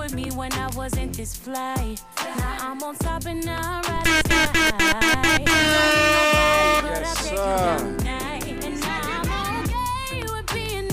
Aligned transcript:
with 0.00 0.14
me 0.14 0.30
when 0.30 0.50
I 0.54 0.66
wasn't 0.74 1.14
this 1.14 1.36
fly? 1.36 1.94
Now 2.16 2.56
I'm 2.60 2.82
on 2.82 2.94
top 2.96 3.26
and 3.26 3.44
now 3.44 3.60
I'm 3.60 3.82
right 3.82 4.06
side. 4.26 4.52
Don't 4.54 5.38
need 5.38 5.44
nobody, 6.16 6.88
but 6.88 7.02
I'll 7.04 7.14
take 7.16 7.32
you 7.32 7.36
down 7.36 7.98
tonight. 7.98 8.64
And 8.64 8.82
I'm 8.82 9.28
okay 9.60 10.22
with 10.32 10.48
being 10.54 10.88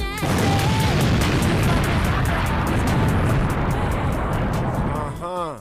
Uh 4.91 5.11
huh. 5.21 5.59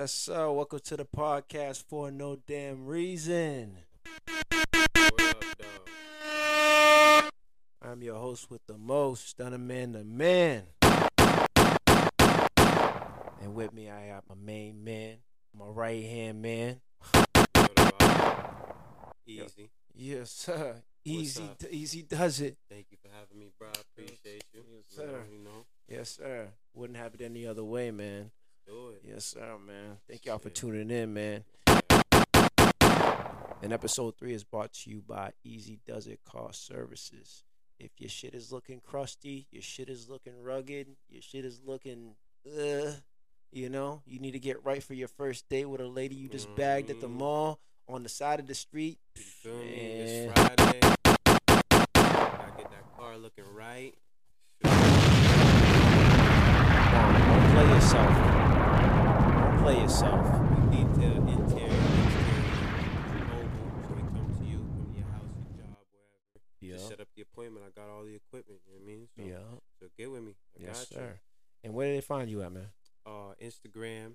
Yes, 0.00 0.12
sir. 0.12 0.50
Welcome 0.50 0.80
to 0.84 0.96
the 0.96 1.04
podcast 1.04 1.84
for 1.86 2.10
no 2.10 2.38
damn 2.46 2.86
reason. 2.86 3.76
I'm 7.92 8.02
your 8.02 8.16
host 8.16 8.50
with 8.50 8.66
the 8.66 8.78
most, 8.78 9.36
Stunna 9.36 9.60
Man 9.60 9.92
the 9.92 10.02
Man. 10.02 10.62
And 13.42 13.54
with 13.54 13.74
me, 13.74 13.90
I 13.90 14.06
have 14.06 14.22
my 14.30 14.34
main 14.34 14.82
man, 14.82 15.16
my 15.54 15.66
right 15.66 16.02
hand 16.02 16.40
man. 16.40 16.80
Easy. 19.26 19.68
Yes, 19.94 20.30
sir. 20.30 20.76
Easy, 21.04 21.42
up? 21.42 21.62
easy 21.70 22.00
does 22.00 22.40
it. 22.40 22.56
Thank 22.70 22.86
you 22.92 22.96
for 23.02 23.10
having 23.14 23.38
me, 23.38 23.50
bro. 23.58 23.68
I 23.68 23.80
appreciate 23.80 24.42
you. 24.54 24.62
Yes, 24.72 24.96
You 24.96 25.04
know, 25.04 25.12
sir. 25.12 25.24
You 25.30 25.38
know, 25.44 25.66
Yes, 25.86 26.08
sir. 26.16 26.48
Wouldn't 26.72 26.98
have 26.98 27.12
it 27.12 27.20
any 27.20 27.46
other 27.46 27.64
way, 27.64 27.90
man. 27.90 28.30
do 28.66 28.88
it. 28.88 29.02
Yes, 29.06 29.26
sir, 29.26 29.58
man. 29.66 29.98
Thank 30.08 30.24
y'all 30.24 30.38
for 30.38 30.48
tuning 30.48 30.90
in, 30.90 31.12
man. 31.12 31.44
And 33.60 33.70
episode 33.70 34.16
three 34.16 34.32
is 34.32 34.44
brought 34.44 34.72
to 34.72 34.90
you 34.90 35.02
by 35.06 35.32
Easy 35.44 35.78
Does 35.86 36.06
It 36.06 36.20
Cost 36.24 36.66
Services. 36.66 37.44
If 37.78 37.90
your 37.98 38.08
shit 38.10 38.34
is 38.34 38.52
looking 38.52 38.80
crusty, 38.80 39.46
your 39.50 39.62
shit 39.62 39.88
is 39.88 40.08
looking 40.08 40.40
rugged, 40.42 40.86
your 41.08 41.22
shit 41.22 41.44
is 41.44 41.60
looking, 41.64 42.14
uh, 42.46 42.92
you 43.50 43.68
know, 43.68 44.02
you 44.06 44.20
need 44.20 44.32
to 44.32 44.38
get 44.38 44.64
right 44.64 44.82
for 44.82 44.94
your 44.94 45.08
first 45.08 45.48
date 45.48 45.64
with 45.66 45.80
a 45.80 45.86
lady 45.88 46.14
you 46.14 46.28
just 46.28 46.54
bagged 46.54 46.90
at 46.90 47.00
the 47.00 47.08
Mhm. 47.08 47.14
mall 47.18 47.60
on 47.88 48.02
the 48.04 48.08
side 48.08 48.38
of 48.40 48.46
the 48.46 48.54
street. 48.54 48.98
You 49.16 49.22
feel 49.22 49.58
me? 49.58 49.64
It's 49.74 50.32
Friday. 50.32 50.80
Gotta 50.80 52.52
get 52.56 52.70
that 52.70 52.96
car 52.96 53.18
looking 53.18 53.44
right. 53.52 53.94
Don't 54.62 54.72
play 57.52 57.68
yourself. 57.74 58.14
Don't 59.34 59.58
play 59.62 59.80
yourself. 59.82 60.24
Detail, 60.70 61.16
interior, 61.28 61.66
exterior, 62.06 63.24
mobile. 63.26 63.68
So 63.82 63.90
we 63.94 64.02
come 64.02 64.28
to 64.38 64.44
you, 64.44 64.58
come 64.58 64.86
to 64.92 64.98
your 64.98 65.08
house, 65.08 65.34
your 65.36 65.50
job, 65.58 65.76
wherever. 65.90 66.40
Yeah. 66.60 66.72
Just 66.76 66.88
set 66.88 67.00
up 67.00 67.08
the 67.22 67.28
appointment. 67.32 67.64
I 67.66 67.70
got 67.80 67.88
all 67.88 68.04
the 68.04 68.14
equipment. 68.14 68.60
You 68.66 68.72
know 68.74 68.80
what 68.80 68.92
I 68.92 68.94
mean? 68.96 69.08
So, 69.16 69.22
Yeah. 69.22 69.58
so 69.80 69.86
get 69.96 70.10
with 70.10 70.22
me. 70.22 70.34
I 70.58 70.62
Yes, 70.64 70.78
got 70.78 70.90
you. 70.90 70.96
sir. 70.96 71.20
And 71.64 71.74
where 71.74 71.86
did 71.88 71.96
they 71.98 72.00
find 72.06 72.28
you 72.30 72.42
at, 72.42 72.52
man? 72.52 72.70
uh, 73.06 73.34
Instagram, 73.40 74.14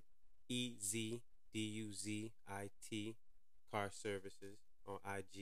E 0.50 0.76
Z 0.82 1.22
D 1.54 1.60
U 1.60 1.94
Z 1.94 2.32
I 2.48 2.70
T, 2.90 3.16
Car 3.72 3.90
Services 3.92 4.60
on 4.86 5.00
IG. 5.06 5.36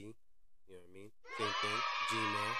You 0.68 0.74
know 0.74 0.80
what 0.80 0.90
I 0.90 0.92
mean? 0.94 1.10
Same 1.38 1.52
thing. 1.62 1.80
Gmail. 2.10 2.54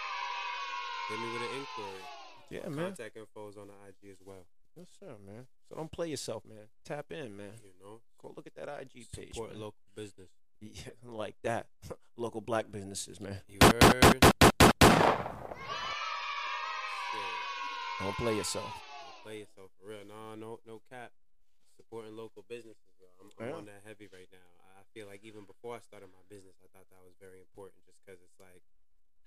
Hit 1.09 1.19
me 1.21 1.33
with 1.33 1.43
an 1.43 1.59
inquiry. 1.59 2.05
Yeah, 2.51 2.69
man. 2.69 2.85
Contact 2.87 3.17
info 3.17 3.49
is 3.49 3.57
on 3.57 3.67
the 3.69 3.75
IG 3.89 4.11
as 4.13 4.19
well. 4.25 4.47
Yes, 4.77 4.89
sir, 5.01 5.17
man. 5.27 5.47
So 5.69 5.75
don't 5.77 5.91
play 5.91 6.09
yourself, 6.11 6.45
man. 6.45 6.69
Tap 6.85 7.11
in, 7.11 7.37
man. 7.37 7.53
You 7.65 7.71
know, 7.83 8.01
Go 8.23 8.33
look 8.37 8.47
at 8.47 8.55
that 8.57 8.69
IG 8.83 9.07
page, 9.11 9.35
support 9.35 9.57
local 9.57 9.75
business. 9.95 10.29
Yeah, 10.61 10.93
like 11.05 11.37
that. 11.43 11.67
Local 12.17 12.41
black 12.41 12.71
businesses, 12.73 13.21
man. 13.21 13.43
You 13.47 13.59
heard? 13.61 14.25
Shit. 14.25 14.35
Don't 18.01 18.17
play 18.17 18.37
yourself. 18.37 18.69
Don't 18.69 19.23
play 19.25 19.39
yourself 19.41 19.71
for 19.81 19.89
real. 19.89 20.05
No, 20.07 20.35
no, 20.37 20.61
no 20.67 20.81
cap. 20.93 21.11
Supporting 21.77 22.17
local 22.17 22.45
businesses. 22.49 22.93
Bro. 23.01 23.09
I'm, 23.21 23.29
I'm 23.41 23.49
Yeah. 23.49 23.57
on 23.57 23.65
that 23.67 23.83
heavy 23.85 24.09
right 24.13 24.29
now. 24.33 24.49
I 24.77 24.85
feel 24.93 25.07
like 25.09 25.25
even 25.25 25.45
before 25.45 25.77
I 25.77 25.81
started 25.81 26.09
my 26.13 26.25
business, 26.29 26.57
I 26.61 26.69
thought 26.73 26.89
that 26.93 27.03
was 27.05 27.17
very 27.21 27.41
important, 27.41 27.85
just 27.89 27.99
because 28.05 28.21
it's 28.21 28.37
like, 28.41 28.63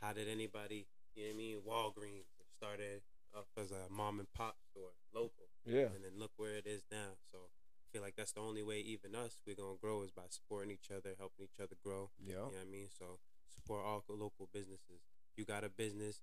how 0.02 0.14
did 0.14 0.28
anybody, 0.30 0.88
you 1.16 1.24
know 1.26 1.30
what 1.30 1.34
I 1.34 1.38
mean? 1.38 1.58
Walgreens 1.66 2.30
started 2.58 3.02
up 3.36 3.48
as 3.58 3.70
a 3.72 3.90
mom 3.90 4.20
and 4.20 4.30
pop 4.34 4.58
store, 4.70 4.94
local, 5.14 5.50
Yeah. 5.66 5.94
and 5.94 6.02
then 6.06 6.18
look 6.18 6.32
where 6.38 6.56
it 6.58 6.66
is 6.66 6.82
now. 6.90 7.18
So 7.32 7.38
I 7.50 7.86
feel 7.92 8.02
like 8.02 8.16
that's 8.16 8.32
the 8.34 8.42
only 8.42 8.64
way, 8.64 8.80
even 8.82 9.14
us, 9.16 9.38
we're 9.46 9.56
gonna 9.58 9.78
grow 9.82 10.02
is 10.04 10.12
by 10.12 10.26
supporting 10.30 10.72
each 10.72 10.90
other, 10.90 11.14
helping 11.18 11.46
each 11.46 11.60
other 11.62 11.76
grow. 11.84 12.10
Yeah. 12.18 12.30
You 12.30 12.36
know 12.38 12.46
what 12.54 12.62
I 12.62 12.70
mean? 12.70 12.90
So 12.90 13.20
support 13.50 13.86
all 13.86 14.04
local 14.08 14.50
businesses. 14.54 15.02
You 15.36 15.46
got 15.46 15.64
a 15.64 15.70
business, 15.70 16.22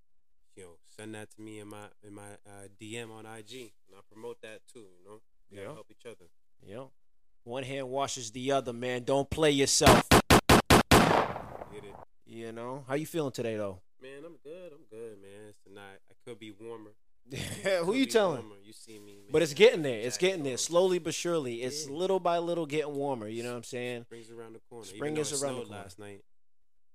you 0.57 0.63
know, 0.65 0.71
send 0.97 1.15
that 1.15 1.31
to 1.33 1.41
me 1.41 1.61
in 1.61 1.69
my 1.69 1.87
in 2.07 2.15
my 2.15 2.23
uh, 2.47 2.69
DM 2.81 3.11
on 3.13 3.27
IG, 3.27 3.73
and 3.89 3.97
I 3.97 4.01
promote 4.11 4.41
that 4.43 4.61
too. 4.73 4.87
You 4.99 5.05
know, 5.05 5.21
we 5.51 5.57
gotta 5.59 5.69
Yeah. 5.69 5.75
help 5.75 5.87
each 5.91 6.07
other. 6.07 6.27
Yeah. 6.67 6.85
One 7.45 7.63
hand 7.63 7.89
washes 7.91 8.31
the 8.33 8.53
other, 8.53 8.73
man. 8.73 9.05
Don't 9.05 9.29
play 9.31 9.51
yourself. 9.53 10.09
Get 10.11 11.85
it, 11.85 11.95
You 12.27 12.51
know? 12.53 12.85
How 12.89 12.95
you 12.95 13.07
feeling 13.07 13.33
today, 13.33 13.57
though? 13.57 13.81
man. 14.03 14.25
I'm 14.25 14.37
good. 14.43 14.73
I'm 14.73 14.85
good, 14.91 15.21
man. 15.21 15.49
It's 15.51 15.59
tonight. 15.67 15.99
I 16.11 16.15
could 16.25 16.39
be 16.39 16.51
warmer. 16.53 16.91
Who 17.85 17.95
you 17.95 18.07
telling? 18.07 18.39
warmer. 18.41 18.57
You 18.65 18.73
see 18.73 18.99
me, 18.99 19.15
man. 19.15 19.31
But 19.33 19.43
it's 19.43 19.53
getting 19.55 19.83
there. 19.83 19.99
It's 20.01 20.17
getting 20.19 20.43
there. 20.45 20.57
Slowly 20.57 20.99
but 20.99 21.15
surely. 21.15 21.63
It's 21.63 21.87
Yeah. 21.87 21.93
little 21.95 22.19
by 22.21 22.39
little 22.39 22.67
getting 22.67 22.95
warmer. 22.95 23.29
You 23.29 23.43
know 23.43 23.51
what 23.51 23.59
I'm 23.59 23.65
saying? 23.65 24.05
Spring's 24.05 24.31
around 24.31 24.55
the 24.55 24.61
corner. 24.71 24.87
Spring 24.87 25.17
is 25.17 25.33
around 25.43 25.57
the 25.57 25.65
corner. 25.65 25.77
last 25.83 25.99
night. 25.99 26.23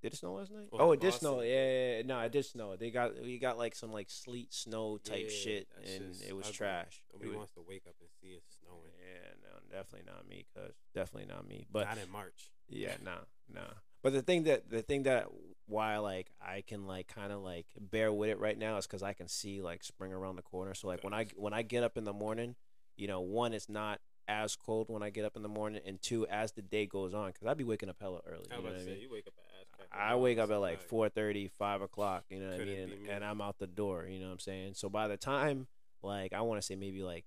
Did 0.01 0.13
it 0.13 0.17
snow 0.17 0.33
last 0.33 0.51
night? 0.51 0.67
Well, 0.71 0.81
oh, 0.81 0.91
it 0.93 0.99
did 0.99 1.13
snow. 1.13 1.35
Boston, 1.35 1.49
Yeah, 1.49 1.55
yeah. 1.55 1.71
yeah, 1.91 1.95
yeah. 1.97 2.01
no, 2.05 2.19
it 2.21 2.31
did 2.31 2.45
snow. 2.45 2.75
They 2.75 2.89
got 2.89 3.21
we 3.21 3.37
got 3.37 3.57
like 3.57 3.75
some 3.75 3.91
like 3.91 4.09
sleet 4.09 4.51
snow 4.53 4.97
type 4.97 5.25
Yeah, 5.29 5.35
shit, 5.35 5.67
and 5.85 6.13
just 6.13 6.23
it 6.27 6.35
was 6.35 6.45
ugly. 6.47 6.55
trash. 6.57 7.03
It 7.09 7.13
Nobody 7.13 7.29
was- 7.29 7.37
wants 7.37 7.51
to 7.53 7.61
wake 7.61 7.83
up 7.87 7.95
and 7.99 8.09
see 8.19 8.29
it 8.35 8.43
snowing. 8.63 8.91
Yeah, 8.99 9.29
no, 9.43 9.59
definitely 9.77 10.11
not 10.11 10.27
me, 10.27 10.45
cuz 10.55 10.73
definitely 10.95 11.27
not 11.33 11.47
me. 11.47 11.67
But 11.71 11.85
Not 11.87 11.97
in 11.99 12.09
March. 12.11 12.49
yeah, 12.67 12.95
nah, 13.03 13.19
nah. 13.47 13.73
But 14.01 14.13
the 14.13 14.23
thing 14.23 14.43
that 14.45 14.69
the 14.71 14.81
thing 14.81 15.03
that 15.03 15.27
why 15.67 15.97
like 15.99 16.31
I 16.41 16.61
can 16.61 16.87
like 16.87 17.07
kind 17.07 17.31
of 17.31 17.41
like 17.41 17.67
bear 17.79 18.11
with 18.11 18.29
it 18.31 18.39
right 18.39 18.57
now 18.57 18.77
is 18.77 18.87
because 18.87 19.03
I 19.03 19.13
can 19.13 19.27
see 19.27 19.61
like 19.61 19.83
spring 19.83 20.11
around 20.11 20.35
the 20.37 20.41
corner. 20.41 20.73
So 20.73 20.87
like 20.87 21.03
when 21.03 21.13
I 21.13 21.27
when 21.35 21.53
I 21.53 21.61
get 21.61 21.83
up 21.83 21.95
in 21.97 22.05
the 22.05 22.13
morning, 22.13 22.55
you 22.97 23.07
know, 23.07 23.21
one 23.21 23.53
it's 23.53 23.69
not 23.69 24.01
as 24.27 24.55
cold 24.55 24.87
when 24.89 25.03
I 25.03 25.09
get 25.09 25.25
up 25.25 25.35
in 25.35 25.41
the 25.43 25.49
morning, 25.49 25.81
and 25.85 26.01
two 26.01 26.25
as 26.27 26.53
the 26.53 26.61
day 26.61 26.85
goes 26.85 27.13
on, 27.13 27.31
because 27.31 27.47
I'd 27.47 27.57
be 27.57 27.63
waking 27.63 27.89
up 27.89 27.97
hella 27.99 28.21
early. 28.25 28.45
I 28.51 28.55
You 28.55 28.61
know 28.61 28.63
was 28.63 28.71
about 28.71 28.73
what 28.73 28.85
to 28.85 28.91
I 28.91 28.93
mean? 28.93 29.01
you 29.01 29.09
wake 29.11 29.27
up 29.27 29.33
at 29.81 29.87
ass 29.87 29.89
crack 29.91 30.01
of 30.11 30.11
I 30.11 30.15
wake 30.17 30.37
up 30.37 30.51
at 30.51 30.57
like 30.57 30.79
like, 30.91 31.13
4:30, 31.13 31.51
5 31.51 31.81
o'clock, 31.81 32.25
you 32.29 32.39
know 32.39 32.51
what 32.51 32.61
I 32.61 32.65
mean? 32.65 32.79
And, 32.79 32.91
me. 33.03 33.09
and 33.09 33.23
I'm 33.23 33.41
out 33.41 33.57
the 33.59 33.67
door, 33.67 34.05
you 34.09 34.19
know 34.19 34.27
what 34.27 34.33
I'm 34.33 34.39
saying? 34.39 34.73
So 34.75 34.89
by 34.89 35.07
the 35.07 35.17
time 35.17 35.67
like 36.03 36.33
I 36.33 36.41
want 36.41 36.59
to 36.61 36.65
say 36.65 36.75
maybe 36.75 37.03
like 37.03 37.25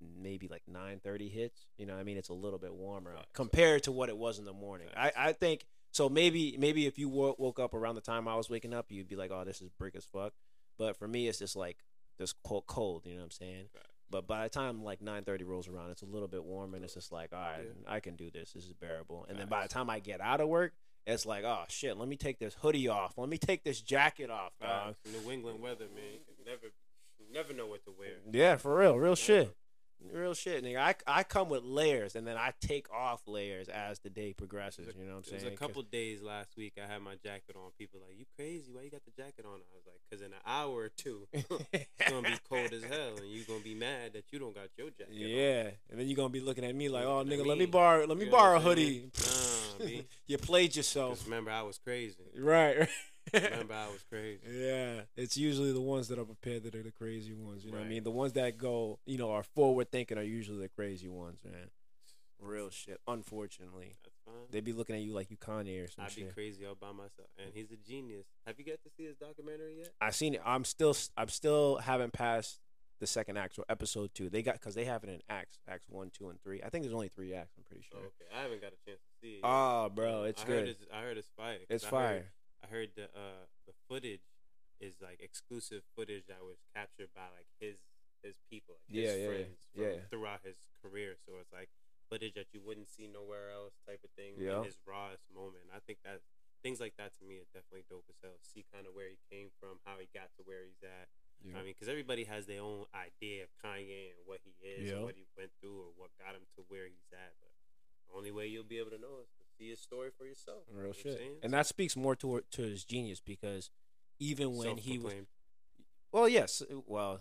maybe 0.00 0.48
like 0.48 0.62
9:30 0.70 1.30
hits, 1.30 1.66
you 1.78 1.86
know 1.86 1.94
what 1.94 2.00
I 2.00 2.04
mean? 2.04 2.16
It's 2.16 2.28
a 2.28 2.34
little 2.34 2.58
bit 2.58 2.74
warmer 2.74 3.14
Facts. 3.14 3.28
compared 3.32 3.82
to 3.84 3.92
what 3.92 4.08
it 4.08 4.16
was 4.16 4.38
in 4.38 4.44
the 4.44 4.52
morning. 4.52 4.88
I 4.96 5.12
I 5.16 5.32
think 5.32 5.66
so 5.90 6.08
maybe 6.08 6.56
maybe 6.58 6.86
if 6.86 6.98
you 6.98 7.08
wo- 7.08 7.36
woke 7.38 7.58
up 7.58 7.72
around 7.74 7.94
the 7.94 8.00
time 8.00 8.28
I 8.28 8.36
was 8.36 8.50
waking 8.50 8.74
up, 8.74 8.86
you'd 8.90 9.08
be 9.08 9.16
like, 9.16 9.30
"Oh, 9.30 9.44
this 9.44 9.62
is 9.62 9.70
brick 9.70 9.94
as 9.96 10.04
fuck." 10.04 10.32
But 10.78 10.96
for 10.96 11.08
me 11.08 11.28
it's 11.28 11.38
just 11.38 11.56
like 11.56 11.78
this 12.18 12.32
cold, 12.44 12.66
cold, 12.66 13.06
you 13.06 13.12
know 13.12 13.18
what 13.18 13.24
I'm 13.24 13.30
saying? 13.30 13.64
Facts. 13.72 13.86
But 14.10 14.26
by 14.26 14.44
the 14.44 14.50
time 14.50 14.82
like 14.84 15.00
9:30 15.00 15.44
rolls 15.44 15.68
around, 15.68 15.90
it's 15.90 16.02
a 16.02 16.06
little 16.06 16.28
bit 16.28 16.44
warmer 16.44 16.76
and 16.76 16.84
it's 16.84 16.94
just 16.94 17.12
like, 17.12 17.32
"All 17.32 17.40
right, 17.40 17.64
Yeah. 17.64 17.92
I 17.92 18.00
can 18.00 18.16
do 18.16 18.30
this. 18.30 18.52
This 18.52 18.64
is 18.64 18.72
bearable." 18.72 19.26
And 19.28 19.38
then 19.38 19.48
by 19.48 19.62
the 19.62 19.68
time 19.68 19.88
I 19.90 19.98
get 20.00 20.20
out 20.20 20.40
of 20.40 20.48
work, 20.48 20.74
it's 21.06 21.24
like, 21.26 21.44
oh 21.44 21.64
shit, 21.68 21.96
let 21.96 22.08
me 22.08 22.16
take 22.16 22.38
this 22.38 22.54
hoodie 22.54 22.88
off. 22.88 23.14
Let 23.16 23.28
me 23.28 23.38
take 23.38 23.62
this 23.64 23.80
jacket 23.80 24.30
off. 24.30 24.52
Facts. 24.60 24.96
New 25.06 25.30
England 25.30 25.60
weather, 25.60 25.86
man. 25.94 26.20
You 26.38 26.44
never, 26.44 26.66
you 27.18 27.32
never 27.32 27.52
know 27.52 27.66
what 27.66 27.84
to 27.84 27.92
wear. 27.98 28.08
Yeah, 28.30 28.56
for 28.56 28.76
real, 28.78 28.94
real 28.96 29.10
Never. 29.10 29.16
shit. 29.16 29.56
Real 30.12 30.34
shit, 30.34 30.62
nigga. 30.64 30.78
I, 30.78 30.94
I 31.06 31.22
come 31.24 31.48
with 31.48 31.64
layers 31.64 32.14
and 32.16 32.26
then 32.26 32.36
I 32.36 32.52
take 32.60 32.86
off 32.92 33.22
layers 33.26 33.68
as 33.68 33.98
the 33.98 34.10
day 34.10 34.32
progresses. 34.32 34.86
You 34.98 35.04
know 35.04 35.16
what 35.16 35.16
I'm 35.18 35.22
There 35.24 35.34
was 35.34 35.42
saying? 35.42 35.54
a 35.54 35.56
couple 35.56 35.82
days 35.82 36.22
last 36.22 36.56
week. 36.56 36.74
I 36.82 36.86
had 36.90 37.02
my 37.02 37.14
jacket 37.22 37.56
on. 37.56 37.70
People 37.78 38.00
like, 38.06 38.16
you 38.18 38.24
crazy? 38.36 38.70
Why 38.72 38.82
you 38.82 38.90
got 38.90 39.02
the 39.04 39.10
jacket 39.10 39.44
on? 39.44 39.54
I 39.54 39.74
was 39.74 39.84
like, 39.86 40.00
cause 40.10 40.20
in 40.20 40.32
an 40.32 40.38
hour 40.46 40.72
or 40.84 40.88
two, 40.90 41.26
it's 41.32 42.10
gonna 42.10 42.22
be 42.28 42.36
cold 42.48 42.72
as 42.72 42.84
hell, 42.84 43.16
and 43.16 43.26
you're 43.28 43.44
gonna 43.46 43.60
be 43.64 43.74
mad 43.74 44.12
that 44.12 44.24
you 44.32 44.38
don't 44.38 44.54
got 44.54 44.68
your 44.76 44.90
jacket. 44.90 45.08
on. 45.12 45.16
yeah, 45.18 45.70
and 45.90 45.98
then 45.98 46.06
you're 46.06 46.16
gonna 46.16 46.28
be 46.28 46.40
looking 46.40 46.64
at 46.64 46.74
me 46.74 46.88
like, 46.88 47.04
oh 47.04 47.24
nigga, 47.24 47.44
let 47.44 47.58
me 47.58 47.66
borrow, 47.66 48.04
let 48.06 48.16
me 48.16 48.26
You 48.26 48.30
borrow 48.30 48.58
a 48.58 48.60
hoodie. 48.60 49.10
Nah, 49.80 49.86
you 50.26 50.38
played 50.38 50.76
yourself, 50.76 51.14
Just 51.16 51.24
remember, 51.26 51.50
I 51.50 51.62
was 51.62 51.78
crazy. 51.78 52.14
right? 52.38 52.88
Remember, 53.34 53.74
I 53.74 53.86
was 53.88 54.04
crazy. 54.10 54.40
Yeah, 54.50 55.00
it's 55.16 55.36
usually 55.36 55.72
the 55.72 55.80
ones 55.80 56.08
that 56.08 56.18
are 56.18 56.24
prepared 56.24 56.62
that 56.64 56.74
are 56.74 56.82
the 56.82 56.92
crazy 56.92 57.32
ones. 57.34 57.64
You 57.64 57.72
know 57.72 57.78
what 57.78 57.86
I 57.86 57.88
mean? 57.88 58.04
The 58.04 58.10
ones 58.10 58.32
that 58.34 58.56
go, 58.58 58.98
you 59.06 59.18
know, 59.18 59.30
are 59.32 59.42
forward 59.42 59.90
thinking 59.90 60.18
are 60.18 60.22
usually 60.22 60.58
the 60.60 60.68
crazy 60.68 61.08
ones, 61.08 61.40
man. 61.44 61.70
Real 62.38 62.68
shit. 62.70 63.00
Unfortunately, 63.08 63.94
That's 64.04 64.16
fine. 64.24 64.34
they 64.50 64.60
be 64.60 64.72
looking 64.74 64.94
at 64.94 65.00
you 65.02 65.14
like 65.14 65.30
you 65.30 65.36
Kanye 65.38 65.84
or 65.84 65.88
some 65.90 66.04
I'd 66.04 66.14
be 66.14 66.24
crazy 66.24 66.66
all 66.66 66.74
by 66.74 66.92
myself, 66.92 67.28
and 67.38 67.48
he's 67.54 67.70
a 67.72 67.76
genius. 67.76 68.26
Have 68.46 68.58
you 68.58 68.64
got 68.64 68.82
to 68.84 68.90
see 68.96 69.04
his 69.04 69.16
documentary 69.16 69.78
yet? 69.78 69.92
I 70.00 70.10
seen 70.10 70.34
it. 70.34 70.42
I'm 70.44 70.64
still, 70.64 70.94
I'm 71.16 71.28
still 71.28 71.76
haven't 71.78 72.12
passed 72.12 72.60
the 73.00 73.06
second 73.06 73.36
act 73.38 73.58
or 73.58 73.64
episode 73.70 74.10
two. 74.14 74.28
They 74.28 74.42
got 74.42 74.54
because 74.54 74.74
they 74.74 74.84
have 74.84 75.02
it 75.04 75.08
in 75.10 75.20
acts, 75.30 75.58
acts 75.66 75.86
one, 75.88 76.10
two, 76.10 76.28
and 76.28 76.38
three. 76.42 76.62
I 76.62 76.68
think 76.68 76.84
there's 76.84 76.94
only 76.94 77.08
three 77.08 77.32
acts. 77.34 77.54
I'm 77.56 77.64
pretty 77.64 77.84
Oh, 77.92 77.98
sure. 77.98 78.06
okay, 78.06 78.38
I 78.38 78.42
haven't 78.42 78.60
got 78.60 78.72
a 78.72 78.84
chance 78.86 79.00
to 79.00 79.20
see 79.20 79.28
it. 79.28 79.36
yet. 79.36 79.40
Oh, 79.44 79.90
bro, 79.94 80.24
it's 80.24 80.42
I 80.42 80.46
good. 80.46 80.58
Heard 80.60 80.68
it's, 80.68 80.84
I 80.94 81.00
heard 81.00 81.16
it's 81.16 81.28
fire. 81.36 81.58
It's 81.70 81.84
I 81.86 81.90
fire. 81.90 82.24
Heard, 82.66 82.72
I 82.72 82.76
heard 82.76 82.90
the 82.96 83.06
uh 83.14 83.44
the 83.66 83.74
footage 83.88 84.26
is 84.80 85.00
like 85.00 85.20
exclusive 85.20 85.82
footage 85.96 86.26
that 86.28 86.44
was 86.44 86.58
captured 86.74 87.08
by 87.14 87.30
like 87.34 87.48
his 87.60 87.78
his 88.22 88.36
people, 88.50 88.76
like 88.82 88.90
his 88.92 89.04
Yeah, 89.04 89.14
yeah, 89.14 89.16
yeah. 89.22 89.28
friends 89.28 89.58
from 89.72 89.82
Yeah. 89.82 89.96
throughout 90.10 90.40
his 90.44 90.56
career. 90.82 91.16
So 91.24 91.38
it's 91.40 91.52
like 91.52 91.70
footage 92.10 92.34
that 92.34 92.52
you 92.52 92.60
wouldn't 92.60 92.88
see 92.88 93.06
nowhere 93.06 93.50
else, 93.50 93.74
type 93.86 94.02
of 94.04 94.10
thing. 94.18 94.34
Yeah. 94.38 94.58
In 94.58 94.64
his 94.64 94.78
rawest 94.86 95.24
moment. 95.32 95.70
I 95.74 95.78
think 95.80 96.02
that 96.04 96.20
things 96.62 96.80
like 96.80 96.96
that 96.98 97.14
to 97.18 97.24
me 97.24 97.38
are 97.38 97.48
definitely 97.54 97.84
dope 97.88 98.06
as 98.10 98.18
hell. 98.22 98.38
See 98.42 98.64
kind 98.72 98.86
of 98.86 98.94
where 98.94 99.08
he 99.08 99.18
came 99.30 99.50
from, 99.60 99.78
how 99.84 99.98
he 99.98 100.08
got 100.12 100.34
to 100.38 100.42
where 100.42 100.64
he's 100.66 100.82
at. 100.82 101.08
Yeah. 101.44 101.58
I 101.58 101.62
mean, 101.62 101.74
because 101.76 101.88
everybody 101.88 102.24
has 102.24 102.46
their 102.46 102.62
own 102.64 102.86
idea 102.96 103.44
of 103.44 103.50
Kanye 103.62 104.16
and 104.16 104.20
what 104.24 104.40
he 104.42 104.56
is, 104.64 104.88
Yeah. 104.88 104.96
and 104.98 105.04
what 105.04 105.14
he 105.14 105.26
went 105.36 105.52
through, 105.60 105.76
or 105.78 105.90
what 105.94 106.10
got 106.18 106.34
him 106.34 106.48
to 106.56 106.64
where 106.66 106.88
he's 106.88 107.12
at. 107.12 107.36
But 107.38 107.52
the 108.08 108.16
only 108.16 108.32
way 108.32 108.46
you'll 108.48 108.64
be 108.66 108.78
able 108.80 108.90
to 108.96 108.98
know 108.98 109.20
is 109.22 109.28
see 109.58 109.70
his 109.70 109.80
story 109.80 110.10
for 110.16 110.24
yourself. 110.24 110.62
You 110.70 110.78
Real 110.78 110.88
what 110.88 110.96
shit. 110.96 111.20
And 111.42 111.52
that 111.52 111.66
speaks 111.66 111.96
more 111.96 112.16
to 112.16 112.42
to 112.52 112.62
his 112.62 112.84
genius 112.84 113.20
because 113.20 113.70
even 114.18 114.56
when 114.56 114.78
he 114.78 114.98
was 114.98 115.14
Well, 116.12 116.28
yes. 116.28 116.62
Well, 116.86 117.20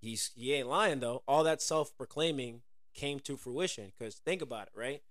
he's 0.00 0.30
he 0.34 0.52
ain't 0.54 0.68
lying 0.68 1.00
though. 1.00 1.22
All 1.26 1.44
that 1.44 1.62
self 1.62 1.96
proclaiming 1.96 2.62
came 2.94 3.20
to 3.20 3.36
fruition. 3.36 3.92
Because 3.98 4.16
think 4.16 4.42
about 4.42 4.68
it, 4.68 4.78
right? 4.78 5.02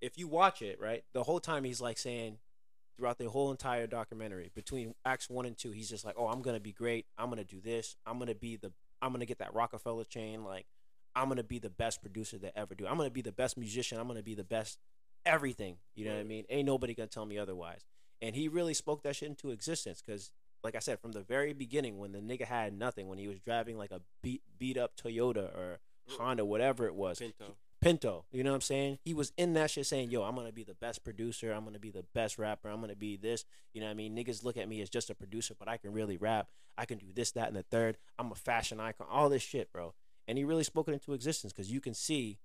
If 0.00 0.16
you 0.16 0.28
watch 0.28 0.62
it, 0.62 0.80
right, 0.80 1.04
the 1.12 1.24
whole 1.24 1.40
time 1.40 1.64
he's 1.64 1.80
like 1.80 1.98
saying, 1.98 2.38
throughout 2.96 3.18
the 3.18 3.28
whole 3.28 3.50
entire 3.50 3.86
documentary, 3.86 4.50
between 4.54 4.94
acts 5.04 5.28
one 5.28 5.46
and 5.46 5.56
two, 5.56 5.72
he's 5.72 5.88
just 5.88 6.04
like, 6.04 6.14
"Oh, 6.16 6.28
I'm 6.28 6.42
gonna 6.42 6.60
be 6.60 6.72
great. 6.72 7.06
I'm 7.16 7.30
gonna 7.30 7.44
do 7.44 7.60
this. 7.60 7.96
I'm 8.06 8.18
gonna 8.18 8.34
be 8.34 8.56
the. 8.56 8.72
I'm 9.02 9.12
gonna 9.12 9.26
get 9.26 9.38
that 9.38 9.54
Rockefeller 9.54 10.04
chain. 10.04 10.44
Like, 10.44 10.66
I'm 11.16 11.28
gonna 11.28 11.42
be 11.42 11.58
the 11.58 11.70
best 11.70 12.00
producer 12.00 12.38
that 12.38 12.56
ever 12.56 12.74
do. 12.74 12.86
I'm 12.86 12.96
gonna 12.96 13.10
be 13.10 13.22
the 13.22 13.32
best 13.32 13.56
musician. 13.56 13.98
I'm 13.98 14.06
gonna 14.06 14.22
be 14.22 14.34
the 14.34 14.44
best 14.44 14.78
everything. 15.28 15.76
You 15.94 16.06
know 16.06 16.14
what 16.14 16.20
I 16.20 16.24
mean? 16.24 16.44
Ain't 16.48 16.66
nobody 16.66 16.94
gonna 16.94 17.08
tell 17.08 17.26
me 17.26 17.38
otherwise. 17.38 17.84
And 18.20 18.34
he 18.34 18.48
really 18.48 18.74
spoke 18.74 19.02
that 19.02 19.14
shit 19.14 19.28
into 19.28 19.50
existence 19.50 20.02
because 20.04 20.32
like 20.64 20.74
I 20.74 20.80
said, 20.80 20.98
from 20.98 21.12
the 21.12 21.20
very 21.20 21.52
beginning, 21.52 21.98
when 21.98 22.12
the 22.12 22.18
nigga 22.18 22.44
had 22.44 22.76
nothing, 22.76 23.08
when 23.08 23.18
he 23.18 23.28
was 23.28 23.38
driving 23.38 23.78
like 23.78 23.92
a 23.92 24.00
beat 24.22 24.42
beat 24.58 24.76
up 24.76 24.96
Toyota 24.96 25.54
or 25.56 25.78
Honda, 26.18 26.44
whatever 26.44 26.86
it 26.86 26.94
was, 26.94 27.18
Pinto. 27.18 27.56
Pinto, 27.80 28.24
you 28.32 28.42
know 28.42 28.50
what 28.50 28.56
I'm 28.56 28.60
saying? 28.62 28.98
He 29.04 29.14
was 29.14 29.32
in 29.36 29.52
that 29.54 29.70
shit 29.70 29.86
saying, 29.86 30.10
"Yo, 30.10 30.22
I'm 30.22 30.34
gonna 30.34 30.50
be 30.52 30.64
the 30.64 30.74
best 30.74 31.04
producer. 31.04 31.52
I'm 31.52 31.64
gonna 31.64 31.78
be 31.78 31.90
the 31.90 32.04
best 32.12 32.38
rapper. 32.38 32.68
I'm 32.68 32.80
gonna 32.80 32.96
be 32.96 33.16
this." 33.16 33.44
You 33.72 33.80
know 33.80 33.86
what 33.86 33.92
I 33.92 33.94
mean? 33.94 34.16
Niggas 34.16 34.42
look 34.42 34.56
at 34.56 34.68
me 34.68 34.80
as 34.80 34.90
just 34.90 35.10
a 35.10 35.14
producer, 35.14 35.54
but 35.56 35.68
I 35.68 35.76
can 35.76 35.92
really 35.92 36.16
rap. 36.16 36.48
I 36.76 36.86
can 36.86 36.98
do 36.98 37.06
this, 37.14 37.32
that, 37.32 37.48
and 37.48 37.56
the 37.56 37.62
third. 37.62 37.98
I'm 38.18 38.32
a 38.32 38.36
fashion 38.36 38.80
icon. 38.80 39.06
All 39.10 39.28
this 39.28 39.42
shit, 39.42 39.72
bro. 39.72 39.94
And 40.26 40.36
he 40.36 40.44
really 40.44 40.64
spoke 40.64 40.88
it 40.88 40.92
into 40.92 41.12
existence 41.12 41.52
because 41.52 41.70
you 41.70 41.80
can 41.80 41.94
see, 41.94 42.38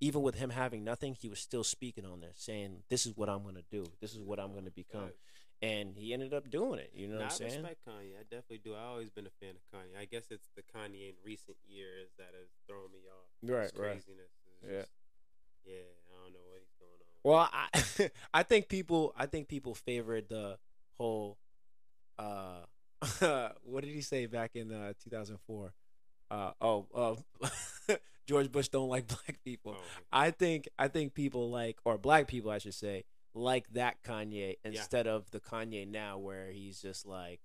even 0.00 0.22
with 0.22 0.34
him 0.36 0.50
having 0.50 0.82
nothing, 0.84 1.14
he 1.14 1.28
was 1.28 1.38
still 1.38 1.64
speaking 1.64 2.04
on 2.06 2.20
this, 2.20 2.36
saying, 2.38 2.82
"This 2.88 3.06
is 3.06 3.16
what 3.16 3.28
I'm 3.28 3.42
gonna 3.44 3.64
do. 3.70 3.84
This 4.00 4.12
is 4.14 4.20
what 4.20 4.38
I'm 4.40 4.54
gonna 4.54 4.70
become." 4.70 5.08
Facts. 5.08 5.18
And 5.62 5.94
he 5.94 6.14
ended 6.14 6.32
up 6.32 6.48
doing 6.50 6.78
it. 6.78 6.90
You 6.94 7.06
know 7.08 7.18
Nah, 7.18 7.24
what 7.24 7.32
I'm 7.40 7.46
I 7.46 7.48
saying? 7.50 7.60
respect 7.62 7.80
Kanye. 7.86 8.14
I 8.18 8.22
definitely 8.22 8.60
do. 8.64 8.74
I 8.74 8.84
always 8.84 9.10
been 9.10 9.26
a 9.26 9.30
fan 9.44 9.56
of 9.56 9.62
Kanye. 9.78 10.00
I 10.00 10.06
guess 10.06 10.30
it's 10.30 10.48
the 10.56 10.62
Kanye 10.62 11.10
in 11.10 11.14
recent 11.22 11.58
years 11.68 12.08
that 12.16 12.30
has 12.32 12.48
thrown 12.66 12.90
me 12.92 13.00
off. 13.10 13.28
Right, 13.42 13.70
right. 13.76 13.92
craziness. 13.92 14.30
Yeah. 14.64 14.80
just- 14.80 14.90
yeah. 15.66 15.74
I 15.74 16.24
don't 16.24 16.32
know 16.32 16.40
what 16.48 16.60
he's 16.60 16.74
going 16.80 16.92
on. 17.02 17.20
Well, 17.22 17.48
I 17.52 18.10
I 18.40 18.42
think 18.42 18.68
people 18.68 19.12
I 19.18 19.26
think 19.26 19.48
people 19.48 19.74
favored 19.74 20.30
the 20.30 20.58
whole 20.96 21.36
uh 22.18 22.64
what 23.62 23.84
did 23.84 23.92
he 23.94 24.00
say 24.00 24.24
back 24.26 24.52
in 24.56 24.72
uh 24.72 24.94
2004? 25.04 25.74
Uh 26.30 26.52
oh, 26.62 26.86
uh 26.94 27.96
George 28.30 28.52
Bush 28.52 28.68
don't 28.68 28.88
like 28.88 29.08
black 29.16 29.42
people. 29.44 29.74
Oh, 29.76 29.82
I 30.12 30.30
think 30.30 30.68
I 30.78 30.86
think 30.86 31.14
people 31.14 31.50
like 31.50 31.78
or 31.84 31.98
black 31.98 32.28
people 32.28 32.52
I 32.52 32.58
should 32.58 32.74
say 32.74 33.02
like 33.34 33.66
that 33.72 34.02
Kanye 34.04 34.54
instead 34.64 35.08
of 35.08 35.28
the 35.32 35.40
Kanye 35.40 35.84
now 35.90 36.18
where 36.18 36.52
he's 36.52 36.80
just 36.80 37.06
like 37.06 37.40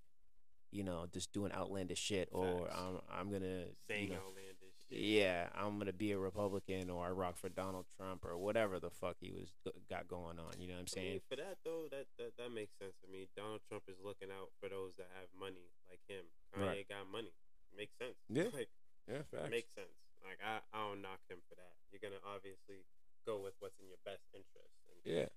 you 0.70 0.84
know 0.84 1.06
just 1.12 1.32
doing 1.32 1.50
outlandish 1.52 1.98
shit 1.98 2.28
or 2.30 2.68
Facts. 2.68 2.78
I'm 2.78 2.94
I'm 3.18 3.28
going 3.30 3.42
to 3.42 3.64
saying 3.90 4.04
you 4.04 4.14
know, 4.14 4.22
outlandish 4.30 4.78
shit. 4.88 5.00
yeah, 5.00 5.48
I'm 5.58 5.76
gonna 5.78 5.92
be 5.92 6.12
a 6.12 6.18
Republican 6.18 6.88
or 6.88 7.06
I 7.06 7.10
rock 7.10 7.36
for 7.36 7.48
Donald 7.48 7.86
Trump 7.96 8.24
or 8.24 8.38
whatever 8.38 8.78
the 8.78 8.90
fuck 8.90 9.16
he 9.20 9.32
was 9.32 9.50
got 9.90 10.06
going 10.06 10.38
on. 10.38 10.54
You 10.60 10.68
know 10.68 10.78
what 10.78 10.86
I'm 10.94 10.98
I 10.98 11.02
mean, 11.02 11.10
saying? 11.18 11.20
for 11.28 11.34
that 11.36 11.58
though, 11.64 11.86
that, 11.90 12.06
that 12.18 12.30
that 12.38 12.50
makes 12.54 12.70
sense 12.78 12.94
to 13.04 13.10
me. 13.10 13.26
Donald 13.36 13.60
Trump 13.68 13.82
is 13.88 13.96
looking 14.04 14.28
out 14.30 14.50
for 14.60 14.68
those 14.68 14.94
that 14.98 15.08
have 15.18 15.26
money, 15.34 15.66
like 15.90 15.98
him. 16.06 16.26
Kanye 16.54 16.66
Right. 16.66 16.88
got 16.88 17.10
money. 17.10 17.34
Makes 17.76 17.98
sense. 17.98 18.14
Yeah. 18.30 18.50
Like, 18.54 18.70
Yeah, 19.08 19.22
it 19.46 19.50
makes 19.50 19.70
sense. 19.74 19.90
Like 20.26 20.42
I, 20.42 20.58
I 20.74 20.90
don't 20.90 21.00
knock 21.06 21.22
him 21.30 21.38
for 21.46 21.54
that. 21.54 21.78
You're 21.94 22.02
gonna 22.02 22.20
obviously 22.26 22.82
go 23.22 23.38
with 23.38 23.54
what's 23.62 23.78
in 23.78 23.86
your 23.86 24.02
best 24.02 24.26
interest. 24.34 24.74
And 24.90 24.98
Yeah, 25.06 25.30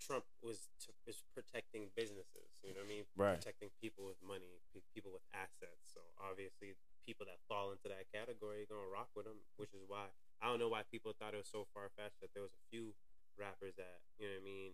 Trump 0.00 0.24
was 0.40 0.72
to, 0.88 0.96
is 1.04 1.20
protecting 1.36 1.92
businesses. 1.92 2.48
You 2.64 2.72
know 2.72 2.80
what 2.80 2.88
I 2.88 2.96
mean? 2.96 3.04
Right. 3.12 3.36
Protecting 3.36 3.68
people 3.76 4.08
with 4.08 4.16
money, 4.24 4.64
pe- 4.72 4.88
people 4.96 5.12
with 5.12 5.24
assets. 5.36 5.84
So 5.92 6.00
obviously, 6.16 6.72
people 7.04 7.28
that 7.28 7.44
fall 7.44 7.76
into 7.76 7.92
that 7.92 8.08
category 8.08 8.64
are 8.64 8.70
gonna 8.72 8.88
rock 8.88 9.12
with 9.12 9.28
him. 9.28 9.44
Which 9.60 9.76
is 9.76 9.84
why 9.84 10.08
I 10.40 10.48
don't 10.48 10.58
know 10.58 10.72
why 10.72 10.88
people 10.88 11.12
thought 11.12 11.36
it 11.36 11.44
was 11.44 11.52
so 11.52 11.68
far 11.76 11.92
fetched 11.92 12.24
that 12.24 12.32
there 12.32 12.42
was 12.42 12.56
a 12.56 12.64
few 12.72 12.96
rappers 13.36 13.76
that 13.76 14.00
you 14.16 14.32
know 14.32 14.40
what 14.40 14.42
I 14.42 14.48
mean, 14.48 14.72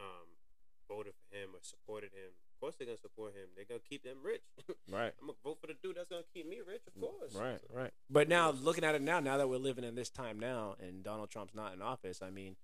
um, 0.00 0.26
voted 0.88 1.12
for 1.20 1.28
him 1.36 1.52
or 1.52 1.60
supported 1.60 2.12
him. 2.16 2.32
Of 2.54 2.60
course, 2.60 2.74
they're 2.78 2.86
gonna 2.86 2.96
support 2.98 3.34
him. 3.34 3.48
They're 3.56 3.64
gonna 3.68 3.80
keep 3.88 4.04
them 4.04 4.18
rich. 4.22 4.42
right. 4.90 5.12
I'm 5.20 5.26
gonna 5.26 5.38
vote 5.44 5.58
for 5.60 5.66
the 5.66 5.74
dude 5.82 5.96
that's 5.96 6.08
gonna 6.08 6.22
keep 6.32 6.48
me 6.48 6.60
rich. 6.66 6.82
Of 6.86 7.00
course. 7.00 7.32
Mm, 7.34 7.40
right, 7.40 7.60
So, 7.60 7.78
right. 7.78 7.90
But 8.08 8.28
now 8.28 8.50
looking 8.52 8.84
at 8.84 8.94
it 8.94 9.02
now, 9.02 9.20
now 9.20 9.36
that 9.36 9.48
we're 9.48 9.56
living 9.58 9.84
in 9.84 9.94
this 9.94 10.08
time 10.10 10.38
now, 10.38 10.76
and 10.80 11.02
Donald 11.02 11.30
Trump's 11.30 11.54
not 11.54 11.74
in 11.74 11.82
office, 11.82 12.20
I 12.22 12.30
mean, 12.30 12.56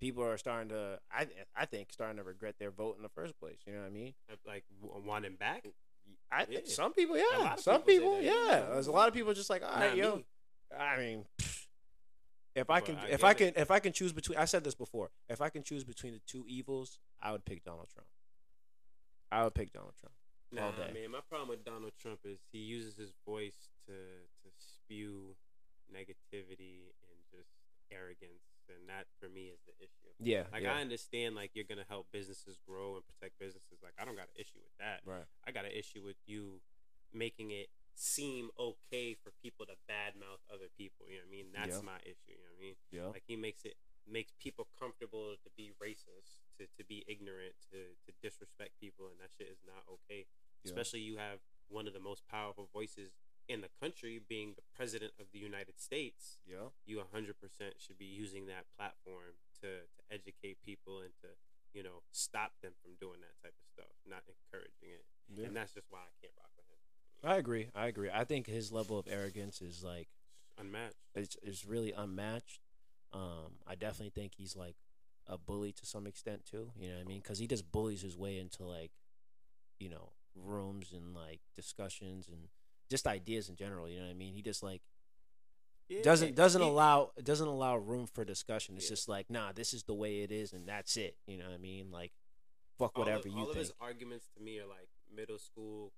people 0.00 0.24
are 0.24 0.36
starting 0.36 0.70
to, 0.70 0.98
I, 1.12 1.28
I 1.56 1.64
think, 1.66 1.92
starting 1.92 2.16
to 2.16 2.22
regret 2.24 2.56
their 2.58 2.70
vote 2.70 2.96
in 2.96 3.02
the 3.02 3.08
first 3.08 3.38
place. 3.38 3.58
You 3.66 3.72
know 3.74 3.80
what 3.80 3.86
I 3.86 3.90
mean? 3.90 4.14
Like 4.46 4.64
wanting 4.82 5.36
back. 5.36 5.64
I 6.32 6.46
Yeah. 6.48 6.60
some 6.64 6.92
people, 6.92 7.16
yeah, 7.16 7.54
some 7.56 7.82
people 7.82 8.16
people, 8.18 8.22
yeah. 8.22 8.46
yeah. 8.46 8.60
There's 8.72 8.88
a 8.88 8.92
lot 8.92 9.08
of 9.08 9.14
people 9.14 9.32
just 9.32 9.48
like, 9.50 9.62
all 9.62 9.70
right, 9.78 9.94
yo. 9.96 10.16
me. 10.16 10.24
I 10.78 10.96
mean, 10.98 11.24
if 12.54 12.68
I 12.70 12.80
But 12.80 12.84
can, 12.86 12.96
I 12.96 13.04
if 13.06 13.20
get 13.20 13.24
I 13.24 13.30
it. 13.30 13.34
can, 13.36 13.52
if 13.56 13.70
I 13.70 13.78
can 13.78 13.92
choose 13.92 14.12
between, 14.12 14.38
I 14.38 14.44
said 14.44 14.64
this 14.64 14.74
before. 14.74 15.10
If 15.28 15.40
I 15.40 15.50
can 15.50 15.62
choose 15.62 15.84
between 15.84 16.12
the 16.14 16.20
two 16.26 16.44
evils, 16.48 16.98
I 17.22 17.32
would 17.32 17.44
pick 17.44 17.64
Donald 17.64 17.88
Trump. 17.92 18.08
I 19.32 19.44
would 19.44 19.54
pick 19.54 19.72
Donald 19.72 19.94
Trump. 19.98 20.14
Nah, 20.52 20.72
man. 20.92 21.10
My 21.12 21.20
problem 21.28 21.48
with 21.48 21.64
Donald 21.64 21.92
Trump 22.00 22.20
is 22.24 22.40
he 22.50 22.58
uses 22.58 22.96
his 22.96 23.12
voice 23.24 23.70
to 23.86 23.92
to 23.92 24.48
spew 24.58 25.36
negativity 25.94 26.90
and 27.06 27.18
just 27.30 27.50
arrogance, 27.90 28.46
and 28.68 28.88
that 28.88 29.06
for 29.18 29.28
me 29.28 29.50
is 29.50 29.60
the 29.66 29.74
issue. 29.82 30.10
Yeah, 30.18 30.44
Like 30.52 30.62
yeah. 30.62 30.74
I 30.74 30.80
understand, 30.80 31.34
like 31.34 31.50
you're 31.54 31.66
gonna 31.68 31.86
help 31.88 32.06
businesses 32.12 32.58
grow 32.66 32.94
and 32.96 33.04
protect 33.06 33.38
businesses. 33.38 33.78
Like 33.82 33.94
I 33.98 34.04
don't 34.04 34.16
got 34.16 34.30
an 34.30 34.38
issue 34.38 34.58
with 34.62 34.74
that. 34.78 35.00
right. 35.06 35.26
I 35.46 35.50
got 35.50 35.64
an 35.64 35.72
issue 35.74 36.02
with 36.02 36.16
you 36.26 36.60
making 37.12 37.50
it 37.50 37.68
seem 37.94 38.50
okay 38.58 39.14
for 39.14 39.30
people 39.42 39.66
to 39.66 39.74
badmouth 39.90 40.40
other 40.52 40.70
people. 40.78 41.06
You 41.10 41.18
know 41.18 41.26
what 41.26 41.34
I 41.34 41.36
mean? 41.36 41.46
That's 41.52 41.76
Yeah. 41.82 41.90
my 41.90 41.98
issue. 42.06 42.30
You 42.34 42.38
know 42.38 42.50
what 42.54 42.58
I 42.58 42.62
mean? 42.62 42.76
Yeah. 42.90 43.06
Like 43.14 43.24
he 43.26 43.36
makes 43.36 43.64
it 43.64 43.74
makes 44.06 44.32
people 44.38 44.66
comfortable 44.78 45.34
to 45.42 45.50
be 45.56 45.70
racist, 45.82 46.42
to, 46.60 46.68
to 46.76 46.84
be 46.84 47.02
ignorant, 47.08 47.56
to, 47.72 47.96
to 48.04 48.12
disrespect 48.20 48.76
people, 48.76 49.08
and 49.08 49.16
that 49.16 49.32
shit 49.32 49.48
is 49.48 49.64
not 49.64 49.82
okay. 49.88 50.28
Yeah. 50.62 50.68
Especially 50.68 51.00
you 51.00 51.16
have 51.16 51.40
one 51.72 51.88
of 51.88 51.96
the 51.96 52.04
most 52.04 52.28
powerful 52.28 52.68
voices 52.68 53.16
in 53.48 53.62
the 53.64 53.72
country 53.80 54.20
being 54.20 54.52
the 54.54 54.62
president 54.76 55.12
of 55.18 55.26
the 55.32 55.40
United 55.40 55.80
States. 55.80 56.38
Yeah. 56.46 56.70
You 56.84 57.00
100% 57.00 57.34
should 57.78 57.98
be 57.98 58.04
using 58.04 58.46
that 58.46 58.68
platform 58.76 59.40
to, 59.64 59.88
to 59.88 60.00
educate 60.12 60.58
people 60.64 61.00
and 61.00 61.10
to, 61.24 61.28
you 61.72 61.82
know, 61.82 62.04
stop 62.12 62.52
them 62.62 62.72
from 62.82 62.92
doing 63.00 63.20
that 63.24 63.34
type 63.42 63.56
of 63.56 63.66
stuff, 63.72 63.94
not 64.06 64.22
encouraging 64.28 64.92
it. 64.94 65.04
yeah. 65.32 65.46
And 65.46 65.56
that's 65.56 65.72
just 65.72 65.86
why 65.90 66.04
I 66.04 66.12
can't 66.20 66.34
rock 66.36 66.50
with 66.56 66.66
him. 66.68 66.78
I 67.22 67.36
agree. 67.36 67.68
I 67.74 67.86
agree. 67.86 68.10
I 68.12 68.24
think 68.24 68.46
his 68.46 68.70
level 68.70 68.98
of 68.98 69.08
arrogance 69.10 69.60
is 69.60 69.82
like 69.82 70.08
unmatched. 70.58 70.94
it's 71.14 71.36
it's 71.42 71.64
really 71.64 71.92
unmatched. 71.92 72.60
Um, 73.12 73.58
I 73.66 73.74
definitely 73.74 74.10
think 74.10 74.32
he's 74.36 74.56
like 74.56 74.76
a 75.30 75.38
bully 75.38 75.72
to 75.72 75.86
some 75.86 76.06
extent 76.06 76.44
too. 76.44 76.72
You 76.78 76.88
know 76.88 76.96
what 76.96 77.04
I 77.04 77.08
mean? 77.08 77.20
Because 77.20 77.38
he 77.38 77.46
just 77.46 77.70
bullies 77.72 78.02
his 78.02 78.16
way 78.16 78.38
into 78.38 78.64
like, 78.64 78.90
you 79.78 79.88
know, 79.88 80.10
rooms 80.36 80.92
and 80.92 81.14
like 81.14 81.40
discussions 81.56 82.28
and 82.28 82.48
just 82.90 83.06
ideas 83.06 83.48
in 83.48 83.56
general. 83.56 83.88
You 83.88 83.98
know 84.00 84.04
what 84.06 84.10
I 84.10 84.14
mean? 84.14 84.34
He 84.34 84.42
just 84.42 84.62
like 84.62 84.82
Yeah, 85.88 86.02
doesn't 86.02 86.34
doesn't 86.34 86.60
he- 86.62 86.68
allow 86.68 87.12
doesn't 87.22 87.46
allow 87.48 87.76
room 87.76 88.06
for 88.06 88.24
discussion. 88.24 88.76
It's 88.76 88.86
Yeah. 88.86 88.90
just 88.96 89.08
like, 89.08 89.30
nah, 89.30 89.52
this 89.52 89.72
is 89.72 89.84
the 89.84 89.94
way 89.94 90.20
it 90.22 90.30
is, 90.32 90.52
and 90.52 90.66
that's 90.68 90.96
it. 90.96 91.16
You 91.26 91.38
know 91.38 91.46
what 91.46 91.54
I 91.54 91.58
mean? 91.58 91.90
Like, 91.90 92.12
fuck 92.78 92.96
All 92.98 93.02
of- 93.02 93.08
whatever 93.08 93.28
you 93.28 93.36
all 93.38 93.42
of 93.48 93.54
think. 93.54 93.58
his 93.66 93.72
arguments 93.80 94.26
to 94.36 94.42
me 94.42 94.58
are 94.58 94.66
like 94.66 94.88
middle 95.14 95.38
school 95.38 95.92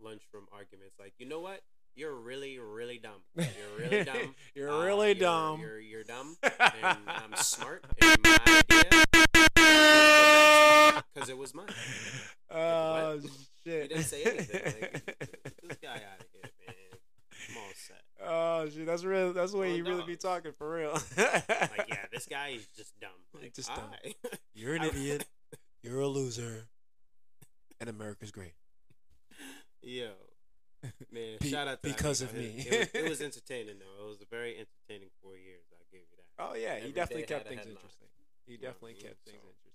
lunchroom 0.00 0.46
arguments. 0.52 0.96
Like, 0.98 1.14
you 1.18 1.26
know 1.26 1.40
what? 1.40 1.62
You're 1.94 2.14
really, 2.14 2.58
really 2.58 2.98
dumb. 2.98 3.22
You're 3.34 3.46
really 3.78 4.04
dumb. 4.12 4.34
You're 4.54 4.70
Uh, 4.70 4.84
really 4.84 5.14
dumb. 5.14 5.60
You're, 5.60 5.80
you're 5.80 6.04
dumb, 6.04 6.36
and 6.42 6.98
I'm 7.08 7.34
smart. 7.36 7.86
And 8.02 8.18
my 8.22 8.38
because 11.14 11.28
it 11.28 11.38
was 11.38 11.54
mine. 11.54 11.66
Oh 12.48 13.18
He 13.20 13.28
shit! 13.64 13.82
He 13.82 13.88
didn't 13.88 14.04
say 14.04 14.22
anything. 14.22 14.62
Like, 14.64 14.92
get 15.06 15.54
this 15.68 15.78
guy 15.82 15.94
out 15.96 16.20
of 16.20 16.26
here, 16.32 16.50
man. 16.64 16.76
I'm 17.50 17.56
all 17.56 17.72
set. 17.74 18.02
oh 18.24 18.68
shit! 18.70 18.86
That's 18.86 19.02
real. 19.04 19.32
That's 19.32 19.50
the 19.52 19.58
way 19.58 19.68
Well, 19.70 19.76
you 19.78 19.84
really 19.84 20.04
be 20.06 20.16
talking 20.16 20.52
for 20.56 20.70
real. 20.76 20.92
Like, 21.16 21.86
yeah, 21.88 22.06
this 22.12 22.26
guy 22.26 22.50
is 22.50 22.66
just 22.76 22.98
dumb. 23.00 23.10
Like, 23.42 23.52
Just 23.52 23.74
dumb. 23.74 23.90
You're 24.54 24.76
an 24.76 24.84
idiot. 24.84 25.26
You're 25.82 26.00
a 26.00 26.06
loser. 26.06 26.68
And 27.80 27.90
America's 27.90 28.30
great. 28.30 28.54
Yo, 29.82 30.10
man, 31.12 31.36
Be- 31.40 31.50
shout 31.50 31.68
out 31.68 31.82
to 31.82 31.88
because 31.88 32.22
of 32.22 32.34
It- 32.34 32.38
me. 32.38 32.64
It, 32.66 32.78
was, 32.94 33.02
it 33.04 33.08
was 33.10 33.20
entertaining 33.20 33.76
though. 33.80 34.06
It 34.06 34.08
was 34.08 34.20
a 34.22 34.26
very 34.30 34.52
entertaining 34.56 35.10
four 35.22 35.36
years. 35.36 35.64
I 35.72 35.82
give 35.90 36.00
you 36.00 36.16
that. 36.16 36.44
Oh 36.44 36.54
yeah, 36.54 36.78
he 36.78 36.92
definitely 36.92 37.24
kept 37.26 37.48
things 37.48 37.66
interesting. 37.66 38.06
He 38.46 38.52
You 38.52 38.58
know 38.58 38.68
definitely 38.68 38.94
kept 38.94 39.24
things 39.26 39.36
So, 39.42 39.48
interesting. 39.48 39.65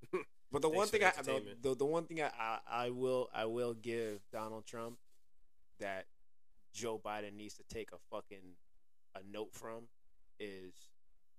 Shit, 0.00 0.10
I 0.14 0.16
guess. 0.18 0.26
But 0.52 0.62
the 0.62 0.68
one 0.68 0.88
thing 0.88 1.04
I 1.04 1.12
the, 1.22 1.42
the, 1.62 1.74
the 1.76 1.84
one 1.84 2.04
thing 2.04 2.20
I, 2.22 2.58
I 2.68 2.90
will 2.90 3.28
I 3.34 3.44
will 3.44 3.74
give 3.74 4.20
Donald 4.32 4.66
Trump 4.66 4.98
that 5.78 6.06
Joe 6.74 7.00
Biden 7.04 7.34
needs 7.36 7.54
to 7.54 7.62
take 7.72 7.90
a 7.92 7.98
fucking 8.10 8.56
a 9.14 9.20
note 9.30 9.52
from 9.54 9.84
is 10.38 10.72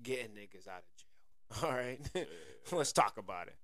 getting 0.04 0.32
niggas 0.32 0.68
out 0.68 0.84
of 0.84 1.60
jail. 1.62 1.64
All 1.70 1.76
right, 1.76 2.00
let's 2.72 2.94
talk 2.94 3.18
about 3.18 3.48
it. 3.48 3.56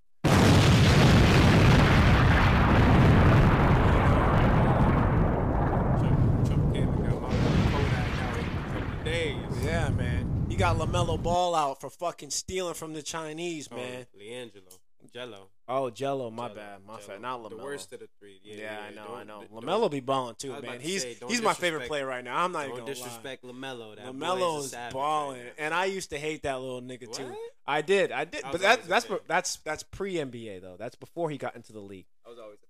Trump, 6.00 6.46
Trump 6.48 6.74
came 6.74 6.90
and 6.90 7.04
got 7.10 7.22
my 7.22 7.28
boy 7.30 7.34
Kodak 7.72 8.20
out 8.22 8.38
in 8.38 8.46
a 8.46 8.50
couple 8.74 8.98
of 9.00 9.04
days. 9.06 9.64
Yeah, 9.64 9.90
man. 9.90 10.46
He 10.50 10.56
got 10.56 10.78
LaMelo 10.78 11.22
Ball 11.22 11.56
out 11.56 11.82
for 11.82 11.90
fucking 11.90 12.30
stealing 12.30 12.74
from 12.74 12.94
the 12.94 13.02
Chinese, 13.02 13.68
Oh, 13.72 13.76
man. 13.76 14.06
LiAngelo, 14.20 14.78
Jello. 15.14 15.50
Oh, 15.68 15.90
Jello, 15.90 16.30
my 16.30 16.48
Jello, 16.48 16.56
bad, 16.56 16.80
my 16.86 16.96
Jello. 16.98 17.08
bad, 17.08 17.22
not 17.22 17.42
LaMelo. 17.42 17.50
The 17.50 17.58
worst 17.58 17.94
of 17.94 18.00
the 18.00 18.08
three. 18.20 18.40
Yeah, 18.44 18.56
Yeah, 18.56 18.62
yeah, 18.62 18.80
I 18.80 18.94
know, 18.94 19.16
I 19.16 19.24
know. 19.24 19.44
LaMelo 19.54 19.90
be 19.92 20.00
balling 20.00 20.36
too, 20.36 20.60
man. 20.62 20.80
He's 20.80 21.02
say, 21.02 21.18
he's 21.28 21.42
my 21.42 21.54
favorite 21.54 21.88
player 21.88 22.06
right 22.06 22.24
now. 22.24 22.44
I'm 22.44 22.52
not 22.52 22.66
even 22.66 22.78
gonna 22.80 22.94
disrespect 22.94 23.44
LaMelo. 23.44 23.96
That 23.96 24.06
lie. 24.06 24.12
LaMelo 24.28 24.60
is 24.60 24.74
a 24.74 24.90
balling, 24.92 25.42
right 25.42 25.54
and 25.58 25.74
I 25.74 25.86
used 25.86 26.10
to 26.12 26.18
hate 26.20 26.44
that 26.44 26.60
little 26.62 26.82
nigga 26.82 27.12
too. 27.12 27.26
What? 27.26 27.38
I 27.66 27.82
did, 27.82 28.12
I 28.12 28.24
did, 28.26 28.44
I 28.44 28.52
but 28.52 28.54
was 28.54 28.62
that's 28.62 28.88
that's 28.88 29.08
that's 29.28 29.56
that's 29.58 29.84
pre 29.84 30.14
NBA 30.16 30.62
though. 30.62 30.76
That's 30.80 30.96
before 30.96 31.30
he 31.30 31.38
got 31.38 31.56
into 31.56 31.74
the 31.74 31.80
league. 31.82 32.06
I 32.26 32.30
was 32.30 32.40
always 32.40 32.58
a 32.60 32.62
fan. 32.62 32.64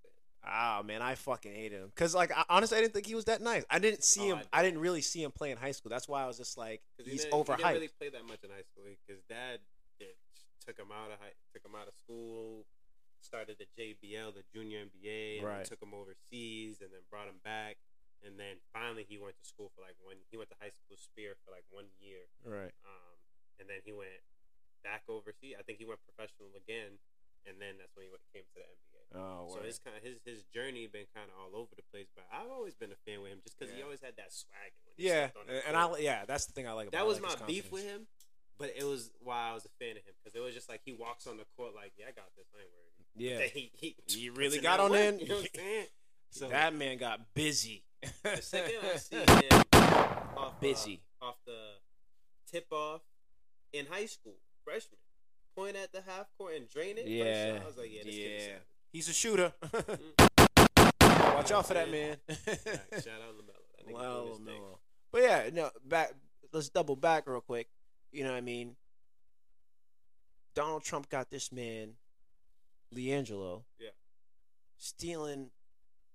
Ah 0.50 0.82
man, 0.84 1.01
I 1.01 1.15
fucking 1.15 1.53
hated 1.53 1.82
him 1.82 1.91
because 1.94 2.15
like 2.15 2.32
I, 2.36 2.46
honestly, 2.50 2.77
I 2.77 2.82
didn't 2.82 2.94
think 2.94 3.06
he 3.06 3.13
was 3.15 3.25
that 3.25 3.41
nice. 3.41 3.63
I 3.70 3.77
didn't 3.79 4.03
see 4.03 4.32
Oh, 4.32 4.36
him. 4.38 4.39
I 4.53 4.62
I, 4.62 4.63
didn't 4.63 4.79
really 4.79 5.01
see 5.01 5.22
him 5.22 5.32
play 5.32 5.51
in 5.51 5.58
high 5.58 5.72
school. 5.72 5.89
That's 5.89 6.08
why 6.08 6.24
I 6.24 6.27
was 6.27 6.38
just 6.38 6.58
like, 6.58 6.82
he's 7.03 7.25
He 7.25 7.29
overhyped. 7.32 7.58
didn't 7.58 7.74
really 7.74 7.89
play 8.00 8.10
that 8.10 8.24
much 8.25 8.39
in 8.44 8.50
high 8.50 8.63
school 8.72 8.86
because 9.06 9.22
dad 9.29 9.60
did, 9.60 9.60
took 10.67 10.75
him 10.77 10.91
out 10.91 11.15
of 11.15 11.19
high, 11.24 11.31
took 11.55 11.63
him 11.63 11.71
out 11.79 11.88
of 11.88 11.95
school, 11.95 12.67
started 13.24 13.55
the 13.57 13.65
JBA, 13.79 14.36
the 14.36 14.43
Junior 14.51 14.83
NBA, 14.83 15.39
and 15.39 15.47
Right. 15.47 15.65
took 15.65 15.81
him 15.81 15.95
overseas, 15.95 16.83
and 16.83 16.91
then 16.91 17.01
brought 17.09 17.31
him 17.31 17.39
back, 17.43 17.77
and 18.21 18.36
then 18.38 18.59
finally 18.75 19.05
he 19.07 19.17
went 19.17 19.39
to 19.39 19.45
school 19.47 19.71
for 19.74 19.81
like 19.81 19.95
one. 20.03 20.17
He 20.29 20.36
went 20.36 20.50
to 20.51 20.59
high 20.59 20.75
school 20.75 20.97
Spire 21.00 21.36
for 21.45 21.51
like 21.55 21.63
one 21.71 21.88
year, 22.03 22.27
right. 22.43 22.75
um, 22.83 23.15
and 23.59 23.69
then 23.71 23.79
he 23.88 23.93
went 23.95 24.19
back 24.83 25.03
overseas. 25.07 25.55
I 25.57 25.63
think 25.63 25.79
he 25.79 25.86
went 25.88 26.03
professional 26.03 26.51
again, 26.55 27.00
and 27.47 27.57
then 27.63 27.79
that's 27.79 27.95
when 27.95 28.05
he 28.05 28.12
went, 28.12 28.21
came 28.36 28.43
to 28.43 28.55
the 28.59 28.67
NBA. 28.67 29.01
Oh, 29.15 29.47
So 29.50 29.63
word. 29.63 29.65
his 29.65 29.79
kind 29.79 29.95
of 29.95 30.03
his 30.03 30.19
his 30.27 30.43
journey 30.51 30.86
been 30.88 31.07
kind 31.15 31.31
of 31.31 31.36
all 31.39 31.55
over 31.59 31.71
the 31.75 31.83
place, 31.89 32.12
but 32.13 32.27
I've 32.27 32.51
always 32.51 32.75
been 32.75 32.91
a 32.91 33.00
fan 33.07 33.21
with 33.24 33.31
him 33.31 33.39
just 33.41 33.57
because 33.57 33.74
he 33.74 33.81
always 33.81 34.01
had 34.01 34.15
that 34.19 34.33
swag. 34.36 34.75
When 34.83 34.93
he 35.00 35.07
yeah, 35.07 35.31
and 35.65 35.75
court. 35.75 35.97
I 35.97 36.03
yeah, 36.03 36.25
that's 36.27 36.45
the 36.45 36.53
thing 36.53 36.67
I 36.67 36.74
like. 36.75 36.89
about 36.91 36.97
that 37.00 37.07
was 37.07 37.21
my 37.24 37.33
beef 37.47 37.71
with 37.71 37.86
him, 37.88 38.05
but 38.58 38.72
it 38.76 38.84
was 38.84 39.12
why 39.22 39.50
I 39.50 39.54
was 39.54 39.66
a 39.66 39.70
fan 39.84 39.92
of 39.92 40.04
him 40.04 40.14
because 40.24 40.36
it 40.36 40.42
was 40.44 40.54
just 40.54 40.70
like 40.70 40.82
he 40.86 40.94
walks 40.94 41.28
on 41.28 41.38
the 41.38 41.46
court 41.56 41.74
like, 41.76 41.94
yeah, 41.98 42.06
I 42.10 42.12
got 42.12 42.26
this, 42.36 42.46
I 42.56 42.62
ain't 42.62 42.70
worried. 42.74 42.84
Yeah, 43.16 43.48
he 43.54 43.72
he, 43.78 43.96
He 44.08 44.30
really 44.30 44.60
got 44.60 44.80
on 44.80 44.94
in. 44.96 45.20
You 45.20 45.28
know 45.28 45.36
what 45.36 45.44
I'm 45.54 45.60
saying? 45.60 45.86
So 46.30 46.50
that 46.50 46.76
man 46.76 46.98
got 46.98 47.22
busy. 47.34 47.84
the 48.22 48.42
second 48.42 48.76
I 48.94 48.98
see 48.98 49.16
him 49.16 49.64
off, 49.74 50.38
uh, 50.38 50.50
Busy. 50.60 51.00
off 51.22 51.36
the 51.46 51.58
tip 52.52 52.68
off 52.70 53.02
in 53.72 53.86
high 53.90 54.06
school, 54.08 54.36
freshman, 54.66 55.00
point 55.56 55.78
at 55.78 55.94
the 55.94 56.02
half 56.06 56.28
court 56.38 56.56
and 56.58 56.70
drain 56.70 56.98
it. 56.98 57.08
Yeah, 57.08 57.60
I 57.64 57.66
was 57.66 57.78
like, 57.78 57.90
yeah, 57.92 58.02
yeah. 58.06 58.48
He's 58.92 59.08
a 59.08 59.14
shooter. 59.14 59.54
Mm. 59.64 61.36
Watch 61.36 61.52
out 61.52 61.66
for 61.66 61.74
that 61.76 61.90
man. 61.90 62.18
Right, 62.28 62.38
Shout 63.04 63.22
out 63.22 63.36
LaMelo. 63.38 63.64
That 63.78 63.88
nigga 63.88 63.94
Well, 63.94 64.22
doing 64.26 64.30
his 64.30 64.38
thing. 64.40 64.62
no. 64.62 64.80
But 65.12 65.22
yeah, 65.22 65.50
no, 65.54 65.70
back. 65.86 66.12
Let's 66.52 66.70
double 66.70 66.96
back 66.98 67.26
real 67.28 67.42
quick. 67.42 67.68
You 68.12 68.24
know 68.24 68.32
what 68.32 68.38
I 68.38 68.42
mean? 68.42 68.76
Donald 70.54 70.84
Trump 70.84 71.10
got 71.10 71.30
this 71.30 71.52
man, 71.52 71.98
LiAngelo, 72.94 73.64
Yeah. 73.80 73.90
stealing 74.78 75.52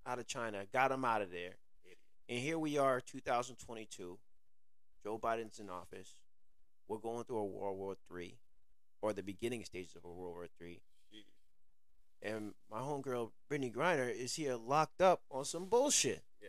out 0.05 0.19
of 0.19 0.27
China, 0.27 0.67
got 0.73 0.91
him 0.91 1.05
out 1.05 1.23
of 1.23 1.31
there, 1.31 1.59
Idiot. 1.85 1.99
and 2.29 2.39
here 2.41 2.59
we 2.59 2.77
are, 2.77 3.01
2022. 3.01 4.19
Joe 5.05 5.19
Biden's 5.19 5.59
in 5.61 5.71
office. 5.71 6.17
We're 6.89 6.99
going 6.99 7.25
through 7.25 7.39
a 7.39 7.45
World 7.45 7.77
War 7.79 7.97
III, 8.11 8.37
or 9.01 9.13
the 9.13 9.23
beginning 9.23 9.65
stages 9.65 9.95
of 9.95 10.05
a 10.05 10.09
World 10.13 10.35
War 10.35 10.49
III. 10.61 10.83
Jeez. 11.13 11.25
And 12.21 12.55
my 12.69 12.81
homegirl 12.81 13.33
Brittney 13.49 13.73
Griner 13.73 14.13
is 14.13 14.35
here 14.35 14.57
locked 14.57 15.01
up 15.01 15.23
on 15.31 15.45
some 15.45 15.67
bullshit. 15.69 16.25
Yeah. 16.41 16.49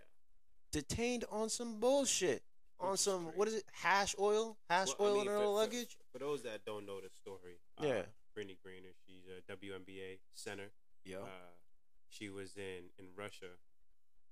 Detained 0.72 1.26
on 1.30 1.50
some 1.50 1.80
bullshit. 1.80 2.44
On 2.80 2.98
some 2.98 3.26
what 3.36 3.48
is 3.48 3.56
it? 3.56 3.64
Hash 3.72 4.16
oil? 4.20 4.58
Hash 4.70 4.90
Well, 5.00 5.08
I 5.08 5.12
oil 5.12 5.18
mean, 5.20 5.28
in 5.28 5.34
her 5.34 5.40
for- 5.40 5.48
luggage? 5.54 5.98
For, 6.12 6.20
those 6.20 6.44
that 6.44 6.66
don't 6.66 6.86
know 6.86 7.00
the 7.02 7.10
story, 7.10 7.60
uh, 7.80 7.86
Yeah. 7.86 8.06
Brittney 8.36 8.58
Griner, 8.66 8.94
she's 9.06 9.24
a 9.28 9.42
WNBA 9.52 10.20
center. 10.34 10.72
yeah 11.06 11.20
Uh, 11.20 11.54
she 12.10 12.30
was 12.30 12.58
in 12.58 12.92
in 12.98 13.16
Russia. 13.16 13.58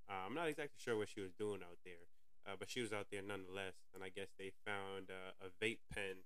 Uh, 0.09 0.25
I'm 0.25 0.33
not 0.33 0.47
exactly 0.47 0.79
sure 0.79 0.97
what 0.97 1.09
she 1.09 1.21
was 1.21 1.31
doing 1.33 1.61
out 1.63 1.79
there, 1.85 2.05
uh, 2.45 2.55
but 2.57 2.69
she 2.69 2.81
was 2.81 2.91
out 2.91 3.07
there 3.09 3.21
nonetheless. 3.21 3.75
And 3.93 4.03
I 4.03 4.09
guess 4.09 4.29
they 4.37 4.51
found 4.65 5.09
uh, 5.09 5.33
a 5.39 5.49
vape 5.63 5.79
pen 5.89 6.23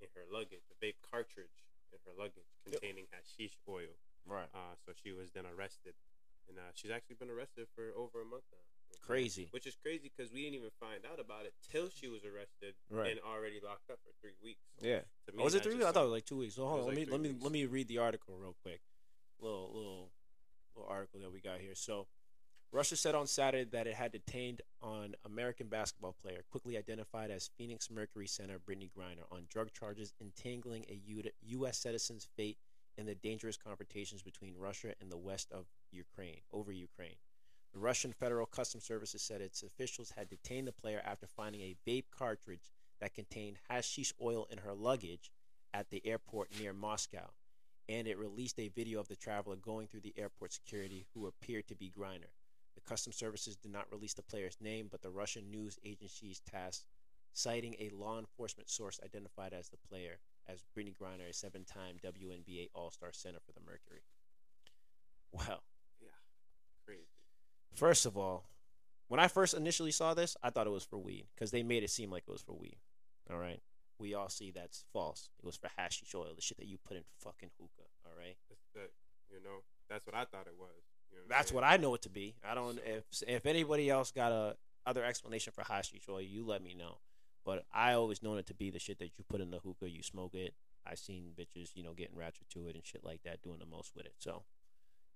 in 0.00 0.08
her 0.14 0.24
luggage, 0.30 0.64
a 0.70 0.74
vape 0.84 1.00
cartridge 1.08 1.64
in 1.92 1.98
her 2.06 2.12
luggage 2.16 2.48
containing 2.64 3.06
hashish 3.12 3.58
oil. 3.68 3.94
right. 4.26 4.48
Uh, 4.54 4.74
so 4.84 4.92
she 4.92 5.12
was 5.12 5.30
then 5.32 5.46
arrested, 5.46 5.94
and 6.48 6.58
uh, 6.58 6.72
she's 6.74 6.90
actually 6.90 7.16
been 7.16 7.30
arrested 7.30 7.68
for 7.74 7.92
over 7.96 8.20
a 8.20 8.24
month 8.24 8.44
now. 8.50 8.66
Crazy. 9.00 9.48
Which 9.50 9.66
is 9.66 9.76
crazy 9.82 10.10
because 10.14 10.32
we 10.32 10.42
didn't 10.42 10.56
even 10.56 10.70
find 10.78 11.00
out 11.10 11.18
about 11.18 11.44
it 11.46 11.54
till 11.70 11.88
she 11.88 12.08
was 12.08 12.24
arrested 12.24 12.74
Right. 12.90 13.10
and 13.10 13.20
already 13.20 13.60
locked 13.62 13.90
up 13.90 13.98
for 14.04 14.12
three 14.20 14.34
weeks. 14.42 14.60
So 14.78 14.86
Yeah. 14.86 15.00
to 15.00 15.04
oh, 15.32 15.36
me, 15.36 15.40
Oh, 15.40 15.44
was 15.44 15.54
it 15.54 15.62
three 15.62 15.74
weeks? 15.74 15.86
I 15.86 15.92
thought 15.92 16.02
it 16.02 16.04
was 16.04 16.12
like 16.12 16.26
two 16.26 16.38
weeks. 16.38 16.54
So 16.54 16.66
hold 16.66 16.80
on, 16.80 16.86
let 16.86 16.96
me 16.96 17.04
let 17.06 17.20
me 17.20 17.30
weeks. 17.30 17.42
let 17.42 17.52
me 17.52 17.64
read 17.66 17.88
the 17.88 17.98
article 17.98 18.36
real 18.36 18.54
quick. 18.62 18.80
Little 19.40 19.72
little 19.72 20.12
little 20.76 20.90
article 20.90 21.20
that 21.20 21.32
we 21.32 21.40
got 21.40 21.60
here. 21.60 21.74
So 21.74 22.06
Russia 22.72 22.94
said 22.94 23.16
on 23.16 23.26
Saturday 23.26 23.64
that 23.70 23.88
it 23.88 23.94
had 23.94 24.12
detained 24.12 24.62
on 24.80 25.16
American 25.24 25.66
basketball 25.66 26.12
player, 26.12 26.44
quickly 26.48 26.76
identified 26.78 27.30
as 27.30 27.50
Phoenix 27.58 27.90
Mercury 27.90 28.28
center 28.28 28.60
Brittney 28.60 28.90
Griner, 28.96 29.24
on 29.32 29.46
drug 29.48 29.72
charges 29.72 30.12
entangling 30.20 30.84
a 30.88 31.00
U.S. 31.48 31.78
citizen's 31.78 32.28
fate 32.36 32.58
in 32.96 33.06
the 33.06 33.16
dangerous 33.16 33.56
confrontations 33.56 34.22
between 34.22 34.54
Russia 34.56 34.94
and 35.00 35.10
the 35.10 35.16
west 35.16 35.50
of 35.50 35.66
Ukraine 35.90 36.42
over 36.52 36.70
Ukraine. 36.70 37.16
The 37.72 37.78
Russian 37.78 38.12
Federal 38.12 38.46
Customs 38.46 38.84
Services 38.84 39.22
said 39.22 39.40
its 39.40 39.62
officials 39.62 40.10
had 40.16 40.28
detained 40.28 40.66
the 40.66 40.72
player 40.72 41.00
after 41.04 41.26
finding 41.26 41.60
a 41.60 41.76
vape 41.86 42.10
cartridge 42.10 42.72
that 43.00 43.14
contained 43.14 43.58
hashish 43.68 44.12
oil 44.20 44.46
in 44.50 44.58
her 44.58 44.74
luggage 44.74 45.30
at 45.72 45.90
the 45.90 46.04
airport 46.04 46.50
near 46.58 46.72
Moscow, 46.72 47.30
and 47.88 48.08
it 48.08 48.18
released 48.18 48.58
a 48.58 48.68
video 48.68 48.98
of 48.98 49.08
the 49.08 49.16
traveler 49.16 49.54
going 49.56 49.86
through 49.86 50.00
the 50.00 50.14
airport 50.16 50.52
security 50.52 51.06
who 51.14 51.26
appeared 51.26 51.68
to 51.68 51.76
be 51.76 51.92
Griner. 51.96 52.32
The 52.74 52.80
Customs 52.80 53.16
Services 53.16 53.56
did 53.56 53.70
not 53.70 53.90
release 53.92 54.14
the 54.14 54.22
player's 54.22 54.56
name, 54.60 54.88
but 54.90 55.02
the 55.02 55.10
Russian 55.10 55.50
news 55.50 55.78
agency's 55.84 56.40
TASS 56.40 56.84
citing 57.32 57.76
a 57.78 57.90
law 57.90 58.18
enforcement 58.18 58.68
source 58.68 58.98
identified 59.04 59.52
as 59.52 59.68
the 59.68 59.76
player 59.88 60.18
as 60.48 60.64
Brittney 60.76 60.94
Griner, 60.96 61.30
a 61.30 61.32
seven-time 61.32 61.96
WNBA 62.04 62.70
All-Star 62.74 63.12
center 63.12 63.38
for 63.46 63.52
the 63.52 63.60
Mercury. 63.60 64.02
Well, 65.32 65.62
Yeah, 66.00 66.08
crazy. 66.84 67.19
First 67.80 68.04
of 68.04 68.18
all, 68.18 68.44
when 69.08 69.18
I 69.18 69.26
first 69.26 69.54
initially 69.54 69.90
saw 69.90 70.12
this, 70.12 70.36
I 70.42 70.50
thought 70.50 70.66
it 70.66 70.70
was 70.70 70.84
for 70.84 70.98
weed 70.98 71.28
because 71.34 71.50
they 71.50 71.62
made 71.62 71.82
it 71.82 71.88
seem 71.88 72.10
like 72.10 72.24
it 72.28 72.30
was 72.30 72.42
for 72.42 72.52
weed. 72.52 72.76
All 73.32 73.38
right. 73.38 73.60
We 73.98 74.12
all 74.12 74.28
see 74.28 74.50
that's 74.50 74.84
false. 74.92 75.30
It 75.38 75.46
was 75.46 75.56
for 75.56 75.70
hashish 75.78 76.14
oil, 76.14 76.34
the 76.36 76.42
shit 76.42 76.58
that 76.58 76.66
you 76.66 76.76
put 76.86 76.98
in 76.98 77.04
fucking 77.24 77.48
hookah. 77.58 77.88
All 78.04 78.12
right. 78.18 78.36
That's 78.50 78.60
that, 78.74 78.90
you 79.30 79.42
know, 79.42 79.62
that's 79.88 80.04
what 80.04 80.14
I 80.14 80.26
thought 80.26 80.46
it 80.46 80.58
was. 80.58 80.68
You 81.10 81.18
know 81.20 81.24
That's 81.30 81.52
what 81.54 81.64
I 81.64 81.78
know 81.78 81.94
it 81.94 82.02
to 82.02 82.10
be. 82.10 82.34
I 82.46 82.54
don't. 82.54 82.76
So- 82.76 82.82
If 82.86 83.04
if 83.26 83.46
anybody 83.46 83.88
else 83.88 84.12
got 84.12 84.30
a 84.30 84.56
other 84.84 85.02
explanation 85.02 85.54
for 85.54 85.64
hashish 85.64 86.06
oil, 86.06 86.20
you 86.20 86.44
let 86.44 86.62
me 86.62 86.74
know. 86.74 86.98
But 87.46 87.64
I 87.72 87.94
always 87.94 88.22
known 88.22 88.36
it 88.36 88.46
to 88.48 88.54
be 88.54 88.68
the 88.70 88.78
shit 88.78 88.98
that 88.98 89.12
you 89.16 89.24
put 89.26 89.40
in 89.40 89.50
the 89.50 89.58
hookah, 89.58 89.88
you 89.88 90.02
smoke 90.02 90.34
it, 90.34 90.52
I 90.86 90.96
seen 90.96 91.32
bitches, 91.34 91.70
you 91.74 91.82
know, 91.82 91.94
getting 91.94 92.16
ratchet 92.16 92.50
to 92.50 92.68
it 92.68 92.74
and 92.74 92.84
shit 92.84 93.04
like 93.04 93.22
that, 93.24 93.40
doing 93.42 93.58
the 93.58 93.64
most 93.66 93.92
with 93.96 94.04
it. 94.04 94.14
So, 94.18 94.42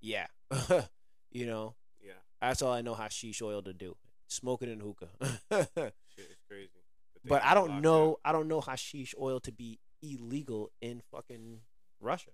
yeah, 0.01 0.27
you 1.31 1.45
know, 1.47 1.75
Yeah, 2.05 2.13
that's 2.41 2.63
all 2.63 2.73
I 2.73 2.83
know 2.83 2.95
how 2.95 3.05
hashish 3.05 3.43
oil 3.43 3.63
to 3.63 3.73
do. 3.73 3.97
Smoking 4.29 4.71
in 4.71 4.81
hookah. 4.81 5.09
shit 5.23 6.31
is 6.31 6.43
crazy. 6.49 6.71
they 7.23 7.29
but 7.29 7.45
I 7.45 7.55
don't 7.55 7.81
know. 7.81 8.15
up. 8.15 8.21
I 8.25 8.33
don't 8.33 8.49
know 8.49 8.61
hashish 8.61 9.15
oil 9.21 9.41
to 9.41 9.53
be 9.53 9.79
illegal 10.03 10.71
in 10.81 11.03
fucking 11.11 11.61
Russia. 12.01 12.31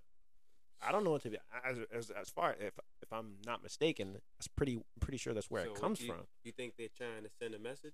I 0.81 0.91
don't 0.91 1.03
know 1.03 1.11
what 1.11 1.21
to 1.23 1.29
be 1.29 1.37
as 1.63 1.77
as, 1.93 2.09
as 2.09 2.29
far 2.29 2.55
if 2.59 2.73
if 3.01 3.13
I'm 3.13 3.35
not 3.45 3.61
mistaken. 3.61 4.17
That's 4.37 4.47
pretty 4.47 4.81
pretty 4.99 5.17
sure 5.17 5.33
that's 5.33 5.49
where 5.49 5.65
So 5.65 5.71
it 5.71 5.81
comes 5.81 6.01
you, 6.01 6.07
from. 6.07 6.21
You 6.43 6.51
think 6.51 6.73
they're 6.77 6.87
trying 6.95 7.23
to 7.23 7.29
send 7.39 7.53
a 7.53 7.59
message? 7.59 7.93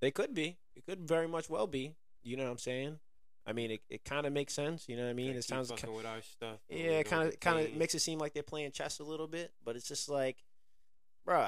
They 0.00 0.10
could 0.10 0.34
be. 0.34 0.58
It 0.74 0.84
could 0.86 1.06
very 1.06 1.28
much 1.28 1.48
well 1.50 1.66
be. 1.66 1.94
You 2.22 2.36
know 2.36 2.44
what 2.44 2.50
I'm 2.50 2.58
saying? 2.58 2.98
I 3.46 3.52
mean, 3.52 3.70
it, 3.70 3.80
it 3.88 4.04
kind 4.04 4.26
of 4.26 4.32
makes 4.32 4.52
sense. 4.52 4.88
You 4.88 4.96
know 4.96 5.04
what 5.04 5.10
I 5.10 5.14
mean? 5.14 5.36
It 5.36 5.44
sounds 5.44 5.70
fucking 5.70 5.88
ki- 5.88 5.96
with 5.96 6.06
our 6.06 6.20
stuff. 6.22 6.58
yeah, 6.68 7.02
kind 7.04 7.28
of 7.28 7.38
kind 7.38 7.64
of 7.64 7.74
makes 7.76 7.94
it 7.94 8.00
seem 8.00 8.18
like 8.18 8.34
they're 8.34 8.42
playing 8.42 8.72
chess 8.72 8.98
a 8.98 9.04
little 9.04 9.28
bit, 9.28 9.52
but 9.64 9.76
it's 9.76 9.86
just 9.86 10.08
like, 10.08 10.42
bro, 11.26 11.46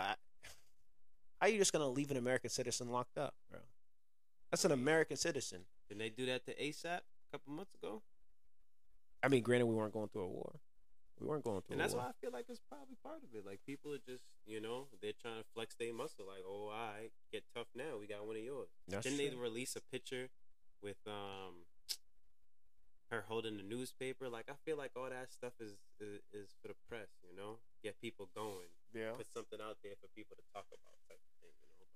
how 1.41 1.47
you 1.47 1.57
just 1.57 1.73
gonna 1.73 1.89
leave 1.89 2.11
an 2.11 2.17
American 2.19 2.51
citizen 2.51 2.91
locked 2.91 3.17
up, 3.17 3.33
bro? 3.51 3.61
That's 4.51 4.65
an 4.65 4.73
American 4.73 5.17
citizen. 5.17 5.61
Didn't 5.89 6.01
they 6.01 6.11
do 6.11 6.27
that 6.27 6.45
to 6.47 6.55
ASAP 6.55 6.99
a 6.99 7.33
couple 7.33 7.53
months 7.55 7.73
ago? 7.83 8.03
I 9.23 9.29
mean, 9.29 9.43
granted, 9.43 9.67
we 9.67 9.75
weren't 9.75 9.93
going 9.93 10.09
through 10.09 10.23
a 10.25 10.29
war. 10.29 10.61
We 11.21 11.27
weren't 11.27 11.43
going 11.45 11.63
through 11.63 11.75
And 11.75 11.81
that's 11.81 11.95
war. 11.95 12.03
why 12.03 12.09
I 12.11 12.13
feel 12.21 12.31
like 12.33 12.47
it's 12.49 12.61
probably 12.69 12.97
part 13.03 13.23
of 13.23 13.35
it. 13.35 13.45
Like 13.47 13.61
people 13.67 13.93
are 13.93 13.99
just, 14.07 14.25
you 14.47 14.61
know, 14.61 14.87
they're 15.03 15.17
trying 15.21 15.39
to 15.39 15.45
flex 15.55 15.75
their 15.75 15.93
muscle. 15.93 16.27
Like, 16.27 16.45
oh, 16.47 16.71
I 16.73 17.11
get 17.33 17.45
tough 17.55 17.67
now. 17.75 17.99
We 17.99 18.07
got 18.07 18.27
one 18.27 18.37
of 18.37 18.43
yours. 18.43 18.69
That's 18.87 19.05
Didn't 19.05 19.19
they 19.19 19.35
release 19.37 19.75
a 19.77 19.81
picture 19.81 20.29
with 20.83 20.99
um 21.07 21.67
her 23.11 23.25
holding 23.29 23.57
the 23.57 23.63
newspaper? 23.65 24.29
Like, 24.29 24.47
I 24.49 24.55
feel 24.65 24.77
like 24.77 24.93
all 24.97 25.11
that 25.11 25.33
stuff 25.33 25.55
is 25.61 25.73
is, 26.01 26.21
is 26.33 26.55
for 26.63 26.69
the 26.69 26.77
press. 26.89 27.09
You 27.29 27.37
know, 27.37 27.59
get 27.83 28.01
people 28.01 28.29
going. 28.35 28.71
Yeah. 28.95 29.13
Put 29.17 29.31
something 29.33 29.59
out 29.61 29.77
there 29.83 29.95
for 30.01 30.09
people 30.17 30.37
to 30.37 30.43
talk 30.53 30.67
about, 30.69 30.97
type 31.09 31.21
of 31.21 31.35
thing. 31.41 31.53
You 31.61 31.69
know, 31.79 31.87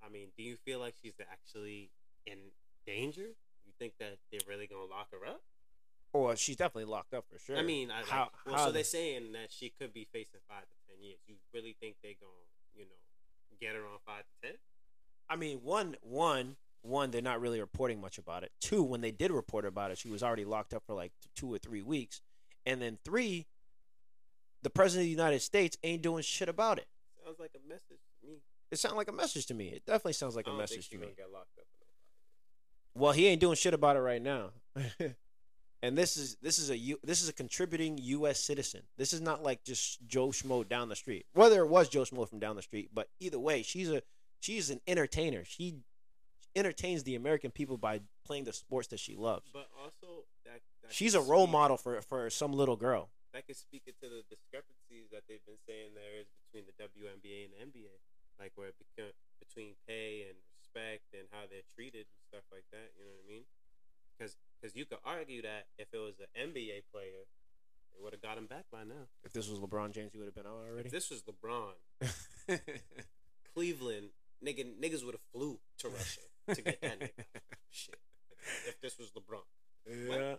but 0.00 0.06
I 0.06 0.10
mean, 0.10 0.28
do 0.36 0.42
you 0.42 0.56
feel 0.56 0.78
like 0.80 0.94
she's 1.02 1.14
actually 1.30 1.90
in 2.26 2.38
danger? 2.86 3.34
You 3.64 3.72
think 3.78 3.94
that 3.98 4.18
they're 4.30 4.40
really 4.48 4.66
gonna 4.66 4.84
lock 4.84 5.08
her 5.12 5.24
up? 5.26 5.42
Well, 6.12 6.34
she's 6.34 6.56
definitely 6.56 6.90
locked 6.90 7.14
up 7.14 7.24
for 7.30 7.38
sure. 7.38 7.56
I 7.56 7.62
mean, 7.62 7.90
I, 7.90 8.00
like, 8.00 8.08
how? 8.10 8.30
well, 8.44 8.54
how 8.56 8.64
so 8.66 8.66
they- 8.66 8.78
they're 8.78 8.84
saying 8.84 9.32
that 9.32 9.50
she 9.50 9.70
could 9.70 9.94
be 9.94 10.04
facing 10.12 10.40
five 10.48 10.64
to 10.68 10.76
ten 10.92 11.02
years. 11.02 11.18
You 11.26 11.36
really 11.54 11.74
think 11.80 11.96
they're 12.02 12.12
gonna, 12.20 12.32
you 12.74 12.84
know, 12.84 13.56
get 13.60 13.74
her 13.74 13.86
on 13.86 13.98
five 14.04 14.24
to 14.26 14.48
ten? 14.48 14.58
I 15.30 15.36
mean, 15.36 15.62
one, 15.62 15.96
one, 16.02 16.56
one. 16.82 17.10
They're 17.10 17.22
not 17.22 17.40
really 17.40 17.60
reporting 17.60 18.00
much 18.00 18.18
about 18.18 18.42
it. 18.42 18.52
Two, 18.60 18.82
when 18.82 19.00
they 19.00 19.10
did 19.12 19.30
report 19.30 19.64
about 19.64 19.90
it, 19.90 19.96
she 19.98 20.10
was 20.10 20.22
already 20.22 20.44
locked 20.44 20.74
up 20.74 20.82
for 20.84 20.94
like 20.94 21.12
two 21.34 21.50
or 21.52 21.56
three 21.58 21.80
weeks, 21.82 22.20
and 22.66 22.82
then 22.82 22.98
three, 23.04 23.46
the 24.62 24.70
president 24.70 25.02
of 25.02 25.06
the 25.06 25.10
United 25.10 25.42
States 25.42 25.76
ain't 25.82 26.02
doing 26.02 26.22
shit 26.22 26.48
about 26.48 26.78
it. 26.78 26.86
Sounds 27.24 27.38
like 27.38 27.50
a 27.54 27.68
message 27.68 27.98
to 28.20 28.26
me. 28.26 28.36
It 28.70 28.78
sounds 28.78 28.94
like 28.94 29.08
a 29.08 29.12
message 29.12 29.46
to 29.46 29.54
me. 29.54 29.68
It 29.68 29.84
definitely 29.86 30.14
sounds 30.14 30.36
like 30.36 30.46
a 30.46 30.52
message 30.52 30.88
to 30.90 30.98
me. 30.98 31.08
get 31.16 31.30
locked 31.32 31.58
up 31.58 31.66
in 31.72 31.80
no 31.80 31.86
five 31.86 32.14
years. 32.14 33.02
Well, 33.02 33.12
he 33.12 33.26
ain't 33.26 33.40
doing 33.40 33.56
shit 33.56 33.74
about 33.74 33.96
it 33.96 34.00
right 34.00 34.22
now. 34.22 34.50
and 35.82 35.98
this 35.98 36.16
is 36.16 36.36
this 36.40 36.58
is 36.58 36.70
a 36.70 36.76
U, 36.76 36.98
this 37.04 37.22
is 37.22 37.28
a 37.28 37.32
contributing 37.32 37.98
U.S. 37.98 38.40
citizen. 38.40 38.82
This 38.96 39.12
is 39.12 39.20
not 39.20 39.42
like 39.42 39.64
just 39.64 40.06
Joe 40.06 40.28
Schmo 40.28 40.66
down 40.66 40.88
the 40.88 40.96
street. 40.96 41.26
Whether 41.34 41.60
it 41.60 41.68
was 41.68 41.88
Joe 41.88 42.02
Schmo 42.02 42.28
from 42.28 42.38
down 42.38 42.56
the 42.56 42.62
street, 42.62 42.90
but 42.94 43.08
either 43.20 43.38
way, 43.38 43.62
she's 43.62 43.90
a 43.90 44.02
she's 44.40 44.70
an 44.70 44.80
entertainer. 44.86 45.44
She 45.44 45.76
entertains 46.54 47.02
the 47.02 47.14
American 47.14 47.50
people 47.50 47.76
by 47.78 48.00
playing 48.24 48.44
the 48.44 48.52
sports 48.52 48.88
that 48.88 49.00
she 49.00 49.16
loves. 49.16 49.50
But 49.52 49.68
also, 49.78 50.24
that, 50.44 50.60
that 50.82 50.92
She's 50.92 51.14
a 51.14 51.20
role 51.20 51.46
model 51.46 51.76
for 51.76 52.00
for 52.00 52.30
some 52.30 52.52
little 52.52 52.76
girl. 52.76 53.10
That 53.32 53.48
could 53.48 53.56
speak 53.56 53.88
into 53.88 54.12
the 54.12 54.20
discrepancies 54.28 55.08
that 55.08 55.24
they've 55.24 55.44
been 55.48 55.60
saying 55.64 55.96
there 55.96 56.20
is 56.20 56.28
between 56.44 56.68
the 56.68 56.76
WNBA 56.76 57.48
and 57.48 57.52
the 57.56 57.60
NBA, 57.64 57.96
like 58.36 58.52
where 58.60 58.68
it 58.68 58.76
become 58.76 59.16
between 59.40 59.80
pay 59.88 60.28
and 60.28 60.36
respect 60.60 61.16
and 61.16 61.32
how 61.32 61.48
they're 61.48 61.64
treated 61.72 62.04
and 62.12 62.20
stuff 62.28 62.44
like 62.52 62.68
that. 62.76 62.92
You 62.92 63.08
know 63.08 63.16
what 63.16 63.24
I 63.24 63.28
mean? 63.32 63.44
Because 64.12 64.36
because 64.60 64.76
you 64.76 64.84
could 64.84 65.00
argue 65.00 65.40
that 65.42 65.72
if 65.80 65.88
it 65.96 65.98
was 65.98 66.20
an 66.20 66.28
NBA 66.36 66.92
player, 66.92 67.24
they 67.96 68.04
would 68.04 68.12
have 68.12 68.20
got 68.20 68.36
him 68.36 68.44
back 68.44 68.68
by 68.68 68.84
now. 68.84 69.08
If 69.24 69.32
this 69.32 69.48
was 69.48 69.58
LeBron 69.58 69.96
James, 69.96 70.12
he 70.12 70.20
would 70.20 70.28
have 70.28 70.36
been 70.36 70.46
out 70.46 70.60
already. 70.68 70.86
If 70.86 70.92
this 70.92 71.08
was 71.08 71.24
LeBron, 71.24 71.72
Cleveland, 73.56 74.12
nigga, 74.44 74.68
niggas 74.76 75.04
would 75.08 75.16
have 75.16 75.24
flew 75.32 75.56
to 75.80 75.88
Russia 75.88 76.20
to 76.52 76.60
get 76.60 76.80
that 76.84 77.00
nigga. 77.00 77.24
Shit. 77.72 77.96
If 78.68 78.80
this 78.84 78.98
was 78.98 79.08
LeBron. 79.16 79.48
yeah. 79.88 80.36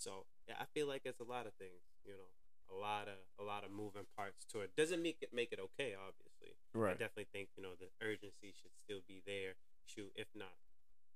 So 0.00 0.10
yeah, 0.12 0.39
I 0.58 0.66
feel 0.74 0.86
like 0.88 1.02
it's 1.04 1.20
a 1.20 1.28
lot 1.28 1.46
of 1.46 1.54
things, 1.54 1.82
you 2.04 2.12
know, 2.12 2.28
a 2.70 2.76
lot 2.76 3.08
of 3.08 3.18
a 3.38 3.44
lot 3.44 3.64
of 3.64 3.70
moving 3.70 4.06
parts 4.16 4.44
to 4.54 4.60
it. 4.60 4.74
Doesn't 4.76 5.02
make 5.02 5.18
it 5.20 5.34
make 5.34 5.52
it 5.52 5.58
okay, 5.58 5.94
obviously. 5.94 6.54
I 6.74 6.78
Right. 6.78 6.98
definitely 6.98 7.28
think 7.32 7.50
you 7.56 7.62
know 7.62 7.74
the 7.78 7.90
urgency 8.00 8.54
should 8.54 8.74
still 8.78 9.02
be 9.06 9.22
there. 9.26 9.54
Shoot, 9.86 10.12
if 10.14 10.28
not 10.34 10.54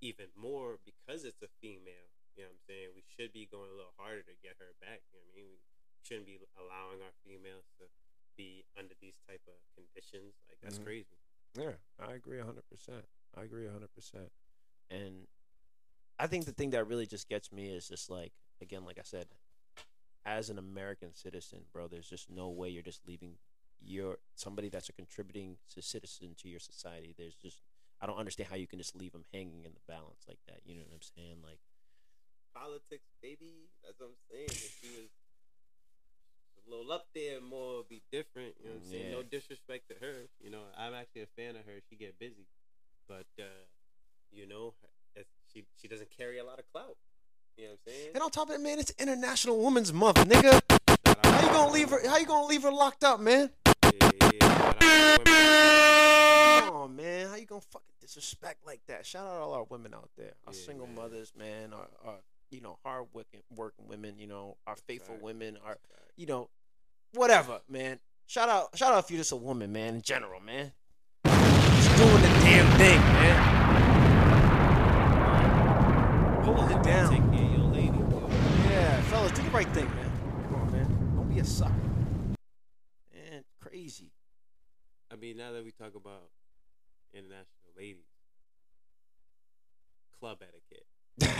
even 0.02 0.26
more, 0.34 0.78
because 0.84 1.22
it's 1.24 1.42
a 1.42 1.50
female. 1.62 2.10
You 2.34 2.42
know 2.42 2.50
what 2.50 2.58
I'm 2.58 2.66
saying? 2.66 2.88
We 2.98 3.06
should 3.06 3.30
be 3.32 3.46
going 3.46 3.70
a 3.70 3.76
little 3.78 3.94
harder 3.96 4.26
to 4.26 4.34
get 4.42 4.58
her 4.58 4.74
back. 4.82 5.06
You 5.14 5.22
know 5.22 5.24
what 5.30 5.38
I 5.38 5.38
mean? 5.38 5.48
We 5.54 5.62
shouldn't 6.02 6.26
be 6.26 6.42
allowing 6.58 6.98
our 7.06 7.14
females 7.22 7.70
to 7.78 7.86
be 8.36 8.66
under 8.74 8.94
these 9.00 9.14
type 9.30 9.46
of 9.46 9.54
conditions. 9.78 10.34
Like 10.50 10.58
that's 10.58 10.78
Mhm. 10.78 10.84
crazy. 10.84 11.18
Yeah, 11.54 11.78
I 12.02 12.14
agree 12.14 12.40
hundred 12.40 12.66
percent. 12.68 13.06
I 13.36 13.42
agree 13.46 13.68
hundred 13.70 13.94
percent. 13.94 14.32
And 14.90 15.28
I 16.18 16.26
think 16.26 16.44
the 16.44 16.52
thing 16.52 16.70
that 16.70 16.86
really 16.86 17.06
just 17.06 17.28
gets 17.28 17.52
me 17.52 17.70
is 17.70 17.86
just 17.88 18.10
like 18.10 18.32
again, 18.60 18.84
like 18.84 18.98
I 18.98 19.04
said, 19.04 19.26
as 20.24 20.50
an 20.50 20.58
American 20.58 21.12
citizen, 21.14 21.60
bro, 21.72 21.88
there's 21.88 22.08
just 22.08 22.30
no 22.30 22.48
way 22.48 22.68
you're 22.68 22.82
just 22.82 23.06
leaving 23.06 23.34
your 23.80 24.18
somebody 24.34 24.68
that's 24.68 24.88
a 24.88 24.92
contributing 24.92 25.56
citizen 25.66 26.34
to 26.38 26.48
your 26.48 26.60
society. 26.60 27.14
There's 27.16 27.34
just 27.34 27.60
I 28.00 28.06
don't 28.06 28.18
understand 28.18 28.48
how 28.50 28.56
you 28.56 28.66
can 28.66 28.78
just 28.78 28.96
leave 28.96 29.12
them 29.12 29.24
hanging 29.32 29.64
in 29.64 29.72
the 29.72 29.84
balance 29.86 30.24
like 30.28 30.38
that. 30.46 30.60
You 30.64 30.76
know 30.76 30.82
what 30.88 30.94
I'm 30.94 31.02
saying? 31.16 31.36
Like 31.44 31.58
Politics, 32.54 33.10
baby. 33.20 33.68
That's 33.82 33.98
what 33.98 34.14
I'm 34.14 34.20
saying. 34.30 34.46
If 34.48 34.78
she 34.80 34.88
was 34.94 35.10
a 36.66 36.70
little 36.70 36.92
up 36.92 37.06
there, 37.14 37.40
more 37.40 37.78
would 37.78 37.88
be 37.88 38.02
different. 38.12 38.54
You 38.62 38.70
know 38.70 38.76
what 38.76 38.84
I'm 38.86 38.90
saying? 38.90 39.10
No 39.10 39.22
disrespect 39.22 39.90
to 39.90 39.94
her. 40.00 40.30
You 40.40 40.50
know, 40.50 40.62
I'm 40.78 40.94
actually 40.94 41.22
a 41.22 41.32
fan 41.36 41.56
of 41.56 41.66
her. 41.66 41.82
She 41.90 41.96
get 41.96 42.18
busy, 42.18 42.46
but 43.08 43.26
uh, 43.38 43.66
you 44.30 44.46
know, 44.46 44.74
she 45.52 45.64
she 45.80 45.88
doesn't 45.88 46.10
carry 46.16 46.38
a 46.38 46.44
lot 46.44 46.58
of 46.58 46.64
clout. 46.72 46.96
You 47.56 47.64
know 47.64 47.70
what 47.70 47.78
I'm 47.86 47.92
saying? 47.92 48.10
And 48.14 48.22
on 48.22 48.30
top 48.30 48.48
of 48.48 48.54
that, 48.56 48.60
man, 48.60 48.78
it's 48.78 48.92
International 48.98 49.62
Women's 49.62 49.92
Month, 49.92 50.16
nigga. 50.28 50.60
How 51.22 51.40
you 51.40 51.48
gonna 51.52 51.72
leave 51.72 51.90
her? 51.90 52.00
How 52.08 52.16
you 52.18 52.26
gonna 52.26 52.46
leave 52.46 52.62
her 52.64 52.70
locked 52.72 53.04
up, 53.04 53.20
man? 53.20 53.50
Yeah, 53.66 53.90
yeah, 53.92 54.10
yeah. 54.40 54.48
Shout 54.48 54.66
out 54.66 54.80
to. 54.80 56.66
Come 56.66 56.76
on, 56.76 56.96
man. 56.96 57.28
How 57.28 57.36
you 57.36 57.46
gonna 57.46 57.60
fucking 57.60 57.86
disrespect 58.00 58.66
like 58.66 58.80
that? 58.88 59.06
Shout 59.06 59.26
out 59.26 59.40
all 59.40 59.52
our 59.52 59.64
women 59.64 59.94
out 59.94 60.10
there, 60.16 60.32
our 60.46 60.52
Yeah, 60.52 60.58
single 60.58 60.86
man. 60.86 60.96
mothers, 60.96 61.32
man, 61.38 61.72
our, 61.72 61.86
our 62.04 62.16
you 62.50 62.60
know 62.60 62.78
hard 62.84 63.06
working 63.12 63.40
working 63.54 63.86
women, 63.88 64.18
you 64.18 64.26
know 64.26 64.56
our 64.66 64.76
faithful 64.76 65.16
women, 65.20 65.56
our 65.64 65.78
you 66.16 66.26
know 66.26 66.48
whatever, 67.14 67.60
man. 67.68 68.00
Shout 68.26 68.48
out, 68.48 68.76
shout 68.76 68.92
out 68.92 69.04
if 69.04 69.10
you're 69.10 69.18
just 69.18 69.32
a 69.32 69.36
woman, 69.36 69.70
man, 69.72 69.96
in 69.96 70.02
general, 70.02 70.40
man. 70.40 70.72
Just 71.24 71.96
doing 71.98 72.22
the 72.22 72.28
damn 72.42 72.78
thing, 72.78 72.98
man. 72.98 73.64
Hold 76.44 76.70
it 76.70 76.82
down. 76.82 77.43
Fellas, 79.14 79.30
do 79.30 79.42
the 79.42 79.50
right 79.50 79.68
thing, 79.68 79.86
man. 79.94 80.10
Come 80.50 80.60
on, 80.60 80.72
man. 80.72 81.12
Don't 81.14 81.32
be 81.32 81.38
a 81.38 81.44
sucker. 81.44 81.72
Man, 83.14 83.44
crazy. 83.62 84.10
I 85.12 85.14
mean, 85.14 85.36
now 85.36 85.52
that 85.52 85.64
we 85.64 85.70
talk 85.70 85.94
about 85.94 86.30
international 87.12 87.70
ladies, 87.78 88.10
club 90.18 90.38
etiquette. 90.42 90.86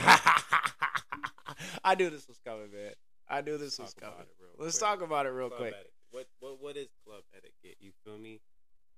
I 1.84 1.96
knew 1.96 2.10
this 2.10 2.28
was 2.28 2.38
coming, 2.46 2.70
man. 2.72 2.92
I 3.28 3.40
knew 3.40 3.58
this 3.58 3.76
was 3.80 3.92
Talk 3.94 4.02
about 4.02 4.12
coming. 4.18 4.28
Let's 4.58 4.78
quick. 4.78 4.88
talk 4.88 5.02
about 5.02 5.26
it 5.26 5.30
real 5.30 5.48
club 5.48 5.58
quick. 5.58 5.74
etiquette. 5.74 5.92
What 6.12 6.26
what 6.38 6.62
what 6.62 6.76
is 6.76 6.86
club 7.04 7.22
etiquette? 7.34 7.78
You 7.80 7.90
feel 8.04 8.18
me? 8.18 8.40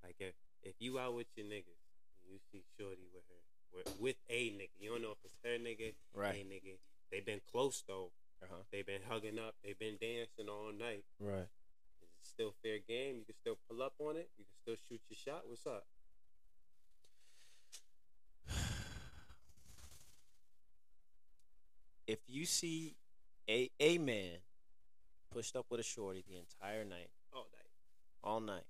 Like 0.03 0.17
if 0.19 0.35
if 0.61 0.75
you 0.79 0.99
out 0.99 1.15
with 1.15 1.25
your 1.35 1.47
niggas, 1.47 1.81
and 2.21 2.29
you 2.29 2.37
see 2.51 2.61
Shorty 2.77 3.07
with 3.11 3.23
her 3.27 3.41
with, 3.73 3.99
with 3.99 4.15
a 4.29 4.49
nigga. 4.51 4.69
You 4.79 4.91
don't 4.91 5.01
know 5.01 5.11
if 5.11 5.17
it's 5.25 5.33
her 5.43 5.57
nigga, 5.57 5.95
Right. 6.13 6.35
a 6.35 6.45
nigga. 6.45 6.77
They've 7.11 7.25
been 7.25 7.41
close 7.51 7.83
though. 7.87 8.11
Uh-huh. 8.43 8.63
They 8.71 8.81
been 8.83 9.01
hugging 9.09 9.39
up. 9.39 9.55
They've 9.63 9.77
been 9.79 9.97
dancing 9.99 10.47
all 10.49 10.71
night. 10.71 11.03
Right. 11.19 11.47
Is 12.01 12.09
it 12.09 12.09
still 12.23 12.53
fair 12.61 12.77
game? 12.87 13.15
You 13.19 13.25
can 13.25 13.35
still 13.41 13.57
pull 13.69 13.81
up 13.81 13.93
on 13.99 14.15
it. 14.17 14.29
You 14.37 14.45
can 14.45 14.53
still 14.61 14.75
shoot 14.87 15.01
your 15.09 15.17
shot. 15.17 15.43
What's 15.47 15.65
up? 15.65 15.85
If 22.07 22.19
you 22.27 22.45
see 22.45 22.95
a 23.49 23.69
a 23.79 23.97
man 23.97 24.37
pushed 25.31 25.55
up 25.55 25.65
with 25.69 25.79
a 25.79 25.83
shorty 25.83 26.23
the 26.27 26.37
entire 26.37 26.85
night, 26.85 27.09
All 27.33 27.47
night. 27.51 27.67
all 28.23 28.39
night, 28.39 28.63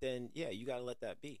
then 0.00 0.30
yeah, 0.32 0.48
you 0.50 0.64
gotta 0.64 0.82
let 0.84 1.00
that 1.00 1.20
be, 1.20 1.40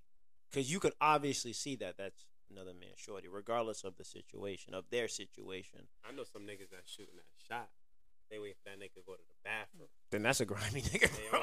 because 0.50 0.70
you 0.70 0.78
could 0.78 0.92
obviously 1.00 1.52
see 1.54 1.76
that 1.76 1.96
that's 1.96 2.26
another 2.50 2.72
man 2.74 2.90
shorty, 2.96 3.28
regardless 3.28 3.84
of 3.84 3.96
the 3.96 4.04
situation, 4.04 4.74
of 4.74 4.84
their 4.90 5.08
situation. 5.08 5.80
I 6.08 6.12
know 6.14 6.24
some 6.24 6.42
niggas 6.42 6.70
that 6.70 6.82
shooting 6.86 7.14
that 7.16 7.24
shot. 7.48 7.68
They 8.30 8.38
wait 8.38 8.56
for 8.62 8.70
that 8.70 8.78
nigga 8.80 8.94
to 8.94 9.00
go 9.06 9.12
to 9.14 9.20
the 9.28 9.34
bathroom. 9.44 9.88
Then 10.10 10.22
that's 10.22 10.40
a 10.40 10.46
grimy 10.46 10.80
nigga. 10.82 11.10
Bro. 11.30 11.42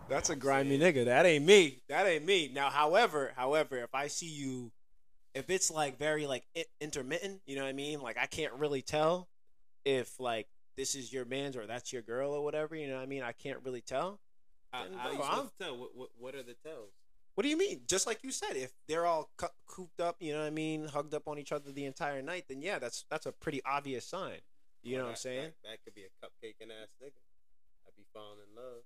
that's 0.08 0.30
a 0.30 0.34
I'm 0.34 0.38
grimy 0.38 0.78
nigga. 0.78 1.04
That 1.06 1.26
ain't 1.26 1.44
me. 1.44 1.82
That 1.88 2.06
ain't 2.06 2.24
me. 2.24 2.50
Now, 2.52 2.70
however, 2.70 3.32
however, 3.36 3.78
if 3.78 3.94
I 3.94 4.06
see 4.06 4.28
you, 4.28 4.70
if 5.34 5.50
it's 5.50 5.70
like 5.70 5.98
very 5.98 6.26
like 6.26 6.44
intermittent, 6.80 7.40
you 7.46 7.56
know 7.56 7.62
what 7.62 7.68
I 7.68 7.72
mean? 7.72 8.00
Like 8.00 8.18
I 8.18 8.26
can't 8.26 8.52
really 8.54 8.82
tell 8.82 9.28
if 9.84 10.18
like 10.20 10.46
this 10.76 10.94
is 10.94 11.12
your 11.12 11.24
man's 11.24 11.56
or 11.56 11.66
that's 11.66 11.92
your 11.92 12.02
girl 12.02 12.32
or 12.32 12.42
whatever. 12.44 12.76
You 12.76 12.88
know 12.88 12.96
what 12.96 13.02
I 13.02 13.06
mean? 13.06 13.22
I 13.22 13.32
can't 13.32 13.58
really 13.64 13.80
tell. 13.82 14.20
How, 14.72 14.84
Then, 14.84 14.92
how 14.96 15.08
bro, 15.08 15.16
you 15.16 15.22
I'm- 15.24 15.50
tell? 15.60 15.76
What, 15.76 15.90
what, 15.96 16.08
what 16.18 16.34
are 16.36 16.42
the 16.42 16.54
tells? 16.64 16.90
What 17.34 17.42
do 17.42 17.48
you 17.48 17.56
mean? 17.56 17.82
Just 17.86 18.06
like 18.06 18.20
you 18.22 18.30
said, 18.30 18.56
if 18.56 18.72
they're 18.88 19.06
all 19.06 19.30
cu- 19.36 19.46
cooped 19.66 20.00
up, 20.00 20.16
you 20.20 20.32
know 20.32 20.40
what 20.40 20.46
I 20.46 20.50
mean, 20.50 20.86
hugged 20.86 21.14
up 21.14 21.26
on 21.26 21.38
each 21.38 21.52
other 21.52 21.72
the 21.72 21.84
entire 21.84 22.22
night, 22.22 22.44
then 22.48 22.60
yeah, 22.60 22.78
that's 22.78 23.04
that's 23.10 23.26
a 23.26 23.32
pretty 23.32 23.62
obvious 23.64 24.06
sign. 24.06 24.40
You 24.82 24.96
oh, 24.96 24.98
know 24.98 25.04
Well, 25.04 25.06
what 25.06 25.10
I'm 25.10 25.16
saying? 25.16 25.52
That, 25.62 25.70
that 25.70 25.84
could 25.84 25.94
be 25.94 26.02
a 26.02 26.26
cupcake 26.26 26.56
and 26.60 26.70
ass 26.70 26.88
nigga. 27.02 27.20
I'd 27.86 27.96
be 27.96 28.04
falling 28.12 28.38
in 28.48 28.56
love. 28.56 28.82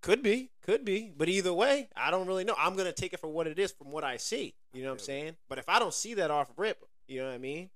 Could 0.00 0.22
be, 0.22 0.50
could 0.62 0.84
be, 0.84 1.12
but 1.16 1.28
either 1.28 1.52
way, 1.52 1.88
I 1.96 2.10
don't 2.10 2.26
really 2.26 2.42
know. 2.42 2.56
I'm 2.58 2.74
gonna 2.74 2.92
take 2.92 3.12
it 3.12 3.20
for 3.20 3.28
what 3.28 3.46
it 3.46 3.58
is 3.58 3.70
from 3.70 3.92
what 3.92 4.02
I 4.02 4.16
see. 4.16 4.54
You 4.72 4.82
know 4.82 4.88
what 4.88 4.94
I'm 4.94 4.98
saying? 4.98 5.36
But 5.48 5.58
if 5.58 5.68
I 5.68 5.78
don't 5.78 5.94
see 5.94 6.14
that 6.14 6.30
off 6.30 6.50
rip, 6.56 6.82
you 7.06 7.20
know 7.20 7.28
what 7.28 7.34
I 7.34 7.38
mean? 7.38 7.70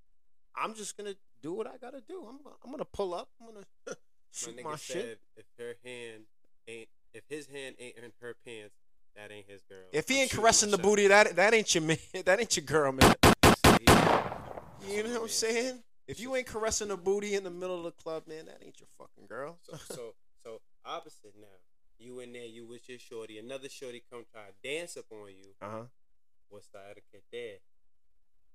I'm 0.57 0.75
just 0.75 0.97
gonna 0.97 1.15
do 1.41 1.53
what 1.53 1.69
I 1.69 1.77
gotta 1.81 2.03
do. 2.09 2.27
I'm 2.29 2.39
I'm 2.65 2.73
gonna 2.73 2.85
pull 2.85 3.15
up. 3.15 3.29
I'm 3.41 3.49
gonna 3.49 3.67
My 3.87 3.95
shoot 4.33 4.57
nigga 4.57 4.65
my, 4.65 4.77
said 4.77 4.97
shit. 4.97 5.21
if 5.37 5.45
her 5.59 5.75
hand 5.85 6.25
ain't, 6.67 6.89
if 7.15 7.23
his 7.29 7.47
hand 7.47 7.77
ain't 7.79 7.97
in 7.97 8.11
her 8.21 8.35
pants, 8.45 8.75
that 9.17 9.33
ain't 9.33 9.47
his 9.49 9.63
girl. 9.63 9.79
If 9.93 10.09
he 10.09 10.23
ain't 10.23 10.31
caressing 10.31 10.71
the 10.71 10.79
booty, 10.79 11.09
that 11.09 11.37
that 11.37 11.55
ain't 11.55 11.75
your 11.75 11.83
man. 11.83 11.99
That 12.25 12.41
ain't 12.41 12.57
your 12.57 12.65
girl, 12.65 12.93
man. 12.93 13.15
You 14.89 15.03
know 15.03 15.15
what 15.15 15.23
I'm 15.23 15.29
saying? 15.29 15.83
If 16.07 16.21
you 16.21 16.37
ain't 16.37 16.47
caressing 16.47 16.89
the 16.89 16.97
booty 16.97 17.35
in 17.35 17.43
the 17.43 17.51
middle 17.51 17.79
of 17.79 17.85
the 17.85 17.91
club, 17.91 18.25
man, 18.29 18.47
that 18.47 18.59
ain't 18.65 18.79
your 18.79 18.89
fucking 18.97 19.27
girl. 19.27 19.59
So, 19.63 19.77
so, 19.95 20.15
so 20.45 20.61
opposite 20.85 21.33
now. 21.41 21.47
You 21.99 22.21
in 22.21 22.33
there, 22.33 22.45
you 22.45 22.67
with 22.67 22.89
your 22.89 22.99
shorty. 22.99 23.39
Another 23.39 23.69
shorty 23.69 24.03
come 24.11 24.25
try 24.31 24.43
to 24.43 24.69
dance 24.69 24.97
up 24.97 25.07
on 25.11 25.29
you. 25.29 25.55
Uh 25.61 25.71
huh. 25.71 25.83
What's 26.49 26.69
the 26.69 26.79
etiquette 26.91 27.25
there? 27.33 27.57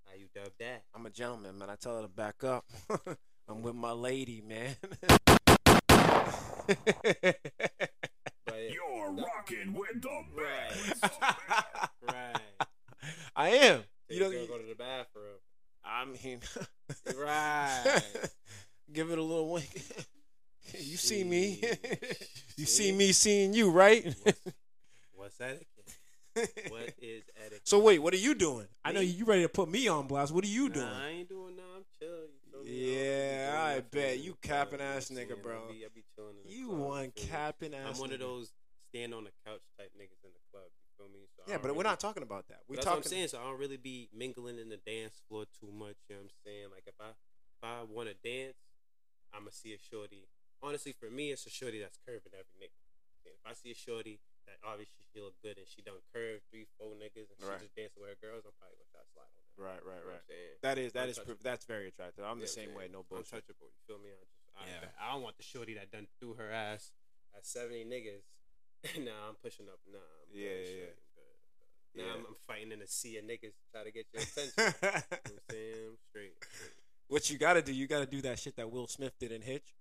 How 0.06 0.15
you 0.15 0.28
dub 0.34 0.54
that? 0.60 0.84
I'm 0.95 1.06
a 1.06 1.10
gentleman, 1.10 1.58
man. 1.58 1.69
I 1.69 1.76
tell 1.76 1.97
her 1.97 2.04
to 2.04 2.08
back 2.08 2.43
up. 2.43 2.65
I'm 3.50 3.62
with 3.62 3.76
my 3.76 3.91
lady, 3.91 4.41
man. 4.41 4.76
But 8.81 8.93
it- 8.93 8.97
You're 8.97 9.11
rocking 9.25 9.73
with 9.73 10.01
the 10.01 10.09
Right. 10.35 10.69
best. 11.01 11.21
right. 12.01 12.41
I 13.35 13.49
am. 13.49 13.79
So 14.07 14.13
You 14.13 14.19
don't 14.19 14.31
gonna 14.33 14.47
go 14.47 14.57
to 14.57 14.65
the 14.67 14.75
bathroom. 14.75 15.37
I 15.83 16.05
mean, 16.05 16.39
Right. 17.17 18.01
Give 18.91 19.09
it 19.09 19.17
a 19.17 19.21
little 19.23 19.51
wink. 19.51 19.69
you 20.77 20.97
see 20.97 21.23
me. 21.23 21.61
You 22.57 22.65
See? 22.65 22.83
see 22.83 22.91
me 22.91 23.11
seeing 23.13 23.53
you, 23.53 23.71
right? 23.71 24.05
What's, 24.23 24.41
what's 25.13 25.41
etiquette? 25.41 25.67
What 26.69 26.93
is 27.01 27.23
etiquette? 27.37 27.61
so 27.67 27.79
wait, 27.79 27.99
what 27.99 28.13
are 28.13 28.17
you 28.17 28.35
doing? 28.35 28.67
I 28.85 28.91
know 28.91 28.99
Me? 28.99 29.05
you 29.07 29.25
ready 29.25 29.41
to 29.43 29.49
put 29.49 29.69
me 29.69 29.87
on 29.87 30.07
blast. 30.07 30.31
What 30.33 30.43
are 30.43 30.47
you 30.47 30.67
Nah, 30.69 30.75
doing? 30.75 30.87
I 30.87 31.09
ain't 31.09 31.29
doing 31.29 31.55
nothing. 31.55 31.71
I'm 31.77 31.83
chill. 31.99 32.65
You? 32.65 32.71
Yeah, 32.71 33.55
I'm 33.71 33.77
I 33.77 33.81
bet. 33.81 34.19
You 34.19 34.37
capping 34.41 34.81
ass 34.81 35.09
nigga, 35.09 35.41
bro. 35.41 35.63
I 35.69 35.71
be, 35.71 35.85
I 35.85 35.87
be 35.93 36.03
chilling 36.15 36.35
in 36.43 36.49
the 36.49 36.55
You 36.55 36.67
club, 36.67 36.79
one 36.79 37.11
capping 37.15 37.73
ass. 37.73 37.95
I'm 37.95 37.99
one 37.99 38.11
of 38.13 38.19
those 38.19 38.51
stand 38.91 39.15
on 39.15 39.23
the 39.23 39.32
couch 39.47 39.63
type 39.80 39.95
niggas 39.95 40.19
in 40.27 40.36
the 40.36 40.43
club. 40.51 40.67
You 40.67 40.88
feel 40.99 41.08
me? 41.08 41.23
So 41.32 41.47
Yeah, 41.47 41.56
don't 41.58 41.71
but 41.71 41.75
we're 41.80 41.88
not 41.88 41.99
talking 42.04 42.23
about 42.23 42.51
that. 42.51 42.67
We're 42.67 42.75
That's 42.75 42.86
talking. 42.86 42.99
what 43.01 43.08
I'm 43.08 43.15
saying. 43.15 43.27
So 43.32 43.39
I 43.39 43.47
don't 43.47 43.60
really 43.60 43.80
be 43.80 44.12
mingling 44.12 44.60
in 44.60 44.67
the 44.67 44.80
dance 44.84 45.23
floor 45.32 45.47
too 45.47 45.71
much. 45.71 45.95
You 46.12 46.19
know 46.19 46.27
what 46.27 46.36
I'm 46.36 46.38
saying? 46.43 46.67
Like 46.75 46.84
if 46.86 46.99
I 46.99 47.15
if 47.15 47.62
I 47.63 47.88
want 47.88 48.12
to 48.12 48.15
dance, 48.19 48.60
I'ma 49.32 49.49
see 49.56 49.71
a 49.71 49.80
shorty. 49.80 50.27
Honestly, 50.62 50.91
for 50.93 51.10
me, 51.10 51.32
it's 51.32 51.47
a 51.47 51.49
shorty 51.49 51.80
that's 51.80 51.97
curving 52.06 52.36
every 52.36 52.54
nigga. 52.60 52.75
And 53.25 53.34
if 53.34 53.43
I 53.47 53.54
see 53.56 53.71
a 53.71 53.77
shorty 53.77 54.19
that 54.49 54.58
obviously 54.65 55.06
she 55.10 55.21
look 55.21 55.38
good 55.45 55.56
and 55.58 55.65
she 55.69 55.82
done 55.86 56.01
curved 56.13 56.41
three, 56.51 56.65
four 56.77 56.93
niggas 56.97 57.30
and 57.32 57.38
Right. 57.41 57.58
she 57.62 57.69
just 57.69 57.77
dancing 57.77 58.01
with 58.01 58.12
her 58.13 58.19
girls, 58.21 58.43
I'm 58.45 58.54
probably 58.60 58.77
gonna 58.82 58.91
try 58.93 59.01
to 59.06 59.10
slide 59.13 59.30
on 59.30 59.41
that. 59.41 59.56
Right, 59.62 59.82
right, 59.86 60.01
You 60.01 60.10
know 60.10 60.12
what 60.12 60.19
right. 60.19 60.25
I'm 60.25 60.30
saying? 60.30 60.56
That 60.65 60.77
is 60.82 60.89
that 60.97 61.08
is 61.10 61.17
Untouchable. 61.21 61.38
pr- 61.41 61.47
that's 61.47 61.65
very 61.65 61.88
attractive. 61.93 62.25
I'm 62.25 62.41
the 62.41 62.49
same 62.49 62.73
man. 62.73 62.77
way. 62.77 62.86
No 62.91 63.06
bullshit. 63.06 63.39
Untouchable. 63.41 63.69
You 63.73 63.82
feel 63.88 64.01
me? 64.01 64.10
I 64.13 64.21
just 64.25 64.38
I, 64.58 64.62
Yeah. 64.67 64.89
I 64.99 65.06
don't 65.13 65.21
want 65.23 65.38
the 65.38 65.45
shorty 65.47 65.73
that 65.77 65.89
done 65.93 66.10
threw 66.19 66.34
her 66.36 66.49
ass 66.51 66.91
at 67.38 67.45
70 67.45 67.86
niggas. 67.86 68.25
nah, 68.99 69.29
I'm 69.29 69.35
pushing 69.43 69.67
up. 69.67 69.79
Nah, 69.91 69.97
I'm 69.99 70.33
good, 70.33 70.39
Yeah, 70.41 70.49
yeah, 70.49 70.83
I'm 70.85 71.11
good. 71.15 71.95
Now 71.95 72.03
Yeah. 72.05 72.13
I'm, 72.13 72.25
I'm 72.27 72.35
fighting 72.47 72.71
in 72.71 72.81
a 72.81 72.87
sea 72.87 73.17
of 73.17 73.25
niggas 73.25 73.51
to 73.53 73.63
try 73.71 73.83
to 73.83 73.91
get 73.91 74.05
your 74.13 74.21
attention. 74.23 74.53
you 74.57 74.63
know 74.63 74.73
what 74.79 74.93
I'm 74.93 75.43
saying? 75.51 75.75
I'm 75.89 75.97
straight. 76.09 76.33
straight. 76.39 76.71
what 77.07 77.29
you 77.29 77.37
gotta 77.37 77.61
do, 77.61 77.73
you 77.73 77.87
gotta 77.87 78.05
do 78.05 78.21
that 78.21 78.39
shit 78.39 78.55
that 78.57 78.71
Will 78.71 78.87
Smith 78.87 79.13
did 79.19 79.31
in 79.31 79.41
Hitch, 79.41 79.73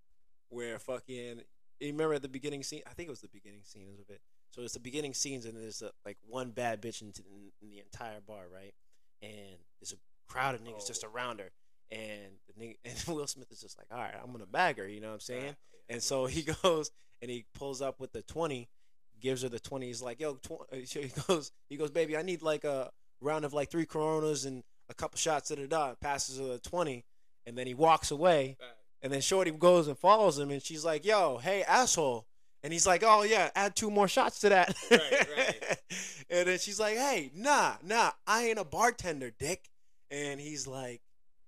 where 0.48 0.78
fucking. 0.78 1.42
You 1.82 1.92
remember 1.92 2.12
at 2.14 2.20
the 2.22 2.28
beginning 2.28 2.62
scene? 2.62 2.82
I 2.86 2.90
think 2.92 3.06
it 3.08 3.10
was 3.10 3.22
the 3.22 3.28
beginning 3.28 3.62
scenes 3.64 4.00
of 4.00 4.10
it. 4.10 4.20
So 4.50 4.60
it's 4.62 4.74
the 4.74 4.80
beginning 4.80 5.14
scenes, 5.14 5.46
and 5.46 5.56
there's 5.56 5.80
a, 5.80 5.92
like 6.04 6.18
one 6.28 6.50
bad 6.50 6.82
bitch 6.82 7.00
in, 7.00 7.08
in, 7.08 7.52
in 7.62 7.70
the 7.70 7.78
entire 7.78 8.20
bar, 8.20 8.42
right? 8.52 8.74
And 9.22 9.56
there's 9.80 9.92
a 9.94 10.30
crowd 10.30 10.54
of 10.56 10.62
niggas 10.62 10.86
just 10.86 11.04
Oh. 11.04 11.08
around 11.08 11.38
her, 11.40 11.50
and 11.90 12.32
the 12.48 12.62
nigga, 12.62 12.76
and 12.84 13.16
Will 13.16 13.26
Smith 13.26 13.50
is 13.50 13.60
just 13.62 13.78
like, 13.78 13.86
all 13.90 13.96
right, 13.98 14.14
I'm 14.22 14.30
gonna 14.32 14.44
bag 14.44 14.76
her. 14.78 14.86
You 14.86 15.00
know 15.00 15.06
what 15.08 15.14
I'm 15.14 15.20
saying? 15.20 15.54
Ah, 15.56 15.64
yeah, 15.88 15.94
And 15.94 16.02
so 16.02 16.26
he 16.26 16.42
goes 16.62 16.90
and 17.22 17.30
he 17.30 17.46
pulls 17.54 17.80
up 17.80 17.98
with 17.98 18.12
the 18.12 18.20
twenty, 18.22 18.68
gives 19.20 19.42
her 19.42 19.48
the 19.48 19.60
twenty. 19.60 19.86
He's 19.86 20.02
like, 20.02 20.20
"Yo," 20.20 20.34
tw-, 20.34 20.72
uh, 20.72 20.76
so 20.84 21.00
he 21.00 21.12
goes, 21.26 21.52
"He 21.68 21.76
goes, 21.76 21.90
baby, 21.90 22.16
I 22.16 22.22
need 22.22 22.42
like 22.42 22.64
a 22.64 22.90
round 23.20 23.44
of 23.44 23.52
like 23.52 23.70
three 23.70 23.86
Coronas 23.86 24.44
and 24.44 24.62
a 24.88 24.94
couple 24.94 25.18
shots 25.18 25.48
da 25.48 25.56
da 25.56 25.66
da." 25.66 25.94
Passes 26.00 26.38
her 26.38 26.46
the 26.46 26.58
twenty, 26.58 27.04
and 27.46 27.56
then 27.56 27.66
he 27.66 27.74
walks 27.74 28.10
away. 28.10 28.56
And 29.02 29.12
then 29.12 29.22
Shorty 29.22 29.50
goes 29.50 29.88
and 29.88 29.96
follows 29.96 30.38
him, 30.38 30.50
and 30.50 30.62
she's 30.62 30.84
like, 30.84 31.04
"Yo, 31.04 31.38
hey, 31.38 31.62
asshole." 31.62 32.26
And 32.62 32.72
he's 32.72 32.86
like, 32.86 33.02
"Oh 33.04 33.22
yeah, 33.22 33.50
add 33.54 33.74
two 33.74 33.90
more 33.90 34.08
shots 34.08 34.40
to 34.40 34.50
that." 34.50 34.76
Right, 34.90 35.28
right. 35.36 35.78
and 36.30 36.48
then 36.48 36.58
she's 36.58 36.78
like, 36.78 36.96
"Hey, 36.96 37.30
nah, 37.34 37.76
nah, 37.82 38.12
I 38.26 38.46
ain't 38.46 38.58
a 38.58 38.64
bartender, 38.64 39.30
dick." 39.30 39.70
And 40.10 40.40
he's 40.40 40.66
like, 40.66 41.00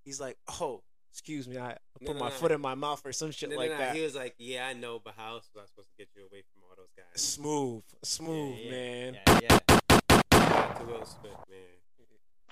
he's 0.04 0.20
like, 0.20 0.38
"Oh, 0.60 0.82
excuse 1.12 1.46
me, 1.46 1.58
I 1.58 1.76
put 2.04 2.14
no, 2.16 2.20
my 2.20 2.28
no. 2.28 2.34
foot 2.34 2.52
in 2.52 2.60
my 2.60 2.74
mouth 2.74 3.02
or 3.04 3.12
some 3.12 3.30
shit 3.32 3.50
No, 3.50 3.56
no, 3.56 3.60
like 3.60 3.70
no, 3.72 3.78
that." 3.78 3.96
He 3.96 4.02
was 4.02 4.14
like, 4.14 4.34
"Yeah, 4.38 4.66
I 4.66 4.72
know, 4.72 4.98
but 5.04 5.14
how 5.16 5.34
else 5.34 5.50
was 5.54 5.64
I 5.64 5.66
supposed 5.66 5.88
to 5.90 5.96
get 5.98 6.08
you 6.16 6.22
away 6.22 6.42
from 6.54 6.61
those 6.82 6.92
guys?" 6.96 7.22
Smooth, 7.22 7.82
smooth, 8.02 8.58
Yeah, 8.58 8.64
yeah, 8.64 8.70
man. 8.70 9.18
Yeah, 9.26 9.38
yeah. 9.42 9.58
Shout 10.32 10.76
to 10.80 10.84
Will 10.84 11.04
Smith, 11.06 11.38
man. 11.48 11.58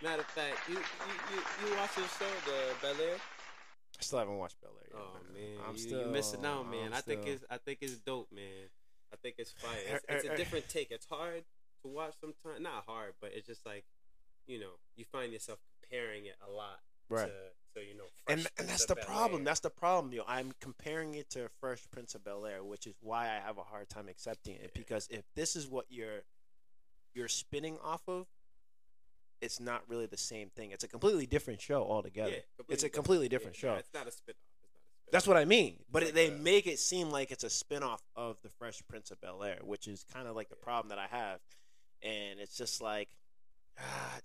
Matter 0.03 0.23
of 0.23 0.27
fact, 0.29 0.57
you 0.69 0.75
you 0.77 0.81
you, 1.35 1.39
you 1.71 1.77
watch 1.77 1.95
this 1.97 2.17
show, 2.19 2.25
the 2.47 2.75
Bel 2.81 3.01
Air? 3.07 3.17
I 3.17 4.03
still 4.03 4.19
haven't 4.21 4.39
watched 4.39 4.61
Bel 4.63 4.71
Air. 4.81 4.89
yet, 4.95 5.03
Oh 5.03 5.33
man, 5.35 5.59
I'm 5.69 5.75
you, 5.75 5.79
still 5.81 6.01
you 6.07 6.13
missing 6.13 6.45
out, 6.47 6.71
man. 6.71 6.87
I'm 6.87 6.95
I 6.95 7.01
think 7.03 7.23
still- 7.23 7.35
it's 7.35 7.45
I 7.51 7.59
think 7.59 7.79
it's 7.83 7.99
dope, 7.99 8.29
man. 8.33 8.69
I 9.13 9.17
think 9.17 9.35
it's 9.39 9.51
fire. 9.53 9.77
It's, 9.87 10.05
it's 10.09 10.25
a 10.25 10.33
er. 10.33 10.37
different 10.37 10.69
take. 10.69 10.91
It's 10.91 11.07
hard 11.07 11.43
to 11.83 11.89
watch 11.89 12.15
sometimes. 12.21 12.63
Not 12.63 12.85
hard, 12.87 13.13
but 13.21 13.33
it's 13.35 13.47
just 13.47 13.67
like, 13.67 13.85
you 14.47 14.59
know, 14.61 14.79
you 14.97 15.05
find 15.05 15.33
yourself 15.33 15.59
comparing 15.83 16.27
it 16.27 16.37
a 16.47 16.51
lot 16.51 16.79
right. 17.09 17.27
to, 17.27 17.33
to 17.75 17.81
you 17.81 17.97
know, 17.97 18.05
And 18.29 18.47
and 18.59 18.69
that's 18.69 18.87
the 18.87 18.97
problem. 18.97 19.45
That's 19.45 19.61
the 19.61 19.71
problem, 19.71 20.13
yo. 20.13 20.23
I'm 20.27 20.53
comparing 20.61 21.15
it 21.15 21.31
to 21.31 21.49
Fresh 21.61 21.83
Prince 21.91 22.15
of 22.15 22.25
Bel 22.25 22.47
Air, 22.47 22.63
which 22.65 22.87
is 22.87 22.95
why 23.01 23.25
I 23.27 23.41
have 23.45 23.59
a 23.59 23.63
hard 23.63 23.89
time 23.89 24.09
accepting 24.09 24.55
it. 24.57 24.61
Yeah. 24.63 24.69
Because 24.75 25.09
if 25.11 25.25
this 25.35 25.57
is 25.57 25.69
what 25.69 25.87
you're 25.89 26.23
you're 27.15 27.29
spinning 27.29 27.77
off 27.83 28.03
of, 28.09 28.27
it's 29.41 29.59
not 29.61 29.83
really 29.89 30.07
the 30.07 30.17
same 30.17 30.49
thing. 30.51 30.71
It's 30.71 30.85
a 30.85 30.89
completely 30.89 31.27
different 31.27 31.61
show 31.61 31.83
altogether. 31.83 32.31
Yeah, 32.31 32.65
it's 32.69 32.85
a 32.85 32.89
completely 32.89 33.29
different 33.29 33.57
Yeah, 33.63 33.71
show. 33.73 33.75
it's 33.79 33.91
not 33.95 34.07
a 34.07 34.11
spin 34.13 34.35
off. 34.35 34.37
It's 34.53 34.63
not 34.63 34.69
a 34.69 34.73
spin 34.73 35.13
That's 35.13 35.27
what 35.27 35.37
I 35.37 35.45
mean. 35.45 35.79
But 35.91 36.05
like 36.05 36.15
they 36.15 36.29
a- 36.29 36.33
make 36.33 36.67
it 36.67 36.79
seem 36.79 37.11
like 37.11 37.31
it's 37.31 37.45
a 37.45 37.51
spin-off 37.51 38.03
of 38.15 38.41
the 38.43 38.49
Fresh 38.51 38.83
Prince 38.89 39.11
of 39.11 39.21
Bel 39.21 39.43
Air, 39.43 39.59
which 39.63 39.89
is 39.89 40.05
kind 40.13 40.29
of 40.29 40.37
like 40.37 40.51
the 40.51 40.57
problem 40.57 40.91
that 40.91 40.99
I 40.99 41.07
have. 41.07 41.41
And 42.03 42.39
it's 42.39 42.57
just 42.57 42.81
like, 42.81 43.09
ah, 43.79 44.19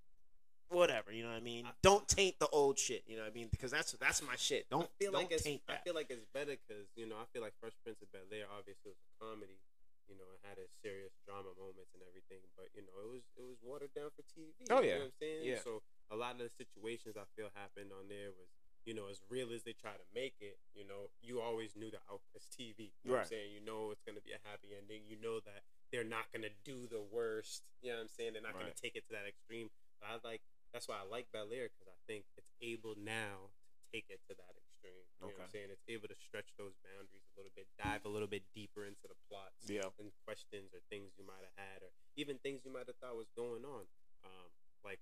whatever. 0.69 1.11
You 1.11 1.23
know 1.23 1.29
what 1.29 1.41
I 1.41 1.45
mean? 1.45 1.65
I- 1.65 1.73
Don't 1.81 2.07
taint 2.07 2.39
the 2.39 2.47
old 2.47 2.79
shit. 2.79 3.03
You 3.07 3.17
know 3.17 3.23
what 3.23 3.31
I 3.31 3.35
mean? 3.35 3.47
Because 3.49 3.71
that's 3.71 3.93
that's 3.93 4.21
my 4.21 4.35
shit. 4.35 4.69
Don't 4.69 4.89
I 4.89 4.95
feel 4.99 5.11
don't 5.11 5.21
like 5.23 5.31
it's 5.31 5.43
taint 5.43 5.61
I 5.69 5.77
feel 5.83 5.95
like 5.95 6.09
it's 6.09 6.25
better 6.33 6.55
because 6.55 6.87
you 6.95 7.07
know 7.07 7.15
I 7.15 7.25
feel 7.33 7.41
like 7.41 7.53
Fresh 7.59 7.77
Prince 7.83 8.01
of 8.01 8.11
Bel 8.11 8.27
Air 8.31 8.45
obviously 8.51 8.91
was 8.91 9.01
a 9.01 9.11
comedy. 9.21 9.59
You 10.05 10.13
know, 10.21 10.29
it 10.37 10.41
had 10.45 10.61
its 10.61 10.69
serious 10.85 11.17
drama 11.25 11.49
moments 11.57 11.89
and 11.97 12.05
everything, 12.05 12.45
but 12.53 12.69
you 12.77 12.85
know 12.85 12.93
it 13.01 13.09
was 13.09 13.25
it 13.33 13.41
was 13.41 13.57
watered 13.65 13.93
down 13.97 14.13
for 14.13 14.21
TV. 14.29 14.53
Oh, 14.69 14.81
you 14.81 14.93
yeah. 14.93 15.01
know 15.01 15.09
what 15.09 15.17
I'm 15.17 15.21
saying? 15.21 15.41
Yeah. 15.41 15.61
So 15.65 15.81
a 16.13 16.17
lot 16.17 16.37
of 16.37 16.45
the 16.45 16.53
situations 16.53 17.17
I 17.17 17.25
feel 17.33 17.49
happened 17.57 17.89
on 17.89 18.05
there 18.05 18.29
was 18.29 18.53
you 18.85 18.93
know 18.93 19.09
as 19.09 19.17
real 19.33 19.49
as 19.49 19.65
they 19.65 19.73
try 19.73 19.97
to 19.97 20.07
make 20.13 20.37
it. 20.45 20.61
You 20.77 20.85
know, 20.85 21.09
you 21.25 21.41
always 21.41 21.73
knew 21.73 21.89
the. 21.89 21.97
It's 22.37 22.45
TV. 22.53 22.93
You 23.01 23.09
know 23.09 23.17
what 23.17 23.25
I'm 23.25 23.33
saying? 23.33 23.49
You 23.49 23.65
know 23.65 23.89
it's 23.89 24.05
gonna 24.05 24.21
be 24.21 24.37
a 24.37 24.41
happy 24.45 24.77
ending. 24.77 25.09
You 25.09 25.17
know 25.17 25.41
that 25.41 25.65
they're 25.89 26.05
not 26.05 26.29
gonna 26.29 26.53
do 26.61 26.85
the 26.85 27.01
worst. 27.01 27.65
You 27.81 27.89
know 27.89 27.97
what 27.97 28.09
I'm 28.09 28.13
saying? 28.13 28.37
They're 28.37 28.45
not 28.45 28.53
gonna 28.53 28.77
take 28.77 28.93
it 28.93 29.09
to 29.09 29.13
that 29.17 29.25
extreme. 29.25 29.73
But 29.97 30.05
I 30.05 30.13
like 30.21 30.45
that's 30.75 30.91
why 30.91 30.99
I 30.99 31.07
like 31.07 31.31
Bel 31.31 31.47
Air 31.55 31.71
because 31.71 31.87
I 31.87 31.95
think 32.03 32.27
it's 32.35 32.51
able 32.59 32.99
now 32.99 33.47
to 33.47 33.79
take 33.95 34.11
it 34.11 34.19
to 34.27 34.35
that 34.35 34.51
extreme. 34.59 35.07
You 35.23 35.31
know 35.31 35.31
what 35.31 35.47
I'm 35.47 35.55
saying? 35.55 35.71
It's 35.71 35.87
able 35.87 36.11
to 36.11 36.19
stretch 36.19 36.51
those 36.59 36.75
boundaries 36.83 37.23
a 37.31 37.33
little 37.39 37.55
bit, 37.55 37.63
dive 37.79 38.03
a 38.03 38.11
little 38.11 38.27
bit 38.27 38.43
deeper 38.51 38.83
into 38.83 39.07
the 39.07 39.15
plots 39.31 39.63
Yeah. 39.71 39.87
and 39.95 40.11
questions 40.27 40.75
or 40.75 40.83
things 40.91 41.15
you 41.15 41.23
might 41.23 41.39
have 41.47 41.55
had 41.55 41.79
or 41.79 41.95
even 42.19 42.35
things 42.43 42.67
you 42.67 42.75
might 42.75 42.91
have 42.91 42.99
thought 42.99 43.15
was 43.15 43.31
going 43.39 43.63
on. 43.63 43.87
Um, 44.27 44.51
like 44.83 44.99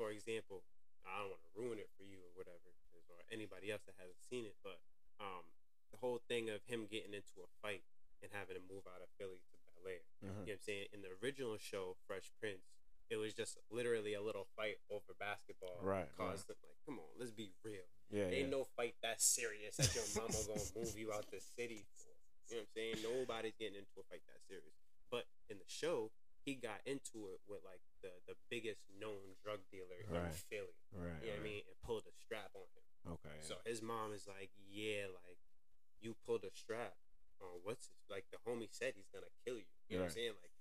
for 0.00 0.08
example, 0.08 0.64
I 1.04 1.20
don't 1.20 1.36
want 1.36 1.44
to 1.44 1.52
ruin 1.52 1.76
it 1.76 1.92
for 2.00 2.08
you 2.08 2.16
or 2.24 2.32
whatever, 2.32 2.72
or 3.12 3.20
anybody 3.28 3.68
else 3.68 3.84
that 3.84 4.00
hasn't 4.00 4.24
seen 4.24 4.48
it, 4.48 4.56
but 4.64 4.80
um, 5.20 5.44
the 5.92 6.00
whole 6.00 6.24
thing 6.32 6.48
of 6.48 6.64
him 6.64 6.88
getting 6.88 7.12
into 7.12 7.44
a 7.44 7.48
fight 7.60 7.84
and 8.24 8.32
having 8.32 8.56
to 8.56 8.64
move 8.72 8.88
out 8.88 9.04
of 9.04 9.08
Philly 9.20 9.44
to 9.52 9.56
Bel 9.68 9.84
Air. 9.84 10.00
Mhm. 10.00 10.24
You 10.24 10.28
know 10.28 10.40
what 10.40 10.48
I'm 10.48 10.64
saying? 10.64 10.86
In 10.96 11.00
the 11.04 11.12
original 11.20 11.56
show, 11.60 11.96
Fresh 12.08 12.32
Prince, 12.40 12.64
it 13.10 13.16
was 13.18 13.34
just 13.34 13.58
literally 13.70 14.14
a 14.14 14.22
little 14.22 14.46
fight 14.56 14.78
over 14.90 15.12
basketball. 15.18 15.82
Right, 15.82 16.06
Caused 16.16 16.46
them 16.48 16.56
like, 16.62 16.78
come 16.86 16.98
on, 17.02 17.10
let's 17.18 17.34
be 17.34 17.50
real. 17.66 17.84
Yeah, 18.10 18.30
Ain't 18.30 18.48
yeah. 18.50 18.56
no 18.56 18.66
fight 18.78 18.94
that 19.02 19.20
serious 19.20 19.76
that 19.76 19.90
your 19.94 20.06
mama 20.16 20.38
gonna 20.46 20.62
move 20.78 20.94
you 20.96 21.12
out 21.12 21.26
the 21.30 21.42
city 21.42 21.84
for. 21.98 22.10
You 22.50 22.56
know 22.58 22.62
what 22.62 22.70
I'm 22.70 22.74
saying? 22.74 22.96
Nobody's 23.06 23.54
getting 23.58 23.78
into 23.78 23.94
a 24.02 24.06
fight 24.10 24.22
that 24.26 24.42
serious. 24.46 24.74
But 25.10 25.26
in 25.50 25.58
the 25.58 25.70
show, 25.70 26.10
he 26.46 26.54
got 26.54 26.82
into 26.86 27.30
it 27.30 27.42
with 27.46 27.62
like 27.66 27.82
the 28.02 28.10
the 28.26 28.34
biggest 28.50 28.82
known 28.98 29.38
drug 29.42 29.62
dealer 29.70 29.98
in 30.02 30.10
Philly. 30.50 30.74
right, 30.94 31.18
You 31.22 31.30
know 31.30 31.38
what 31.38 31.42
I 31.42 31.46
mean? 31.46 31.62
And 31.66 31.76
pulled 31.82 32.06
a 32.06 32.14
strap 32.18 32.50
on 32.54 32.66
him. 32.74 32.86
Okay. 33.18 33.38
So 33.42 33.58
his 33.66 33.82
mom 33.82 34.14
is 34.14 34.26
like, 34.26 34.50
yeah, 34.70 35.10
like 35.10 35.38
you 36.00 36.14
pulled 36.26 36.42
a 36.46 36.54
strap 36.54 36.94
on 37.40 37.62
what's 37.62 37.86
his, 37.88 37.98
like 38.10 38.26
the 38.34 38.38
homie 38.46 38.70
said 38.70 38.94
he's 38.94 39.10
gonna 39.14 39.30
kill 39.46 39.58
you. 39.58 39.70
You 39.88 39.98
know 39.98 40.06
what 40.06 40.14
I'm 40.14 40.18
saying? 40.18 40.34
Like 40.42 40.54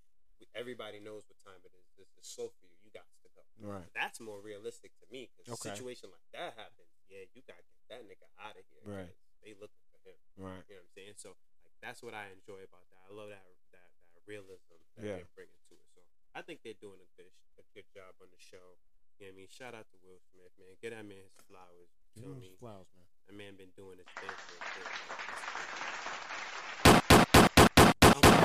everybody 0.56 1.00
knows 1.04 1.28
what 1.28 1.36
time 1.44 1.60
it 1.68 1.74
is. 1.76 1.88
This 2.00 2.08
is 2.16 2.24
slow 2.24 2.48
for 2.56 2.66
you. 2.72 2.78
You 2.86 2.92
got 2.96 3.04
to 3.24 3.28
go. 3.36 3.44
right. 3.60 3.90
That's 3.92 4.24
more 4.24 4.40
realistic 4.40 4.96
to 5.04 5.06
me 5.12 5.28
because 5.36 5.60
Okay. 5.60 5.72
a 5.72 5.76
situation 5.76 6.08
like 6.16 6.24
that 6.32 6.56
happens. 6.56 6.88
Yeah, 7.12 7.28
you 7.36 7.44
gotta 7.44 7.66
get 7.68 7.84
that 7.92 8.02
nigga 8.08 8.28
out 8.40 8.56
of 8.56 8.64
here. 8.72 8.86
Right. 8.86 9.14
They 9.44 9.52
looking 9.60 9.84
for 9.92 10.00
him. 10.06 10.16
Right. 10.40 10.64
You 10.70 10.80
know 10.80 10.86
what 10.86 10.94
I'm 10.94 10.96
saying? 10.96 11.16
So 11.20 11.36
like 11.66 11.76
that's 11.84 12.00
what 12.06 12.14
I 12.16 12.32
enjoy 12.32 12.64
about 12.64 12.86
that. 12.94 13.02
I 13.08 13.12
love 13.12 13.34
that 13.34 13.44
that 13.76 13.90
that 14.16 14.24
realism 14.30 14.78
that 14.96 15.04
Yeah. 15.04 15.18
they're 15.22 15.34
bringing 15.36 15.60
to 15.70 15.76
it. 15.76 15.88
So 15.92 16.02
I 16.38 16.42
think 16.46 16.62
they're 16.64 16.78
doing 16.80 17.02
a 17.04 17.10
good 17.20 17.34
a 17.60 17.64
good 17.76 17.90
job 17.92 18.16
on 18.24 18.30
the 18.32 18.40
show. 18.40 18.78
You 19.20 19.28
know 19.28 19.36
what 19.36 19.44
I 19.44 19.44
mean? 19.44 19.50
Shout 19.52 19.74
out 19.76 19.90
to 19.92 19.98
Will 20.00 20.22
Smith, 20.32 20.54
man. 20.56 20.80
Get 20.80 20.96
that 20.96 21.04
man 21.04 21.28
his 21.28 21.44
flowers. 21.50 21.92
You 22.16 22.24
feel 22.24 22.40
me? 22.40 22.56
Flowers, 22.62 22.88
man. 22.96 23.04
That 23.28 23.36
man 23.36 23.58
been 23.60 23.74
doing 23.76 24.00
his 24.00 24.08
thing 24.16 24.32
for 24.32 24.56
a 24.56 24.64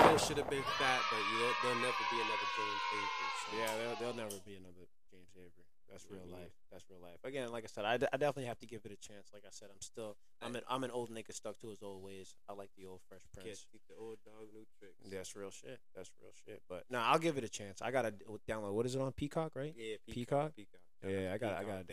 bit. 0.05 0.13
man. 0.13 0.13
Uncle 0.13 0.19
Phil 0.19 0.27
should 0.29 0.39
have 0.39 0.51
been 0.51 0.67
fat, 0.79 1.01
but 1.11 1.19
you 1.33 1.37
know, 1.41 1.51
there'll 1.63 1.81
never 1.81 2.03
be 2.13 2.19
another 2.21 2.49
James 2.57 2.83
Avery. 2.93 3.31
So. 3.41 3.49
Yeah, 3.57 3.73
there'll, 3.79 3.97
there'll 3.97 4.21
never 4.29 4.39
be 4.45 4.55
another 4.57 4.85
James 5.11 5.33
Avery. 5.37 5.65
That's 5.91 6.07
real 6.11 6.27
Mhm. 6.27 6.33
life. 6.33 6.53
That's 6.73 6.85
real 6.91 6.99
life. 7.01 7.21
Again, 7.25 7.53
like 7.53 7.63
I 7.65 7.69
said, 7.69 7.85
I, 7.85 7.97
d- 7.99 8.07
I 8.13 8.17
definitely 8.17 8.47
have 8.47 8.59
to 8.61 8.67
give 8.67 8.83
it 8.85 8.91
a 8.91 8.97
chance. 8.97 9.31
Like 9.33 9.45
I 9.47 9.51
said, 9.53 9.69
I'm 9.71 9.81
still 9.81 10.17
I'm 10.43 10.57
an 10.57 10.63
I'm 10.69 10.83
an 10.83 10.91
old 10.91 11.11
nigga 11.11 11.33
stuck 11.33 11.59
to 11.61 11.69
his 11.69 11.83
old 11.83 12.03
ways. 12.03 12.35
I 12.49 12.53
like 12.55 12.71
the 12.77 12.87
old 12.87 13.01
Fresh 13.09 13.23
Prince. 13.33 13.67
teach 13.71 13.83
the 13.89 13.95
old 13.95 14.19
dog 14.25 14.49
new 14.53 14.65
tricks. 14.81 14.97
That's 15.07 15.37
real 15.37 15.51
shit. 15.53 15.79
That's 15.95 16.11
real 16.21 16.33
shit. 16.33 16.63
But 16.69 16.85
no, 16.91 16.99
I'll 16.99 17.19
give 17.21 17.37
it 17.39 17.45
a 17.45 17.49
chance. 17.49 17.81
I 17.83 17.91
gotta 17.93 18.11
d- 18.11 18.25
download. 18.49 18.73
What 18.73 18.87
is 18.87 18.95
it 18.97 19.01
on 19.01 19.13
Peacock? 19.13 19.53
Right? 19.55 19.75
Yeah, 19.77 19.97
Peacock? 20.11 20.57
Peacock. 20.57 20.81
Yeah, 21.07 21.33
I 21.35 21.39
got- 21.39 21.59
I 21.59 21.65
got-. 21.65 21.85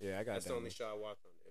Yeah, 0.00 0.20
I 0.20 0.22
got. 0.22 0.34
That's 0.34 0.44
the 0.44 0.54
only 0.54 0.70
show 0.70 0.84
I 0.86 0.92
watch 0.92 1.18
on. 1.24 1.32
So. 1.42 1.43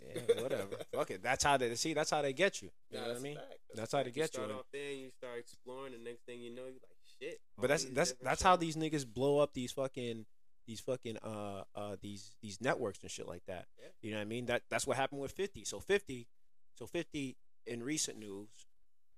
Yeah, 0.00 0.42
whatever. 0.42 0.76
Fuck 0.94 1.10
it. 1.10 1.22
That's 1.22 1.44
how 1.44 1.56
they 1.56 1.74
see. 1.74 1.94
That's 1.94 2.10
how 2.10 2.22
they 2.22 2.32
get 2.32 2.62
you. 2.62 2.70
You 2.90 2.96
know 2.98 3.02
what 3.02 3.10
I 3.10 3.12
that's 3.14 3.22
mean? 3.22 3.34
fact. 3.36 3.54
That's 3.74 3.92
how 3.92 4.02
they 4.02 4.10
get 4.10 4.22
you, 4.22 4.26
start 4.26 4.50
and- 4.50 4.58
off 4.58 4.66
there, 4.72 4.92
you 4.92 5.10
start 5.10 5.38
exploring, 5.38 5.94
and 5.94 6.04
next 6.04 6.24
thing 6.26 6.40
you 6.40 6.50
know, 6.54 6.62
you're 6.62 6.72
like, 6.72 6.98
shit. 7.20 7.40
But 7.58 7.68
that's 7.68 7.84
that's 7.84 8.14
that's 8.22 8.42
how 8.42 8.56
these 8.56 8.76
niggas 8.76 9.06
blow 9.06 9.38
up 9.38 9.52
these 9.54 9.72
fucking 9.72 10.24
these 10.66 10.80
fucking 10.80 11.16
uh 11.22 11.64
uh 11.74 11.96
these 12.00 12.36
these 12.42 12.60
networks 12.60 13.00
and 13.02 13.10
shit 13.10 13.26
like 13.26 13.42
that. 13.46 13.66
Yeah. 13.80 13.88
You 14.02 14.10
know 14.12 14.18
what 14.18 14.22
I 14.22 14.26
mean? 14.26 14.46
That 14.46 14.62
that's 14.70 14.86
what 14.86 14.96
happened 14.96 15.20
with 15.20 15.32
50. 15.32 15.64
So 15.64 15.80
50 15.80 16.26
so 16.74 16.86
50 16.86 17.36
in 17.66 17.82
recent 17.82 18.18
news, 18.18 18.48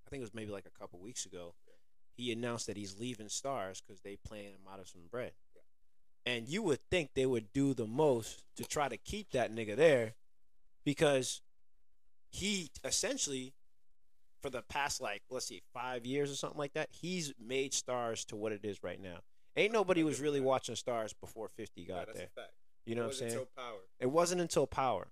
I 0.06 0.10
think 0.10 0.20
it 0.20 0.24
was 0.24 0.34
maybe 0.34 0.50
like 0.50 0.64
a 0.66 0.78
couple 0.78 0.98
weeks 1.00 1.26
ago, 1.26 1.54
Yeah. 1.66 1.74
he 2.16 2.32
announced 2.32 2.66
that 2.68 2.76
he's 2.76 2.98
leaving 2.98 3.26
Starz 3.26 3.82
cuz 3.86 4.00
they 4.00 4.16
playing 4.16 4.52
him 4.52 4.66
out 4.72 4.80
of 4.80 4.88
some 4.88 5.08
bread. 5.10 5.32
Yeah. 5.54 6.32
And 6.32 6.48
you 6.48 6.62
would 6.62 6.80
think 6.90 7.10
they 7.14 7.26
would 7.26 7.52
do 7.52 7.74
the 7.74 7.86
most 7.86 8.44
to 8.56 8.64
try 8.64 8.88
to 8.88 8.96
keep 8.96 9.30
that 9.32 9.52
nigga 9.52 9.76
there 9.76 10.14
because 10.84 11.42
he 12.30 12.70
essentially 12.84 13.54
for 14.42 14.50
the 14.50 14.62
past 14.62 15.00
like 15.00 15.22
let's 15.30 15.46
see 15.46 15.62
five 15.74 16.06
years 16.06 16.30
or 16.30 16.34
something 16.34 16.58
like 16.58 16.72
that 16.74 16.88
he's 16.90 17.32
made 17.44 17.72
Starz 17.72 18.24
to 18.26 18.36
what 18.36 18.52
it 18.52 18.60
is 18.64 18.82
right 18.82 19.00
now 19.00 19.18
ain't 19.56 19.72
nobody 19.72 20.02
was 20.02 20.20
really 20.20 20.40
watching 20.40 20.74
Starz 20.74 21.12
before 21.20 21.48
50 21.48 21.86
Nah, 21.88 21.94
got 21.96 22.06
that's 22.06 22.18
there 22.18 22.28
you 22.86 22.94
know 22.94 23.02
what 23.02 23.08
i'm 23.08 23.14
saying 23.14 23.32
Until 23.32 23.48
power. 23.56 23.78
it 23.98 24.06
wasn't 24.10 24.40
until 24.40 24.66
power 24.66 25.02
It 25.02 25.08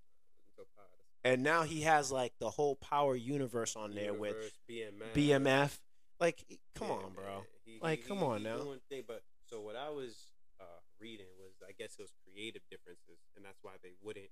wasn't 0.56 0.58
until 0.58 0.66
power. 0.76 0.86
That's 1.24 1.34
and 1.34 1.42
now 1.42 1.62
he 1.64 1.82
has 1.82 2.10
like 2.12 2.32
the 2.38 2.48
whole 2.50 2.76
power 2.76 3.14
universe 3.16 3.76
on 3.76 3.94
there 3.94 4.14
with 4.14 4.36
BMF. 4.70 5.12
bmf 5.14 5.78
like 6.20 6.44
come 6.74 6.88
Yeah, 6.88 6.94
on 6.94 7.12
bro. 7.14 7.44
He- 7.64 7.78
Like, 7.82 8.00
he- 8.02 8.08
come 8.08 8.18
he- 8.18 8.24
on 8.24 8.42
now. 8.42 8.58
thing, 8.88 9.04
but 9.06 9.22
so 9.46 9.60
what 9.60 9.76
I 9.76 9.90
was 9.90 10.32
uh, 10.60 10.64
reading 10.98 11.26
was, 11.38 11.52
I 11.62 11.70
guess 11.78 11.94
it 11.98 12.02
was 12.02 12.10
creative 12.24 12.62
differences, 12.70 13.20
and 13.36 13.44
that's 13.44 13.58
why 13.62 13.72
they 13.82 13.92
wouldn't 14.02 14.30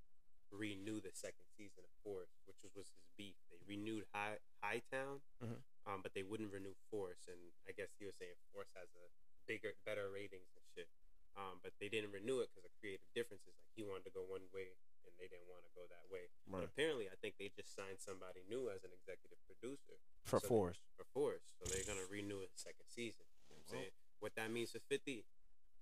renew 0.51 1.01
the 1.01 1.13
second 1.13 1.47
season 1.57 1.83
of 1.85 1.91
Force, 2.05 2.31
which 2.47 2.63
was, 2.63 2.73
was 2.75 2.89
his 2.95 3.07
beef. 3.17 3.37
They 3.51 3.59
renewed 3.67 4.07
High 4.15 4.39
Hightown, 4.63 5.21
Mhm. 5.43 5.63
um, 5.87 6.03
but 6.03 6.15
they 6.15 6.23
wouldn't 6.23 6.53
renew 6.53 6.75
Force, 6.91 7.27
and 7.29 7.39
I 7.69 7.73
guess 7.73 7.91
he 7.99 8.07
was 8.07 8.15
saying 8.17 8.35
Force 8.53 8.71
has 8.75 8.89
a 8.95 9.07
bigger, 9.47 9.75
better 9.85 10.11
ratings 10.11 10.51
and 10.57 10.65
shit. 10.75 10.89
Um, 11.37 11.61
but 11.63 11.73
they 11.79 11.89
didn't 11.91 12.13
renew 12.13 12.41
it 12.41 12.49
because 12.51 12.65
of 12.65 12.73
creative 12.81 13.05
differences. 13.15 13.53
Like 13.61 13.69
he 13.77 13.83
wanted 13.85 14.05
to 14.09 14.15
go 14.17 14.23
one 14.25 14.49
way, 14.57 14.73
and 15.05 15.13
they 15.21 15.29
didn't 15.29 15.47
want 15.53 15.65
to 15.69 15.73
go 15.77 15.85
that 15.93 16.09
way. 16.09 16.31
But 16.49 16.65
apparently, 16.65 17.11
I 17.11 17.17
think 17.21 17.37
they 17.37 17.51
just 17.53 17.75
signed 17.77 18.01
somebody 18.01 18.41
new 18.49 18.71
as 18.71 18.85
an 18.85 18.93
executive 18.97 19.37
producer 19.45 20.01
for 20.25 20.41
so 20.41 20.45
they- 20.45 20.49
force 20.49 20.81
for 20.97 21.05
Force, 21.13 21.53
so 21.59 21.65
they're 21.69 21.85
gonna 21.85 22.07
renew 22.07 22.41
it 22.41 22.57
second 22.57 22.89
season. 22.89 23.27
You 23.49 23.57
know 23.57 23.61
what 23.61 23.69
I'm 23.69 23.75
Well. 23.75 23.83
saying? 23.83 23.93
What 24.21 24.35
that 24.37 24.51
means 24.51 24.73
for 24.73 24.81
Fifty, 24.81 25.27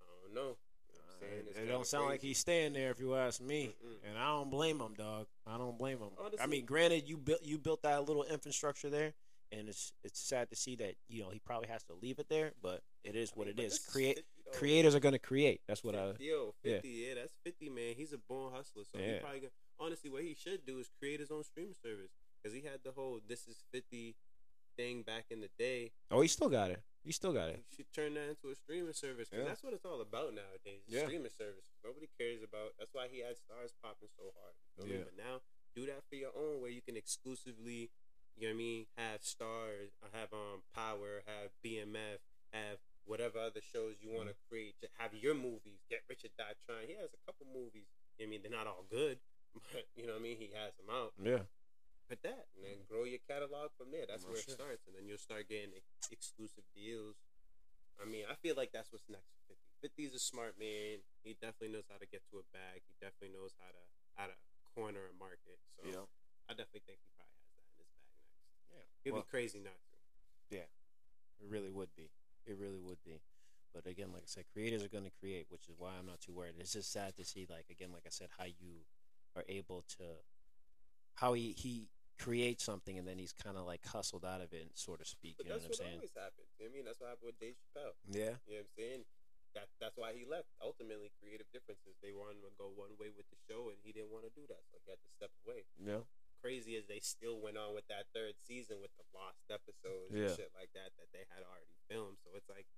I 0.00 0.04
don't 0.22 0.34
know. 0.34 0.58
You 1.20 1.26
know 1.26 1.32
saying? 1.32 1.44
It's 1.48 1.58
it 1.58 1.66
don't 1.68 1.86
sound 1.86 2.06
like 2.06 2.20
he's 2.22 2.38
staying 2.38 2.72
there 2.72 2.90
if 2.90 3.00
you 3.00 3.14
ask 3.14 3.40
me 3.40 3.74
Mm-mm. 3.84 4.08
and 4.08 4.18
i 4.18 4.26
don't 4.28 4.50
blame 4.50 4.80
him 4.80 4.94
dog 4.96 5.26
i 5.46 5.56
don't 5.58 5.78
blame 5.78 5.98
him 5.98 6.10
i 6.40 6.46
mean 6.46 6.64
granted 6.64 7.08
you 7.08 7.16
built 7.16 7.40
you 7.44 7.58
built 7.58 7.82
that 7.82 8.06
little 8.06 8.24
infrastructure 8.24 8.90
there 8.90 9.12
and 9.52 9.68
it's 9.68 9.92
it's 10.02 10.18
sad 10.20 10.48
to 10.50 10.56
see 10.56 10.74
that 10.76 10.94
you 11.08 11.22
know 11.22 11.30
he 11.30 11.38
probably 11.38 11.68
has 11.68 11.82
to 11.84 11.94
leave 12.02 12.18
it 12.18 12.28
there 12.28 12.52
but 12.62 12.80
it 13.04 13.14
is 13.14 13.30
I 13.34 13.38
what 13.38 13.46
mean, 13.48 13.58
it 13.58 13.62
is 13.64 13.78
create 13.78 14.16
50 14.16 14.24
though. 14.46 14.58
creators 14.58 14.94
are 14.94 15.00
going 15.00 15.12
to 15.12 15.18
create 15.18 15.60
that's 15.68 15.84
what 15.84 15.94
i 15.94 16.12
yo, 16.18 16.34
oh, 16.34 16.54
yeah. 16.64 16.74
50, 16.76 16.88
yeah. 16.88 17.14
that's 17.14 17.36
50, 17.44 17.68
man. 17.70 17.94
He's 17.96 18.12
a 18.12 18.18
born 18.18 18.52
hustler. 18.54 18.82
So 18.84 18.98
he 18.98 19.18
probably, 19.20 19.40
gonna, 19.40 19.50
honestly, 19.78 20.10
what 20.10 20.22
he 20.22 20.34
should 20.34 20.64
do 20.66 20.78
is 20.78 20.90
create 20.98 21.20
his 21.20 21.30
own 21.30 21.44
streaming 21.44 21.74
service. 21.82 22.10
Because 22.42 22.54
he 22.54 22.62
had 22.62 22.80
the 22.84 22.92
whole 22.92 23.20
This 23.26 23.46
Is 23.48 23.62
50 23.72 24.14
thing 24.76 25.02
back 25.02 25.26
in 25.30 25.40
the 25.40 25.48
day. 25.58 25.92
oh 26.10 26.20
he 26.20 26.28
still 26.28 26.48
got 26.48 26.70
it 26.70 26.82
he 27.04 27.12
still 27.12 27.32
got 27.32 27.48
it 27.52 27.60
He 27.68 27.76
should 27.76 27.92
turn 27.92 28.14
that 28.14 28.28
into 28.32 28.48
a 28.50 28.54
streaming 28.56 28.92
service. 28.96 29.28
Because 29.28 29.44
Yeah. 29.44 29.48
that's 29.48 29.62
what 29.62 29.72
it's 29.74 29.84
all 29.84 30.00
about 30.00 30.32
nowadays. 30.34 30.82
Yeah. 30.88 31.04
Streaming 31.04 31.30
service. 31.36 31.68
Nobody 31.84 32.08
cares 32.18 32.42
about. 32.42 32.72
That's 32.78 32.92
why 32.94 33.08
he 33.12 33.20
had 33.20 33.36
Starz 33.36 33.72
popping 33.82 34.08
so 34.16 34.32
hard. 34.34 34.54
You 34.78 34.84
me? 34.88 34.98
Yeah. 34.98 35.04
But 35.04 35.16
now, 35.16 35.34
do 35.76 35.86
that 35.86 36.02
for 36.08 36.16
your 36.16 36.32
own 36.34 36.60
where 36.60 36.70
you 36.70 36.80
can 36.82 36.96
exclusively, 36.96 37.90
you 38.36 38.48
know 38.48 38.48
what 38.48 38.54
I 38.54 38.64
mean, 38.64 38.86
have 38.96 39.20
Starz, 39.22 39.92
uh, 40.02 40.08
have 40.12 40.32
um 40.32 40.64
Power, 40.74 41.22
have 41.26 41.52
BMF, 41.64 42.18
have 42.52 42.78
whatever 43.04 43.38
other 43.38 43.60
shows 43.60 44.00
you 44.00 44.08
Mm-hmm. 44.08 44.16
want 44.16 44.28
to 44.30 44.36
create. 44.48 44.74
Just 44.80 44.94
have 44.98 45.12
your 45.14 45.34
movies. 45.34 45.84
Get 45.90 46.02
Richard 46.08 46.32
Die 46.38 46.54
Trying. 46.66 46.88
He 46.88 46.94
has 46.96 47.12
a 47.12 47.20
couple 47.26 47.46
movies. 47.52 47.86
You 48.18 48.24
know 48.24 48.28
I 48.28 48.30
mean, 48.30 48.40
they're 48.42 48.50
not 48.50 48.66
all 48.66 48.86
good, 48.88 49.18
but 49.54 49.84
you 49.94 50.06
know 50.06 50.14
what 50.14 50.20
I 50.20 50.22
mean. 50.22 50.38
He 50.38 50.50
has 50.56 50.72
them 50.80 50.88
out. 50.90 51.12
yeah 51.22 51.44
Put 52.14 52.22
that 52.30 52.46
and 52.54 52.62
then 52.62 52.78
grow 52.86 53.02
your 53.02 53.18
catalog 53.26 53.74
from 53.74 53.90
there. 53.90 54.06
That's 54.06 54.22
where 54.22 54.38
it 54.38 54.46
shit. 54.46 54.54
starts, 54.54 54.86
and 54.86 54.94
then 54.94 55.10
you'll 55.10 55.18
start 55.18 55.50
getting 55.50 55.74
ex- 55.74 56.14
exclusive 56.14 56.62
deals. 56.70 57.18
I 57.98 58.06
mean, 58.06 58.22
I 58.30 58.38
feel 58.38 58.54
like 58.54 58.70
that's 58.70 58.94
what's 58.94 59.10
next 59.10 59.34
for 59.34 59.54
50. 59.82 59.82
50's 59.82 60.14
a 60.14 60.22
smart 60.22 60.54
man. 60.54 61.02
He 61.26 61.34
definitely 61.42 61.74
knows 61.74 61.90
how 61.90 61.98
to 61.98 62.06
get 62.06 62.22
to 62.30 62.38
a 62.38 62.46
bag. 62.54 62.86
He 62.86 62.94
definitely 63.02 63.34
knows 63.34 63.50
how 63.58 63.66
to 63.74 63.82
how 64.14 64.26
to 64.30 64.36
corner 64.78 65.10
a 65.10 65.14
market. 65.18 65.58
So 65.74 65.82
yeah 65.90 66.06
I 66.46 66.54
definitely 66.54 66.86
think 66.86 67.02
he 67.02 67.10
probably 67.18 67.34
has 67.42 67.50
that 67.58 67.66
in 67.74 67.82
his 67.82 67.98
bag 68.06 68.22
next. 68.22 68.46
yeah 68.70 68.86
It'd 69.02 69.14
Well, 69.18 69.26
be 69.26 69.30
crazy 69.34 69.58
not 69.58 69.74
to. 69.90 69.96
Yeah, 70.54 70.70
it 71.42 71.46
really 71.50 71.70
would 71.70 71.90
be 71.98 72.10
it 72.46 72.54
really 72.58 72.78
would 72.78 73.02
be 73.02 73.18
but 73.72 73.86
again 73.88 74.12
like 74.12 74.22
i 74.22 74.30
said 74.30 74.44
creators 74.52 74.84
are 74.84 74.92
going 74.92 75.04
to 75.08 75.10
create 75.18 75.46
which 75.48 75.66
is 75.68 75.74
why 75.78 75.90
i'm 75.98 76.06
not 76.06 76.20
too 76.20 76.32
worried 76.32 76.52
it's 76.60 76.74
just 76.74 76.92
sad 76.92 77.16
to 77.16 77.24
see 77.24 77.46
like 77.48 77.64
again 77.70 77.88
like 77.92 78.04
i 78.06 78.10
said 78.10 78.28
how 78.38 78.44
you 78.44 78.84
are 79.34 79.42
able 79.48 79.82
to 79.88 80.04
how 81.16 81.32
he 81.32 81.54
he 81.56 81.88
creates 82.18 82.62
something 82.62 82.96
and 82.98 83.06
then 83.08 83.18
he's 83.18 83.32
kind 83.34 83.56
of 83.58 83.66
like 83.66 83.84
hustled 83.86 84.24
out 84.24 84.40
of 84.40 84.52
it 84.54 84.70
so 84.74 84.94
to 84.94 85.04
speak 85.04 85.34
But 85.36 85.46
you 85.46 85.50
know 85.52 85.58
that's 85.58 85.66
what 85.66 85.74
i'm 85.74 85.82
what 85.82 85.82
saying 85.82 85.98
always 85.98 86.14
happens. 86.16 86.50
I 86.62 86.68
mean, 86.70 86.84
that's 86.86 87.00
what 87.02 87.08
happened 87.10 87.28
with 87.34 87.40
Dave 87.42 87.58
Chappelle. 87.58 87.94
yeah 88.06 88.38
You 88.46 88.58
know 88.58 88.62
what 88.62 88.70
I'm 88.70 88.74
saying? 88.78 89.02
That 89.54 89.70
that's 89.78 89.94
why 89.94 90.10
he 90.14 90.26
left. 90.26 90.50
Ultimately, 90.58 91.14
creative 91.22 91.46
differences. 91.54 91.94
They 92.02 92.10
wanted 92.10 92.42
to 92.42 92.50
go 92.58 92.74
one 92.74 92.98
way 92.98 93.14
with 93.14 93.30
the 93.30 93.38
show, 93.46 93.70
and 93.70 93.78
he 93.86 93.94
didn't 93.94 94.10
want 94.10 94.26
to 94.26 94.34
do 94.34 94.42
that, 94.50 94.66
so 94.66 94.82
he 94.82 94.90
had 94.90 94.98
to 94.98 95.10
step 95.14 95.30
away. 95.46 95.62
yeah 95.78 96.02
crazy 96.42 96.76
as 96.76 96.84
they 96.84 97.00
still 97.00 97.40
went 97.40 97.56
on 97.56 97.72
with 97.72 97.88
that 97.88 98.04
third 98.12 98.36
season 98.36 98.76
with 98.76 98.92
the 99.00 99.06
lost 99.16 99.40
episodes 99.48 100.12
Yeah. 100.12 100.28
and 100.28 100.36
shit 100.36 100.52
like 100.52 100.68
that 100.76 100.92
that 101.00 101.08
they 101.14 101.24
had 101.32 101.40
already 101.40 101.72
filmed. 101.88 102.20
So 102.20 102.36
it's 102.36 102.50
like 102.52 102.68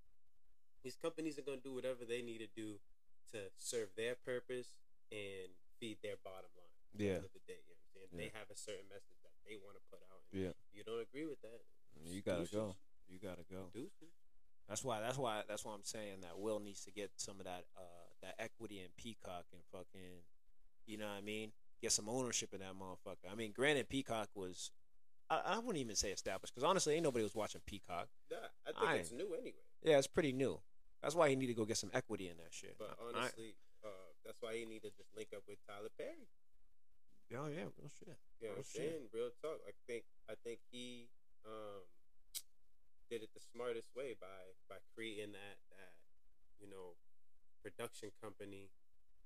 these 0.87 0.95
companies 0.95 1.35
are 1.35 1.43
gonna 1.43 1.59
do 1.65 1.75
whatever 1.75 2.07
they 2.07 2.23
need 2.23 2.39
to 2.47 2.51
do 2.55 2.79
to 3.35 3.51
serve 3.59 3.91
their 3.99 4.15
purpose 4.15 4.79
and 5.11 5.51
feed 5.83 5.99
their 5.99 6.15
bottom 6.23 6.53
line. 6.55 6.79
The 6.95 7.05
Yeah. 7.11 7.27
of 7.27 7.33
the 7.35 7.43
day, 7.43 7.59
you 7.67 7.75
know 7.75 7.83
what 7.99 8.07
I'm 8.07 8.13
saying? 8.15 8.21
They 8.23 8.31
have 8.39 8.47
a 8.53 8.57
certain 8.57 8.87
message 8.87 9.19
they 9.49 9.57
want 9.57 9.77
to 9.77 9.83
put 9.91 10.01
out. 10.13 10.23
And 10.33 10.43
Yeah. 10.43 10.53
you 10.73 10.83
don't 10.85 11.01
agree 11.01 11.27
with 11.27 11.41
that, 11.43 11.61
you 12.05 12.23
gotta 12.23 12.41
deuces. 12.47 12.55
go 12.55 12.77
you 13.09 13.19
gotta 13.19 13.45
go 13.51 13.71
Deuces. 13.73 14.11
That's 14.69 14.83
why. 14.83 15.01
That's 15.01 15.17
why. 15.17 15.43
That's 15.49 15.65
why 15.65 15.75
I'm 15.75 15.85
saying 15.85 16.23
that 16.23 16.37
Will 16.39 16.59
needs 16.59 16.83
to 16.85 16.91
get 16.91 17.13
some 17.17 17.39
of 17.39 17.45
that 17.47 17.65
uh 17.77 18.11
that 18.23 18.35
equity 18.39 18.81
in 18.81 18.89
Peacock 18.97 19.47
and 19.53 19.63
fucking, 19.71 20.25
you 20.87 20.99
know 20.99 21.07
what 21.07 21.19
I 21.19 21.21
mean? 21.21 21.53
Get 21.81 21.93
some 21.93 22.09
ownership 22.09 22.53
in 22.53 22.61
that 22.61 22.75
motherfucker. 22.75 23.31
I 23.31 23.37
mean, 23.37 23.53
granted, 23.53 23.89
Peacock 23.89 24.29
was. 24.35 24.71
I, 25.31 25.41
I 25.45 25.59
wouldn't 25.59 25.79
even 25.79 25.95
say 25.97 26.11
established 26.11 26.53
because 26.55 26.67
honestly, 26.69 26.95
ain't 26.95 27.05
nobody 27.05 27.23
was 27.23 27.35
watching 27.35 27.61
Peacock. 27.67 28.09
Yeah, 28.31 28.39
I 28.67 28.73
think 28.73 28.91
I- 28.91 28.95
it's 28.97 29.13
new 29.13 29.35
anyway. 29.35 29.63
Yeah, 29.83 29.99
it's 29.99 30.07
pretty 30.09 30.33
new. 30.33 30.61
That's 31.03 31.15
why 31.15 31.29
he 31.29 31.37
need 31.37 31.47
to 31.47 31.55
go 31.55 31.65
get 31.65 31.77
some 31.77 31.91
equity 31.95 32.29
in 32.29 32.37
that 32.39 32.53
shit. 32.53 32.75
But 32.79 32.97
I- 32.99 33.03
I- 33.05 33.19
honestly, 33.21 33.55
uh, 33.85 33.89
that's 34.25 34.39
why 34.41 34.57
he 34.57 34.65
need 34.67 34.83
to 34.83 34.91
just 34.91 35.15
link 35.15 35.29
up 35.37 35.43
with 35.47 35.59
Tyler 35.67 35.91
Perry. 35.97 36.27
Oh 37.35 37.49
yeah, 37.51 37.67
real 37.75 37.91
shit. 37.91 38.15
You 38.41 38.49
know 38.49 38.55
Oh, 38.55 38.63
I'm 38.63 38.69
shit. 38.69 38.77
saying? 38.87 39.05
Real 39.13 39.33
talk. 39.43 39.59
I 39.67 39.73
think 39.89 40.05
I 40.31 40.35
think 40.45 40.61
he 40.71 41.09
um 41.45 41.83
did 43.11 43.23
it 43.23 43.31
the 43.35 43.41
smartest 43.43 43.91
way 43.97 44.15
by 44.19 44.55
by 44.69 44.79
creating 44.95 45.33
that 45.33 45.57
that 45.75 45.93
you 46.61 46.69
know 46.71 46.95
production 47.63 48.13
company 48.23 48.71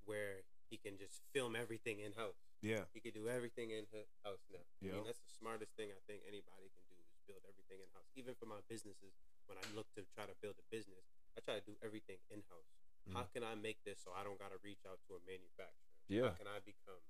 where 0.09 0.45
he 0.73 0.79
can 0.81 0.97
just 0.97 1.21
film 1.35 1.53
everything 1.59 2.01
in 2.01 2.13
house. 2.17 2.41
Yeah. 2.63 2.89
He 2.95 3.01
could 3.01 3.13
do 3.17 3.29
everything 3.29 3.73
in 3.75 3.85
house 4.25 4.45
now. 4.49 4.65
I 4.81 4.95
mean, 4.97 5.05
that's 5.05 5.21
the 5.21 5.33
smartest 5.35 5.75
thing 5.77 5.91
I 5.93 6.01
think 6.09 6.23
anybody 6.25 6.71
can 6.73 6.85
do 6.89 6.97
is 6.97 7.11
build 7.29 7.43
everything 7.45 7.83
in 7.85 7.89
house. 7.93 8.07
Even 8.17 8.33
for 8.39 8.47
my 8.47 8.61
businesses, 8.69 9.13
when 9.51 9.59
I 9.61 9.65
look 9.77 9.89
to 9.99 10.07
try 10.15 10.25
to 10.31 10.37
build 10.41 10.57
a 10.61 10.67
business, 10.73 11.05
I 11.37 11.43
try 11.45 11.59
to 11.59 11.65
do 11.67 11.75
everything 11.85 12.21
in 12.33 12.45
house. 12.49 12.71
How 13.13 13.25
Mhm. 13.27 13.33
can 13.33 13.43
I 13.45 13.55
make 13.57 13.83
this 13.85 13.99
so 14.01 14.13
I 14.13 14.23
don't 14.25 14.39
got 14.39 14.53
to 14.53 14.61
reach 14.63 14.85
out 14.87 15.01
to 15.09 15.17
a 15.17 15.21
manufacturer? 15.27 15.91
Yeah. 16.09 16.31
How 16.37 16.45
can 16.45 16.49
I 16.49 16.61
become 16.61 17.01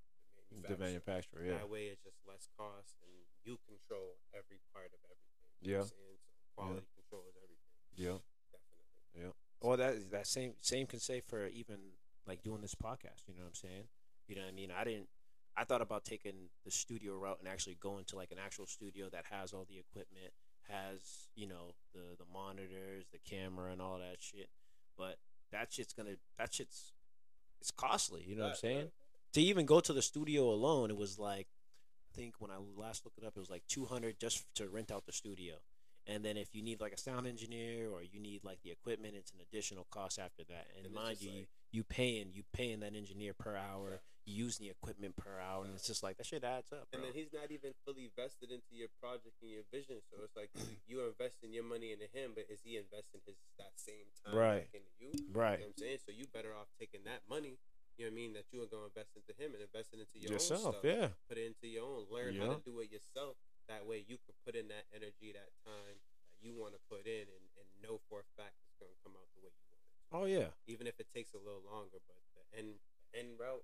the 0.51 0.77
manufacturer? 0.77 1.45
Yeah. 1.45 1.63
That 1.63 1.71
way, 1.71 1.91
it's 1.93 2.03
just 2.03 2.19
less 2.27 2.49
cost, 2.59 2.99
and 3.03 3.13
you 3.45 3.59
control 3.67 4.19
every 4.35 4.59
part 4.75 4.91
of 4.91 5.01
everything. 5.07 5.47
Yeah. 5.63 5.67
You 5.67 5.73
know 5.73 5.79
what 5.79 5.83
I'm 5.83 5.89
saying? 5.89 6.19
So 6.21 6.33
quality 6.57 6.91
control 6.99 7.25
is 7.31 7.37
everything. 7.39 7.75
Yeah. 7.95 8.19
Definitely. 8.51 8.89
Yeah. 9.15 9.33
Well, 9.61 9.77
that 9.77 10.11
that 10.11 10.27
same 10.27 10.55
same 10.61 10.87
can 10.87 11.01
say 11.01 11.21
for 11.21 11.47
even 11.47 11.95
like 12.27 12.43
doing 12.43 12.63
this 12.63 12.75
podcast. 12.75 13.29
You 13.29 13.35
know 13.35 13.43
what 13.43 13.55
I'm 13.55 13.61
saying? 13.61 13.85
You 14.27 14.37
know 14.37 14.43
what 14.43 14.53
I 14.53 14.55
mean? 14.55 14.71
I 14.71 14.85
didn't. 14.85 15.09
I 15.57 15.65
thought 15.65 15.83
about 15.83 16.05
taking 16.05 16.49
the 16.65 16.71
studio 16.71 17.15
route 17.15 17.39
and 17.41 17.49
actually 17.49 17.77
going 17.81 18.05
to 18.07 18.17
like 18.17 18.31
an 18.31 18.39
actual 18.43 18.67
studio 18.67 19.09
that 19.11 19.25
has 19.31 19.53
all 19.53 19.67
the 19.69 19.79
equipment, 19.79 20.33
has 20.69 21.29
you 21.35 21.47
know 21.47 21.75
the 21.93 22.17
the 22.19 22.25
monitors, 22.33 23.07
the 23.13 23.19
camera, 23.19 23.73
and 23.73 23.83
all 23.83 23.99
that 23.99 24.17
shit. 24.21 24.49
But 24.97 25.17
that 25.53 25.73
shit's 25.73 25.93
gonna 25.93 26.17
that 26.39 26.55
shit's 26.55 26.93
it's 27.61 27.71
costly. 27.71 28.25
You 28.27 28.37
know 28.37 28.45
what 28.45 28.51
I'm 28.53 28.57
saying? 28.57 28.89
To 29.35 29.41
even 29.41 29.65
go 29.67 29.81
to 29.81 29.93
the 29.93 30.03
studio 30.03 30.51
alone, 30.51 30.91
it 30.91 30.97
was 30.97 31.19
like 31.19 31.47
I 32.13 32.17
think 32.17 32.35
when 32.41 32.51
I 32.51 32.57
last 32.77 33.05
looked 33.05 33.19
it 33.19 33.25
up, 33.25 33.35
it 33.37 33.41
was 33.41 33.51
like 33.51 33.63
200 33.69 34.19
just 34.19 34.45
to 34.57 34.69
rent 34.69 34.91
out 34.91 35.07
the 35.07 35.13
studio. 35.13 35.55
And 36.07 36.25
then 36.25 36.37
if 36.37 36.55
you 36.55 36.63
need 36.63 36.81
like 36.81 36.93
a 36.93 36.99
sound 36.99 37.27
engineer 37.29 37.89
or 37.89 38.03
you 38.03 38.19
need 38.19 38.43
like 38.43 38.59
the 38.65 38.71
equipment, 38.73 39.15
it's 39.17 39.31
an 39.31 39.39
additional 39.41 39.87
cost 39.91 40.19
after 40.19 40.43
that. 40.49 40.67
And, 40.77 40.87
And 40.87 40.95
mind 40.95 41.23
you, 41.23 41.31
like- 41.31 41.49
you 41.71 41.85
paying 41.85 42.31
you 42.33 42.43
paying 42.53 42.81
that 42.81 42.97
engineer 42.97 43.33
per 43.33 43.55
hour, 43.55 44.01
you 44.27 44.35
using 44.45 44.67
the 44.67 44.71
equipment 44.71 45.15
per 45.17 45.39
hour, 45.39 45.65
and 45.65 45.75
it's 45.75 45.87
just 45.87 46.03
like 46.03 46.17
that 46.19 46.27
shit 46.27 46.43
adds 46.43 46.73
up, 46.73 46.89
And 46.93 47.03
then 47.05 47.13
he's 47.15 47.33
not 47.33 47.51
even 47.53 47.73
fully 47.87 48.11
vested 48.17 48.51
into 48.51 48.75
your 48.75 48.89
project 49.01 49.37
and 49.41 49.51
your 49.51 49.63
vision. 49.73 50.03
So 50.11 50.19
it's 50.25 50.35
like 50.37 50.51
you, 50.55 50.63
you 50.89 51.01
are 51.05 51.09
investing 51.09 51.53
your 51.55 51.65
money 51.65 51.93
into 51.93 52.07
him, 52.13 52.33
but 52.35 52.47
is 52.51 52.61
he 52.65 52.77
investing 52.77 53.21
his 53.25 53.37
that 53.59 53.73
same 53.77 54.11
time 54.27 54.35
Right. 54.35 54.67
into 54.75 54.91
you? 54.99 55.11
right. 55.33 55.61
You 55.63 55.71
know 55.71 55.71
what 55.71 55.79
I'm 55.79 55.79
saying? 55.79 55.99
So 56.05 56.11
you 56.13 56.27
better 56.27 56.55
off 56.55 56.67
taking 56.79 57.05
that 57.05 57.23
money, 57.31 57.57
you 58.01 58.09
know 58.09 58.17
what 58.17 58.17
I 58.17 58.25
mean, 58.25 58.33
that 58.33 58.49
you 58.49 58.65
are 58.65 58.71
going 58.73 58.89
to 58.89 58.91
invest 58.97 59.13
into 59.13 59.37
him 59.37 59.53
and 59.53 59.61
investing 59.61 60.01
into 60.01 60.17
your 60.17 60.33
own 60.33 60.41
Yourself, 60.41 60.81
stuff. 60.81 60.89
yeah. 60.89 61.13
Put 61.29 61.37
it 61.37 61.53
into 61.53 61.69
your 61.69 61.85
own. 61.85 62.09
Learn 62.09 62.33
how 62.41 62.57
to 62.57 62.65
do 62.65 62.81
it 62.81 62.89
yourself. 62.89 63.37
That 63.69 63.85
way 63.85 64.01
you 64.09 64.17
can 64.25 64.33
put 64.49 64.57
in 64.57 64.73
that 64.73 64.89
energy, 64.97 65.37
that 65.37 65.53
time 65.69 66.01
that 66.01 66.41
you 66.41 66.57
want 66.57 66.73
to 66.73 66.81
put 66.89 67.05
in 67.05 67.29
and, 67.29 67.45
and 67.61 67.69
know 67.85 68.01
for 68.09 68.25
a 68.25 68.29
fact 68.41 68.57
it's 68.65 68.73
going 68.81 68.89
to 68.89 69.01
come 69.05 69.13
out 69.21 69.29
the 69.37 69.45
way 69.45 69.53
you 69.53 69.63
want 69.69 69.85
it 69.85 69.93
to. 69.93 70.01
Oh 70.17 70.25
yeah, 70.25 70.51
Even 70.67 70.89
if 70.89 70.97
it 70.99 71.07
takes 71.13 71.37
a 71.37 71.41
little 71.45 71.61
longer, 71.69 72.01
but 72.09 72.17
the 72.35 72.43
end, 72.57 72.81
end 73.13 73.37
route, 73.39 73.63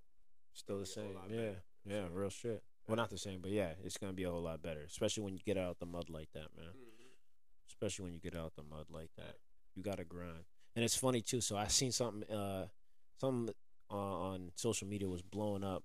still 0.53 0.79
the 0.79 0.87
same. 0.87 1.17
be 1.17 1.17
a 1.17 1.19
whole 1.19 1.23
lot 1.25 1.31
Yeah, 1.33 1.57
better. 1.57 1.65
yeah, 1.89 2.05
So- 2.07 2.13
real 2.15 2.31
shit. 2.31 2.61
Well, 2.87 2.95
not 3.01 3.11
the 3.11 3.19
same, 3.19 3.41
but 3.41 3.51
yeah, 3.51 3.73
it's 3.83 3.97
gonna 3.99 4.13
be 4.13 4.23
a 4.23 4.31
whole 4.31 4.43
lot 4.47 4.63
better, 4.63 4.83
especially 4.87 5.25
when 5.25 5.33
you 5.35 5.41
get 5.43 5.57
out 5.59 5.81
the 5.81 5.87
mud 5.91 6.07
like 6.13 6.29
that, 6.35 6.55
man. 6.55 6.71
especially 7.67 8.05
when 8.05 8.13
you 8.15 8.21
get 8.21 8.37
out 8.37 8.53
the 8.55 8.63
mud 8.63 8.87
like 8.91 9.11
that. 9.17 9.37
You 9.75 9.83
gotta 9.83 10.05
grind, 10.05 10.45
and 10.77 10.85
it's 10.85 10.95
funny 10.95 11.21
too. 11.21 11.41
So 11.41 11.57
I 11.57 11.67
seen 11.67 11.91
something, 11.91 12.23
uh, 12.31 12.69
something 13.19 13.53
uh, 13.91 13.95
on 13.95 14.51
social 14.57 14.89
media 14.89 15.09
was 15.09 15.23
blowing 15.23 15.65
up 15.65 15.85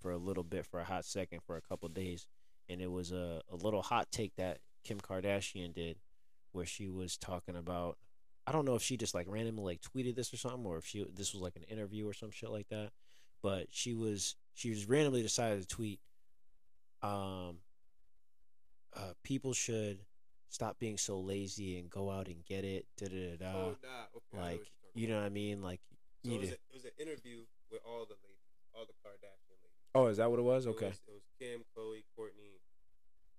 for 0.00 0.10
a 0.10 0.18
little 0.18 0.44
bit, 0.44 0.66
for 0.66 0.80
a 0.80 0.84
hot 0.84 1.04
second, 1.04 1.40
for 1.46 1.56
a 1.56 1.62
couple 1.62 1.88
days, 1.88 2.26
and 2.68 2.80
it 2.80 2.90
was 2.90 3.12
a 3.12 3.40
a 3.50 3.56
little 3.56 3.82
hot 3.82 4.10
take 4.10 4.34
that 4.36 4.58
Kim 4.84 5.00
Kardashian 5.00 5.74
did, 5.74 5.98
where 6.52 6.66
she 6.66 6.88
was 6.88 7.16
talking 7.16 7.56
about. 7.56 7.98
I 8.44 8.50
don't 8.50 8.64
know 8.64 8.74
if 8.74 8.82
she 8.82 8.96
just 8.96 9.14
like 9.14 9.26
randomly 9.28 9.64
like 9.64 9.80
tweeted 9.80 10.16
this 10.16 10.34
or 10.34 10.36
something, 10.36 10.66
or 10.66 10.78
if 10.78 10.86
she 10.86 11.06
this 11.14 11.32
was 11.32 11.42
like 11.42 11.56
an 11.56 11.62
interview 11.64 12.08
or 12.08 12.12
some 12.12 12.30
shit 12.30 12.50
like 12.50 12.68
that. 12.70 12.90
But 13.42 13.68
she 13.70 13.94
was 13.94 14.36
she 14.54 14.70
was 14.70 14.88
randomly 14.88 15.22
decided 15.22 15.60
to 15.60 15.66
tweet. 15.66 16.00
Um, 17.02 17.58
uh, 18.94 19.12
people 19.22 19.52
should 19.52 20.00
stop 20.48 20.78
being 20.78 20.98
so 20.98 21.18
lazy 21.18 21.78
and 21.78 21.88
go 21.88 22.10
out 22.10 22.26
and 22.26 22.44
get 22.44 22.64
it. 22.64 22.86
Da 22.98 23.08
da 23.08 23.36
da. 23.36 23.36
da. 23.36 23.58
oh, 23.58 23.76
nah, 23.82 24.04
okay. 24.16 24.26
I 24.34 24.36
know 24.36 24.42
what 24.42 24.42
like 24.42 24.60
you 24.94 25.08
know 25.08 25.16
what 25.16 25.24
I 25.24 25.30
mean? 25.30 25.62
Like 25.62 25.80
So 26.22 26.30
it 26.30 26.38
was, 26.38 26.54
a, 26.54 26.58
it 26.70 26.74
was 26.74 26.86
an 26.86 26.94
interview 27.02 27.42
with 27.70 27.82
all 27.82 28.06
the 28.06 28.14
ladies, 28.22 28.46
all 28.70 28.86
the 28.86 28.94
Kardashian 29.02 29.58
ladies. 29.58 29.90
Oh, 29.94 30.06
is 30.06 30.22
that 30.22 30.30
what 30.30 30.38
it 30.38 30.46
was? 30.46 30.66
It 30.66 30.74
Okay. 30.78 30.94
was, 30.94 31.02
it 31.10 31.14
was 31.18 31.26
Kim, 31.42 31.66
Khloé, 31.74 32.06
Kourtney, 32.14 32.62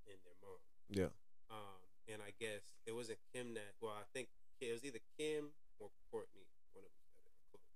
and 0.04 0.20
their 0.28 0.36
mom. 0.44 0.60
Yeah. 0.92 1.12
Um, 1.48 1.80
and 2.12 2.20
I 2.20 2.36
guess 2.36 2.76
it 2.84 2.92
wasn't 2.92 3.24
Kim 3.32 3.56
that. 3.56 3.80
Well, 3.80 3.96
I 3.96 4.04
think 4.12 4.28
it 4.60 4.76
was 4.76 4.84
either 4.84 5.00
Kim 5.16 5.56
or 5.80 5.96
Kourtney. 6.12 6.44
One 6.76 6.84
of 6.84 6.92
them 6.92 7.08
said 7.24 7.24
it, 7.24 7.32
or 7.56 7.64
Khloé. 7.64 7.72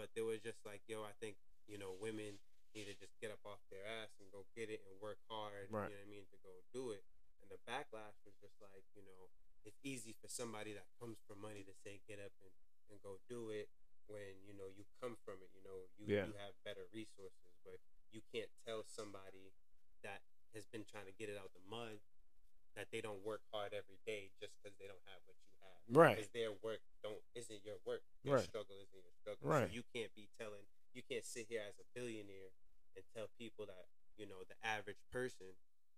But 0.00 0.08
they 0.16 0.24
was 0.24 0.40
just 0.40 0.64
like, 0.64 0.80
yo, 0.88 1.04
I 1.04 1.12
think 1.20 1.36
you 1.68 1.76
know 1.76 1.92
women 2.00 2.40
need 2.72 2.88
to 2.88 2.96
just 2.96 3.12
get 3.20 3.28
up 3.28 3.44
off 3.44 3.60
their 3.68 3.84
ass 3.84 4.08
and 4.22 4.30
go 4.32 4.48
get 4.56 4.72
it 4.72 4.80
and 4.88 4.96
work 5.04 5.20
hard. 5.28 5.68
Right. 5.68 5.92
You 5.92 6.00
know 6.00 6.00
what 6.00 6.08
I 6.08 6.14
mean 6.16 6.26
to 6.32 6.38
go 6.40 6.54
do 6.72 6.96
it. 6.96 7.04
And 7.44 7.52
the 7.52 7.60
backlash 7.68 8.16
was 8.24 8.32
just 8.40 8.56
like, 8.62 8.86
you 8.96 9.04
know, 9.04 9.28
it's 9.68 9.76
easy 9.84 10.16
for 10.16 10.30
somebody 10.32 10.72
that 10.72 10.88
comes 10.96 11.20
from 11.28 11.42
money 11.44 11.60
to 11.66 11.74
say 11.84 12.00
get 12.08 12.22
up 12.22 12.32
and, 12.40 12.52
and 12.88 12.96
go 13.04 13.18
do 13.28 13.50
it 13.52 13.68
when 14.10 14.42
you 14.42 14.52
know 14.58 14.66
you 14.66 14.82
come 14.98 15.14
from 15.24 15.38
it. 15.40 15.50
You 15.54 15.62
know, 15.62 15.86
you 15.96 16.04
Yeah. 16.10 16.26
you 16.26 16.34
have 16.42 16.58
better 16.66 16.90
resources, 16.90 17.54
but 17.64 17.78
you 18.10 18.20
can't 18.34 18.50
tell 18.66 18.82
somebody 18.82 19.54
that 20.02 20.22
has 20.52 20.66
been 20.66 20.84
trying 20.84 21.06
to 21.06 21.14
get 21.14 21.30
it 21.30 21.38
out 21.38 21.54
the 21.54 21.62
mud 21.70 22.02
that 22.74 22.90
they 22.90 23.00
don't 23.00 23.22
work 23.22 23.42
hard 23.54 23.72
every 23.72 23.98
day 24.06 24.30
just 24.42 24.54
because 24.58 24.76
they 24.78 24.86
don't 24.86 25.02
have 25.06 25.22
what 25.26 25.38
you 25.46 25.54
have. 25.62 25.80
Right. 25.90 26.16
Because 26.18 26.30
their 26.34 26.52
work 26.62 26.82
don't 27.02 27.22
isn't 27.34 27.62
your 27.64 27.78
work. 27.86 28.02
Your 28.22 28.36
Right. 28.36 28.44
struggle 28.44 28.78
isn't 28.82 29.02
your 29.02 29.14
struggle. 29.14 29.46
Right. 29.48 29.68
So 29.70 29.74
you 29.74 29.82
can't 29.94 30.14
be 30.14 30.28
telling 30.38 30.66
you 30.92 31.02
can't 31.02 31.24
sit 31.24 31.46
here 31.46 31.62
as 31.62 31.78
a 31.78 31.86
billionaire 31.94 32.50
and 32.96 33.04
tell 33.14 33.30
people 33.38 33.66
that, 33.66 33.86
you 34.18 34.26
know, 34.26 34.42
the 34.44 34.58
average 34.66 34.98
person, 35.14 35.54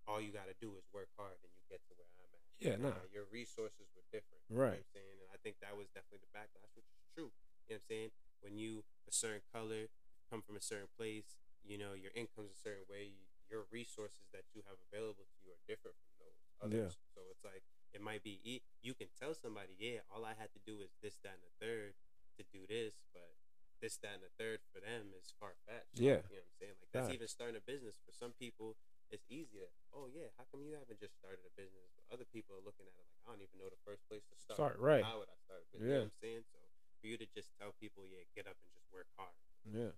all 0.07 0.21
you 0.21 0.33
gotta 0.33 0.53
do 0.61 0.77
is 0.77 0.85
work 0.93 1.09
hard 1.17 1.39
and 1.41 1.53
you 1.57 1.63
get 1.71 1.81
to 1.89 1.95
where 1.97 2.09
I'm 2.21 2.29
at. 2.35 2.41
Yeah, 2.61 2.77
no. 2.77 2.91
Nah, 2.91 3.05
your 3.11 3.25
resources 3.33 3.89
were 3.97 4.05
different. 4.13 4.43
You 4.49 4.57
know 4.57 4.63
Right. 4.63 4.79
I'm 4.85 4.93
saying? 4.93 5.17
And 5.23 5.31
I 5.33 5.39
think 5.39 5.59
that 5.61 5.77
was 5.77 5.89
definitely 5.91 6.21
the 6.29 6.33
backlash, 6.37 6.69
which 6.77 6.85
is 6.93 7.01
true. 7.17 7.33
You 7.69 7.77
know 7.77 7.81
what 7.81 7.87
I'm 7.87 7.91
saying? 7.91 8.11
When 8.43 8.55
you 8.59 8.85
a 9.07 9.13
certain 9.13 9.45
color, 9.53 9.87
come 10.31 10.43
from 10.43 10.57
a 10.57 10.65
certain 10.65 10.91
place, 10.97 11.39
you 11.63 11.79
know, 11.79 11.95
your 11.95 12.11
income's 12.15 12.51
a 12.51 12.59
certain 12.59 12.87
way, 12.91 13.15
your 13.47 13.69
resources 13.71 14.27
that 14.33 14.49
you 14.57 14.65
have 14.67 14.81
available 14.91 15.29
to 15.29 15.37
you 15.45 15.53
are 15.55 15.63
different 15.69 15.95
from 16.01 16.13
those 16.19 16.41
others. 16.59 16.99
So 17.15 17.23
it's 17.31 17.45
like 17.45 17.63
it 17.93 18.01
might 18.01 18.25
be 18.25 18.41
you 18.81 18.95
can 18.95 19.13
tell 19.15 19.37
somebody, 19.37 19.77
yeah, 19.79 20.03
all 20.11 20.25
I 20.25 20.35
had 20.35 20.51
to 20.57 20.61
do 20.65 20.81
is 20.81 20.97
this, 21.05 21.21
that, 21.23 21.39
and 21.39 21.45
the 21.45 21.55
third 21.61 21.93
to 22.41 22.43
do 22.49 22.65
this, 22.65 23.05
but 23.13 23.37
this, 23.85 23.99
that, 24.01 24.17
and 24.17 24.25
the 24.25 24.33
third 24.41 24.63
for 24.73 24.81
them 24.81 25.13
is 25.13 25.35
far 25.37 25.59
fetched. 25.69 25.99
Yeah. 25.99 26.25
You 26.31 26.39
know 26.39 26.47
what 26.47 26.55
I'm 26.55 26.59
saying? 26.63 26.77
Like 26.81 26.91
that's 26.95 27.13
even 27.13 27.29
starting 27.29 27.59
a 27.59 27.65
business. 27.67 28.01
For 28.01 28.15
some 28.15 28.33
people, 28.39 28.79
it's 29.13 29.29
easier. 29.29 29.69
Oh 29.93 30.09
yeah, 30.09 30.33
how 30.41 30.49
come 30.49 30.65
you 30.65 30.73
haven't 30.79 31.03
just 31.03 31.19
started 31.21 31.45
a 31.45 31.53
business? 31.53 31.93
But 31.93 32.09
other 32.09 32.25
people 32.25 32.57
are 32.57 32.65
looking 32.65 32.89
at 32.89 32.95
it 32.95 32.97
like 32.97 33.13
I 33.29 33.35
don't 33.35 33.45
even 33.45 33.61
know 33.61 33.69
the 33.69 33.83
first 33.85 34.07
place 34.09 34.25
to 34.33 34.37
start. 34.41 34.57
Start, 34.57 34.77
right. 34.81 35.05
How 35.05 35.21
would 35.21 35.29
I 35.29 35.37
start 35.45 35.69
business? 35.69 35.85
You 35.85 35.93
Yeah. 35.93 36.07
know 36.07 36.09
what 36.09 36.17
I'm 36.17 36.23
saying? 36.25 36.43
So 36.49 36.62
for 37.03 37.09
you 37.11 37.19
to 37.19 37.27
just 37.35 37.51
tell 37.59 37.75
people, 37.83 38.05
yeah, 38.07 38.23
get 38.39 38.47
up 38.47 38.55
and 38.55 38.71
just 38.73 38.87
work 38.95 39.11
hard. 39.19 39.35
Yeah. 39.67 39.91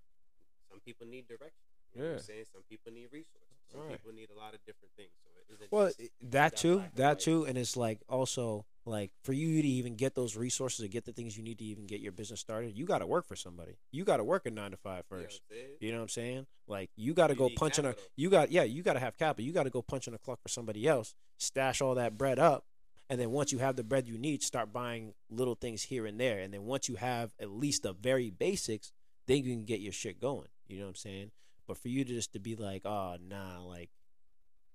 Some 0.72 0.80
people 0.80 1.06
need 1.06 1.28
direction. 1.28 1.60
You 1.94 2.02
know 2.02 2.08
what 2.08 2.14
I'm 2.16 2.22
saying? 2.24 2.44
Some 2.50 2.62
people 2.68 2.90
need 2.92 3.08
resources. 3.12 3.54
Some 3.70 3.80
Right. 3.82 3.92
people 3.92 4.12
need 4.12 4.30
a 4.30 4.34
lot 4.34 4.54
of 4.54 4.64
different 4.64 4.90
things. 4.96 5.12
So 5.22 5.30
it 5.38 5.54
isn't 5.54 5.70
Well, 5.70 5.86
just 5.86 5.98
that 5.98 6.10
that 6.30 6.56
too, 6.56 6.84
that 6.94 7.20
too, 7.20 7.44
and 7.44 7.56
it's 7.56 7.76
like 7.76 8.00
also 8.08 8.66
like 8.86 9.12
for 9.22 9.32
you 9.32 9.62
to 9.62 9.68
even 9.68 9.94
get 9.96 10.14
those 10.14 10.36
resources 10.36 10.80
to 10.80 10.88
get 10.88 11.04
the 11.04 11.12
things 11.12 11.36
you 11.36 11.42
need 11.42 11.58
to 11.58 11.64
even 11.64 11.86
get 11.86 12.00
your 12.00 12.12
business 12.12 12.40
started, 12.40 12.76
you 12.76 12.84
got 12.84 12.98
to 12.98 13.06
work 13.06 13.26
for 13.26 13.36
somebody. 13.36 13.76
You 13.92 14.04
got 14.04 14.18
to 14.18 14.24
work 14.24 14.44
a 14.46 14.50
nine 14.50 14.72
to 14.72 14.76
five 14.76 15.04
you 15.10 15.16
know 15.16 15.22
what. 15.22 15.24
I'm 15.24 15.38
saying? 15.50 15.68
You 15.80 15.92
know 15.92 15.98
what 15.98 16.02
I'm 16.02 16.08
saying? 16.08 16.46
Like 16.66 16.90
you 16.96 17.14
got 17.14 17.28
to 17.28 17.34
go 17.34 17.48
need 17.48 17.56
punch 17.56 17.78
in 17.78 17.86
a. 17.86 17.94
You 18.16 18.28
got 18.30 18.50
yeah, 18.50 18.64
you 18.64 18.82
got 18.82 18.94
to 18.94 19.00
have 19.00 19.16
capital. 19.16 19.44
You 19.46 19.52
got 19.52 19.64
to 19.64 19.70
go 19.70 19.82
punch 19.82 20.08
in 20.08 20.14
a 20.14 20.18
clock 20.18 20.40
for 20.42 20.48
somebody 20.48 20.86
else. 20.88 21.14
Stash 21.38 21.80
all 21.80 21.94
that 21.94 22.18
bread 22.18 22.38
up, 22.38 22.64
and 23.10 23.20
then 23.20 23.30
once 23.30 23.52
you 23.52 23.58
have 23.58 23.76
the 23.76 23.84
bread 23.84 24.08
you 24.08 24.18
need, 24.18 24.42
start 24.42 24.72
buying 24.72 25.12
little 25.30 25.54
things 25.54 25.82
here 25.82 26.06
and 26.06 26.18
there. 26.18 26.38
And 26.38 26.52
then 26.54 26.64
once 26.64 26.88
you 26.88 26.96
have 26.96 27.34
at 27.38 27.50
least 27.50 27.82
the 27.82 27.92
very 27.92 28.30
basics, 28.30 28.92
then 29.26 29.38
you 29.38 29.44
can 29.44 29.64
get 29.64 29.80
your 29.80 29.92
shit 29.92 30.20
going. 30.20 30.48
You 30.66 30.78
know 30.78 30.84
what 30.84 30.90
I'm 30.90 30.96
saying? 30.96 31.30
But 31.66 31.78
for 31.78 31.88
you 31.88 32.04
to 32.04 32.12
just 32.12 32.32
to 32.32 32.38
be 32.38 32.56
like, 32.56 32.86
oh 32.86 33.16
nah, 33.26 33.60
like 33.62 33.90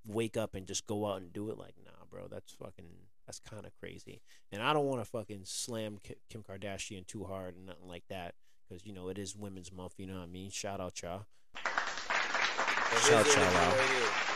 wake 0.06 0.38
up 0.38 0.56
and 0.56 0.66
just 0.68 0.88
go 0.88 1.06
out 1.08 1.22
and 1.22 1.34
do 1.34 1.50
it, 1.50 1.58
like 1.58 1.76
nah, 1.84 2.06
bro, 2.10 2.28
that's 2.30 2.54
fucking 2.54 2.86
That's 3.26 3.40
kind 3.40 3.66
of 3.66 3.72
crazy. 3.80 4.22
And 4.52 4.62
I 4.62 4.74
don't 4.74 4.86
want 4.86 5.02
to 5.02 5.06
fucking 5.06 5.42
slam 5.44 5.98
Kim 6.30 6.44
Kardashian 6.44 7.06
too 7.06 7.26
hard 7.26 7.56
and 7.56 7.68
nothing 7.68 7.88
like 7.88 8.04
that 8.10 8.34
because 8.68 8.86
you 8.86 8.94
know 8.94 9.10
it 9.10 9.18
is 9.18 9.36
Women's 9.36 9.72
Month. 9.72 9.94
You 9.98 10.08
know 10.08 10.16
what 10.16 10.24
I 10.24 10.28
mean? 10.28 10.50
Shout 10.50 10.82
out, 10.82 11.02
y'all. 11.02 11.26
Shout 13.08 13.26
here's 13.26 13.36
the 13.36 13.42
y'all 13.42 13.58
out. 13.58 14.29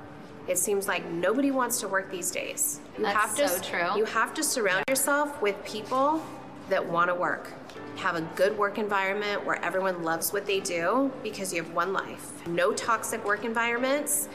It 0.47 0.59
seems 0.59 0.87
like 0.89 1.05
nobody 1.11 1.51
wants 1.51 1.81
to 1.81 1.89
work 1.89 2.11
these 2.11 2.31
days. 2.31 2.81
You 2.99 3.05
That's 3.05 3.17
have 3.17 3.37
to 3.37 3.49
so 3.49 3.63
true. 3.63 3.97
You 3.97 4.05
have 4.05 4.35
to 4.35 4.43
surround 4.43 4.85
yourself 4.89 5.41
with 5.41 5.63
people 5.65 6.23
that 6.69 6.85
want 6.87 7.09
to 7.11 7.15
work. 7.15 7.53
Have 7.97 8.17
a 8.17 8.21
good 8.37 8.57
work 8.59 8.79
environment 8.79 9.45
where 9.47 9.63
everyone 9.65 10.03
loves 10.03 10.33
what 10.33 10.47
they 10.47 10.61
do 10.61 11.11
because 11.23 11.53
you 11.53 11.63
have 11.63 11.73
one 11.73 11.93
life. 11.93 12.47
No 12.47 12.73
toxic 12.73 13.25
work 13.25 13.45
environments 13.45 14.29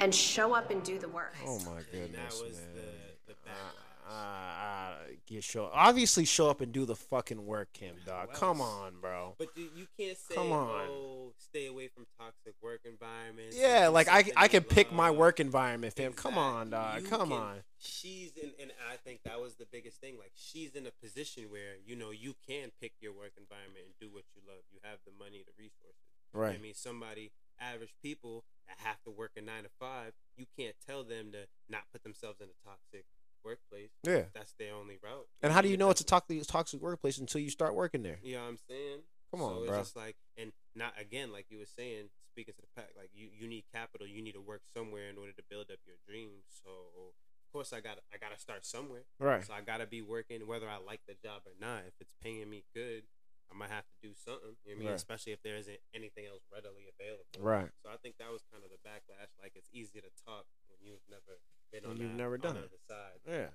and 0.00 0.14
show 0.14 0.54
up 0.54 0.70
and 0.70 0.82
do 0.82 0.98
the 0.98 1.08
work. 1.08 1.34
Oh 1.46 1.58
my 1.60 1.76
And 1.76 1.78
that 1.78 1.92
goodness, 1.92 2.42
was 2.42 2.56
man. 2.58 2.66
the, 2.74 3.32
the 3.32 3.34
backlash. 3.48 3.83
Uh, 4.14 4.64
uh, 4.64 4.94
get 5.26 5.42
show 5.42 5.68
obviously 5.72 6.24
show 6.24 6.48
up 6.48 6.60
and 6.60 6.72
do 6.72 6.84
the 6.84 6.94
fucking 6.94 7.44
work, 7.44 7.68
Kim. 7.72 7.96
Dog, 8.06 8.28
Who 8.30 8.36
come 8.36 8.60
on, 8.60 8.94
bro. 9.00 9.34
But 9.38 9.48
you, 9.56 9.68
you 9.74 9.86
can't 9.98 10.16
say, 10.16 10.34
Come 10.34 10.52
on. 10.52 10.86
oh, 10.88 11.32
stay 11.38 11.66
away 11.66 11.88
from 11.88 12.06
toxic 12.18 12.54
work 12.62 12.80
environments. 12.84 13.56
Yeah, 13.58 13.88
like 13.88 14.08
I 14.08 14.24
I 14.36 14.48
can 14.48 14.62
pick 14.62 14.92
my 14.92 15.10
work 15.10 15.40
environment, 15.40 15.94
fam. 15.94 16.12
Come 16.12 16.38
on, 16.38 16.70
dog. 16.70 17.02
You 17.02 17.08
Come 17.08 17.30
can- 17.30 17.38
on. 17.38 17.56
She's 17.78 18.32
in, 18.38 18.50
and 18.58 18.70
I 18.90 18.96
think 18.96 19.20
that 19.24 19.40
was 19.40 19.56
the 19.56 19.66
biggest 19.70 20.00
thing. 20.00 20.16
Like 20.18 20.32
she's 20.34 20.74
in 20.74 20.86
a 20.86 20.92
position 21.02 21.44
where 21.50 21.76
you 21.84 21.96
know 21.96 22.10
you 22.10 22.34
can 22.48 22.70
pick 22.80 22.92
your 23.00 23.12
work 23.12 23.32
environment 23.36 23.84
and 23.86 23.94
do 24.00 24.14
what 24.14 24.24
you 24.34 24.40
love. 24.46 24.62
You 24.72 24.78
have 24.84 24.98
the 25.04 25.12
money, 25.18 25.44
the 25.44 25.52
resources. 25.58 26.00
Right. 26.32 26.56
I 26.56 26.58
mean, 26.62 26.74
somebody 26.74 27.30
average 27.60 27.94
people 28.02 28.44
that 28.66 28.78
have 28.78 29.02
to 29.04 29.10
work 29.10 29.32
a 29.36 29.40
nine 29.40 29.62
to 29.62 29.68
five, 29.78 30.12
you 30.36 30.46
can't 30.58 30.74
tell 30.84 31.04
them 31.04 31.30
to 31.32 31.46
not 31.68 31.82
put 31.92 32.02
themselves 32.02 32.40
in 32.40 32.48
a 32.48 32.58
toxic 32.66 33.04
workplace. 33.44 33.90
Yeah. 34.02 34.24
That's 34.34 34.54
their 34.58 34.74
only 34.74 34.98
route. 35.02 35.26
And 35.42 35.52
how 35.52 35.60
do 35.60 35.68
you 35.68 35.76
know 35.76 35.90
it's 35.90 36.00
a 36.00 36.04
toxic 36.04 36.46
toxic 36.46 36.80
workplace 36.80 37.18
until 37.18 37.40
you 37.40 37.50
start 37.50 37.74
working 37.74 38.02
there? 38.02 38.18
You 38.22 38.36
know 38.36 38.42
what 38.42 38.48
I'm 38.48 38.58
saying? 38.68 38.98
Come 39.30 39.40
so 39.40 39.46
on, 39.46 39.58
it's 39.58 39.68
bro. 39.68 39.78
just 39.78 39.96
like, 39.96 40.16
and 40.38 40.52
not 40.74 40.94
again, 40.98 41.32
like 41.32 41.46
you 41.50 41.58
were 41.58 41.66
saying, 41.66 42.08
speaking 42.30 42.54
to 42.54 42.62
the 42.62 42.72
pack, 42.74 42.90
like 42.96 43.10
you, 43.14 43.28
you 43.30 43.46
need 43.46 43.64
capital. 43.72 44.06
You 44.06 44.22
need 44.22 44.34
to 44.34 44.40
work 44.40 44.62
somewhere 44.76 45.08
in 45.08 45.18
order 45.18 45.32
to 45.32 45.42
build 45.50 45.70
up 45.70 45.78
your 45.86 45.96
dreams. 46.06 46.44
So 46.62 46.70
of 46.70 47.48
course, 47.52 47.72
I 47.72 47.80
got 47.80 47.98
I 48.12 48.18
got 48.18 48.34
to 48.34 48.40
start 48.40 48.66
somewhere. 48.66 49.06
Right. 49.18 49.44
So 49.46 49.54
I 49.54 49.60
got 49.62 49.78
to 49.78 49.86
be 49.86 50.02
working, 50.02 50.46
whether 50.46 50.68
I 50.68 50.78
like 50.82 51.00
the 51.06 51.14
job 51.14 51.46
or 51.46 51.54
not. 51.60 51.86
If 51.86 51.94
it's 52.00 52.14
paying 52.22 52.50
me 52.50 52.64
good, 52.74 53.06
I 53.50 53.54
might 53.54 53.70
have 53.70 53.86
to 53.86 53.96
do 54.02 54.10
something. 54.18 54.58
You 54.66 54.74
know 54.74 54.74
what 54.74 54.74
I 54.74 54.78
mean? 54.82 54.88
Right. 54.90 54.98
Especially 54.98 55.32
if 55.32 55.42
there 55.46 55.54
isn't 55.54 55.78
anything 55.94 56.26
else 56.26 56.42
readily 56.50 56.90
available. 56.90 57.38
Right. 57.38 57.70
So 57.86 57.94
I 57.94 57.98
think 58.02 58.18
that 58.18 58.34
was 58.34 58.42
kind 58.50 58.66
of 58.66 58.74
the 58.74 58.82
backlash. 58.82 59.30
Like 59.38 59.54
it's 59.54 59.70
easy 59.70 60.02
to 60.02 60.10
talk 60.26 60.50
when 60.66 60.82
you've 60.82 61.06
never 61.06 61.38
been 61.82 61.90
on 61.90 61.96
you've 61.96 62.10
that- 62.10 62.16
never 62.16 62.38
done 62.38 62.56
on 62.56 62.62
it. 62.64 62.70
side. 62.88 63.20
Yeah. 63.28 63.46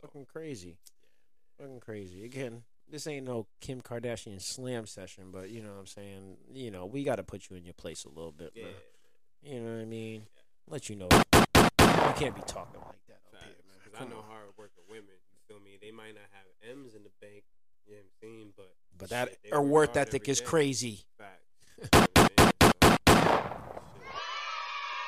So, 0.00 0.06
Fucking 0.08 0.26
crazy. 0.26 0.68
yeah. 0.68 1.64
Fucking 1.64 1.80
crazy. 1.80 2.24
Again, 2.24 2.62
this 2.90 3.06
ain't 3.06 3.26
no 3.26 3.46
Kim 3.60 3.80
Kardashian 3.80 4.40
slam 4.40 4.86
session, 4.86 5.30
but 5.32 5.50
you 5.50 5.62
know 5.62 5.70
what 5.72 5.78
I'm 5.80 5.86
saying? 5.86 6.36
You 6.52 6.70
know, 6.70 6.86
we 6.86 7.02
got 7.02 7.16
to 7.16 7.22
put 7.24 7.48
you 7.50 7.56
in 7.56 7.64
your 7.64 7.74
place 7.74 8.04
a 8.04 8.08
little 8.08 8.32
bit, 8.32 8.52
Yeah, 8.54 8.64
man. 8.64 8.72
man. 8.72 9.52
You 9.52 9.60
know 9.60 9.74
what 9.76 9.82
I 9.82 9.84
mean? 9.86 10.26
Let 10.68 10.88
you 10.90 10.96
know. 10.96 11.08
You 11.12 12.12
can't 12.16 12.34
be 12.34 12.42
talking 12.46 12.80
like 12.80 13.04
that 13.08 13.20
up 13.32 13.40
here, 13.42 13.54
man. 13.66 13.78
Because 13.84 14.00
I 14.00 14.04
know 14.08 14.18
on. 14.18 14.24
hard 14.28 14.46
working 14.58 14.84
women. 14.88 15.04
You 15.32 15.38
feel 15.48 15.60
me? 15.60 15.78
They 15.80 15.90
might 15.90 16.14
not 16.14 16.24
have 16.32 16.46
M's 16.70 16.94
in 16.94 17.02
the 17.02 17.10
bank. 17.20 17.44
You 17.86 17.94
know 17.94 17.98
what 17.98 18.04
I'm 18.04 18.10
saying? 18.20 18.52
But 18.56 18.74
But 18.98 19.08
that 19.10 19.28
shit, 19.44 19.52
our 19.52 19.62
work 19.62 19.90
worth 19.90 19.96
ethic 19.96 20.28
is 20.28 20.40
crazy. 20.40 21.04
Facts. 21.18 21.42
You 21.76 21.88
know 21.92 22.00
I'm? 22.00 22.06
So, 22.06 22.22
shit. 22.26 22.40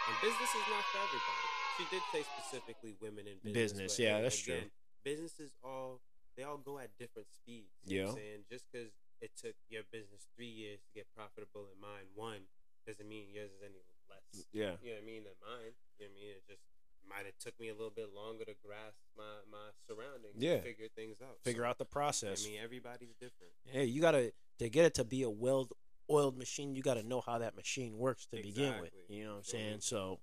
And 0.08 0.16
business 0.22 0.50
is 0.54 0.66
not 0.70 0.84
for 0.90 0.98
everybody. 0.98 1.47
She 1.78 1.84
did 1.94 2.02
say 2.12 2.22
specifically 2.26 2.96
women 3.00 3.26
in 3.30 3.38
business. 3.38 3.72
Business, 3.94 3.98
yeah, 3.98 4.20
that's 4.20 4.38
true. 4.38 4.66
Businesses 5.04 5.52
all 5.64 6.00
they 6.36 6.42
all 6.42 6.58
go 6.58 6.78
at 6.78 6.90
different 6.98 7.28
speeds. 7.32 7.70
You 7.86 7.88
know 7.88 7.98
Yeah. 7.98 8.04
what 8.06 8.10
I'm 8.10 8.16
saying 8.18 8.40
just 8.50 8.64
because 8.70 8.90
it 9.20 9.30
took 9.40 9.54
your 9.70 9.82
business 9.90 10.26
three 10.36 10.50
years 10.50 10.80
to 10.86 10.90
get 10.94 11.06
profitable 11.14 11.66
and 11.70 11.80
mine 11.80 12.06
one 12.14 12.42
doesn't 12.86 13.08
mean 13.08 13.30
yours 13.32 13.50
is 13.52 13.62
any 13.62 13.82
less. 14.10 14.22
Mm, 14.34 14.46
yeah. 14.52 14.76
You 14.82 14.90
know 14.90 14.94
what 14.96 15.02
I 15.02 15.06
mean? 15.06 15.22
Than 15.24 15.34
mine. 15.42 15.74
You 15.98 16.06
know 16.06 16.10
what 16.10 16.18
I 16.18 16.20
mean? 16.20 16.30
It 16.34 16.44
just 16.48 16.62
might 17.08 17.26
have 17.26 17.38
took 17.38 17.58
me 17.60 17.68
a 17.68 17.74
little 17.74 17.90
bit 17.94 18.12
longer 18.12 18.44
to 18.44 18.54
grasp 18.54 18.98
my 19.16 19.38
my 19.50 19.70
surroundings. 19.86 20.34
and 20.34 20.42
Yeah. 20.42 20.60
figure 20.60 20.88
things 20.94 21.20
out. 21.22 21.38
Figure 21.44 21.62
So, 21.62 21.68
out 21.68 21.78
the 21.78 21.84
process. 21.86 22.44
I 22.44 22.48
mean, 22.50 22.58
everybody's 22.60 23.14
different. 23.20 23.52
Yeah, 23.66 23.82
you 23.82 24.00
gotta 24.00 24.32
to 24.58 24.68
get 24.68 24.84
it 24.84 24.94
to 24.94 25.04
be 25.04 25.22
a 25.22 25.30
well 25.30 25.68
oiled 26.10 26.36
machine. 26.38 26.74
You 26.74 26.82
gotta 26.82 27.02
know 27.02 27.20
how 27.20 27.38
that 27.38 27.54
machine 27.54 27.98
works 27.98 28.26
to 28.26 28.36
begin 28.42 28.80
with. 28.80 28.92
You 29.08 29.24
know 29.24 29.30
what 29.32 29.36
I'm 29.38 29.44
saying? 29.44 29.80
So, 29.82 30.20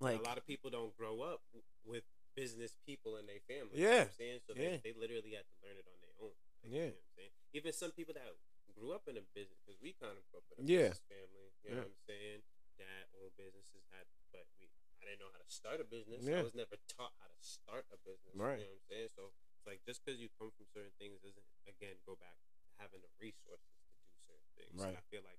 Like 0.00 0.20
a 0.20 0.26
lot 0.26 0.38
of 0.38 0.46
people 0.46 0.70
don't 0.70 0.94
grow 0.96 1.20
up 1.22 1.40
with 1.84 2.04
business 2.34 2.74
people 2.86 3.16
in 3.16 3.26
their 3.30 3.40
family. 3.46 3.78
Yeah. 3.78 3.78
You 3.78 3.86
know 3.86 3.96
what 3.96 4.10
I'm 4.10 4.18
saying? 4.18 4.38
So 4.46 4.50
Yeah. 4.58 4.62
they, 4.82 4.90
they 4.90 4.94
literally 4.98 5.32
have 5.38 5.46
to 5.46 5.56
learn 5.62 5.76
it 5.78 5.86
on 5.86 5.98
their 6.02 6.16
own. 6.18 6.34
Like, 6.62 6.72
Yeah. 6.72 6.90
You 6.90 6.98
know 6.98 6.98
what 6.98 7.06
I'm 7.06 7.14
saying? 7.14 7.32
Even 7.54 7.70
some 7.72 7.92
people 7.94 8.14
that 8.18 8.26
grew 8.74 8.90
up 8.90 9.06
in 9.06 9.14
a 9.14 9.24
business, 9.36 9.58
because 9.62 9.78
we 9.78 9.94
kind 9.94 10.18
of 10.18 10.22
grew 10.28 10.42
up 10.42 10.48
in 10.50 10.56
a 10.58 10.66
Yeah. 10.66 10.90
business 10.90 11.06
family. 11.06 11.46
You 11.62 11.70
know 11.70 11.76
Yeah. 11.78 11.86
what 11.86 11.94
I'm 11.94 12.04
saying? 12.10 12.40
Dad 12.74 13.04
owned 13.14 13.36
businesses, 13.38 13.86
had, 13.94 14.10
but 14.34 14.50
we, 14.58 14.66
I 14.98 15.06
didn't 15.06 15.22
know 15.22 15.30
how 15.30 15.38
to 15.38 15.46
start 15.52 15.78
a 15.78 15.86
business. 15.86 16.26
Yeah. 16.26 16.42
I 16.42 16.46
was 16.46 16.58
never 16.58 16.74
taught 16.90 17.14
how 17.22 17.30
to 17.30 17.38
start 17.38 17.86
a 17.94 17.98
business. 18.02 18.34
Right. 18.34 18.58
You 18.58 18.66
know 18.66 18.74
what 18.74 18.82
I'm 18.82 18.90
saying? 18.90 19.08
So 19.14 19.30
it's 19.54 19.62
like 19.70 19.86
just 19.86 20.02
because 20.02 20.18
you 20.18 20.26
come 20.34 20.50
from 20.58 20.66
certain 20.74 20.90
things 20.98 21.22
doesn't, 21.22 21.46
again, 21.70 22.02
go 22.02 22.18
back 22.18 22.34
to 22.34 22.50
having 22.82 22.98
the 22.98 23.12
resources 23.22 23.78
to 23.78 23.94
do 24.02 24.10
certain 24.26 24.50
things. 24.58 24.74
Right. 24.74 24.90
And 24.90 24.98
I 24.98 25.06
feel 25.06 25.22
like 25.22 25.38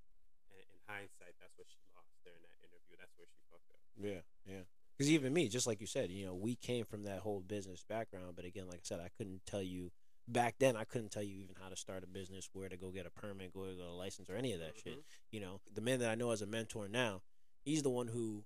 in, 0.56 0.66
in 0.66 0.80
hindsight, 0.88 1.36
that's 1.40 1.54
what 1.60 1.68
she 1.70 1.80
lost 1.94 2.12
during 2.24 2.42
that 2.48 2.58
interview. 2.64 2.96
That's 2.98 3.14
where 3.20 3.28
she 3.28 3.40
fucked 3.52 3.70
up. 3.72 3.80
yeah, 4.00 4.24
yeah. 4.48 4.64
Because 4.98 5.12
even 5.12 5.34
me, 5.34 5.50
just 5.50 5.68
like 5.68 5.82
you 5.82 5.88
said, 5.88 6.10
you 6.10 6.26
know, 6.26 6.34
we 6.36 6.56
came 6.56 6.86
from 6.86 7.04
that 7.04 7.20
whole 7.20 7.42
business 7.42 7.84
background. 7.84 8.36
But 8.36 8.46
again, 8.46 8.68
like 8.68 8.80
I 8.80 8.88
said, 8.88 9.00
I 9.02 9.10
couldn't 9.18 9.42
tell 9.46 9.62
you 9.62 9.92
back 10.28 10.56
then. 10.58 10.78
I 10.78 10.86
couldn't 10.86 11.12
tell 11.12 11.22
you 11.24 11.36
even 11.44 11.56
how 11.62 11.68
to 11.68 11.76
start 11.76 12.04
a 12.04 12.08
business, 12.08 12.50
where 12.54 12.70
to 12.70 12.78
go 12.78 12.92
get 12.92 13.06
a 13.06 13.10
permit, 13.12 13.54
go 13.54 13.66
get 13.66 13.86
a 13.86 13.92
license, 13.92 14.30
or 14.30 14.36
any 14.38 14.54
of 14.54 14.62
that 14.62 14.78
shit. 14.82 15.00
Mhm. 15.00 15.04
You 15.32 15.40
know, 15.42 15.60
the 15.74 15.82
man 15.82 16.00
that 16.00 16.10
I 16.10 16.16
know 16.16 16.32
as 16.32 16.42
a 16.42 16.46
mentor 16.48 16.88
now, 16.88 17.24
he's 17.66 17.84
the 17.84 17.90
one 17.90 18.08
who 18.08 18.46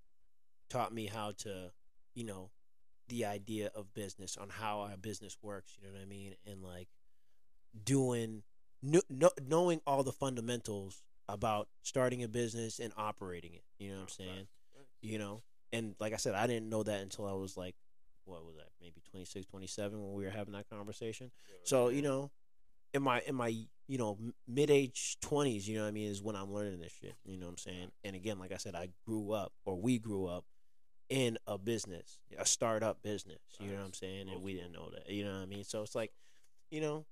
taught 0.70 0.92
me 0.92 1.06
how 1.06 1.34
to, 1.34 1.72
you 2.16 2.24
know, 2.24 2.50
the 3.10 3.26
idea 3.26 3.68
of 3.76 3.94
business 3.94 4.36
on 4.36 4.50
how 4.50 4.80
our 4.82 4.98
business 4.98 5.38
works. 5.44 5.78
You 5.78 5.88
know 5.88 5.94
what 5.94 6.02
I 6.02 6.06
mean? 6.06 6.36
And 6.48 6.64
like 6.64 6.90
doing, 7.84 8.44
kn- 8.84 9.02
kn- 9.20 9.48
knowing 9.48 9.82
all 9.86 10.04
the 10.04 10.12
fundamentals 10.12 11.04
about 11.30 11.68
starting 11.84 12.24
a 12.24 12.28
business 12.28 12.80
and 12.80 12.92
operating 12.98 13.54
it. 13.54 13.64
You 13.78 13.90
know 13.90 13.96
what 13.96 14.02
I'm 14.04 14.10
saying? 14.10 14.48
You 15.02 15.20
know, 15.20 15.44
and 15.72 15.96
like 16.00 16.14
I 16.14 16.18
said, 16.18 16.36
I 16.36 16.48
didn't 16.48 16.70
know 16.70 16.84
that 16.84 17.02
until 17.02 17.26
I 17.26 17.34
was 17.34 17.56
like, 17.56 17.76
what 18.26 18.46
was 18.46 18.56
that? 18.58 18.70
Maybe 18.82 19.02
26, 19.12 19.46
27 19.46 20.00
when 20.02 20.14
we 20.14 20.24
were 20.24 20.30
having 20.30 20.54
that 20.54 20.70
conversation. 20.70 21.32
You 21.48 21.54
know 21.54 21.60
what 21.60 21.68
So 21.68 21.90
you 21.90 22.02
know, 22.02 22.32
in 22.94 23.04
my 23.04 23.22
in 23.26 23.36
my 23.36 23.48
you 23.88 23.98
know 23.98 24.18
mid 24.48 24.70
age 24.70 25.18
twenties, 25.22 25.68
you 25.68 25.78
know 25.78 25.84
what 25.84 25.90
I 25.90 25.92
mean, 25.92 26.10
is 26.10 26.22
when 26.22 26.36
I'm 26.36 26.54
learning 26.54 26.80
this 26.80 26.94
shit. 27.00 27.16
You 27.26 27.38
know 27.38 27.46
what 27.46 27.54
I'm 27.54 27.58
saying? 27.58 27.92
And 28.04 28.16
again, 28.16 28.40
like 28.40 28.52
I 28.52 28.58
said, 28.58 28.76
I 28.76 28.90
grew 29.06 29.32
up 29.32 29.54
or 29.66 29.80
we 29.80 30.00
grew 30.00 30.26
up 30.26 30.46
in 31.10 31.38
a 31.48 31.58
business, 31.58 32.20
a 32.38 32.46
startup 32.46 33.02
business. 33.02 33.40
You 33.60 33.72
know 33.72 33.78
what 33.78 33.86
I'm 33.86 33.94
saying? 33.94 34.30
And 34.30 34.44
we 34.44 34.54
didn't 34.54 34.74
know 34.74 34.90
that. 34.94 35.10
You 35.10 35.26
know 35.26 35.34
what 35.34 35.42
I 35.42 35.46
mean? 35.46 35.64
So 35.64 35.82
it's 35.82 35.96
like, 35.96 36.12
you 36.70 36.82
know, 36.82 37.06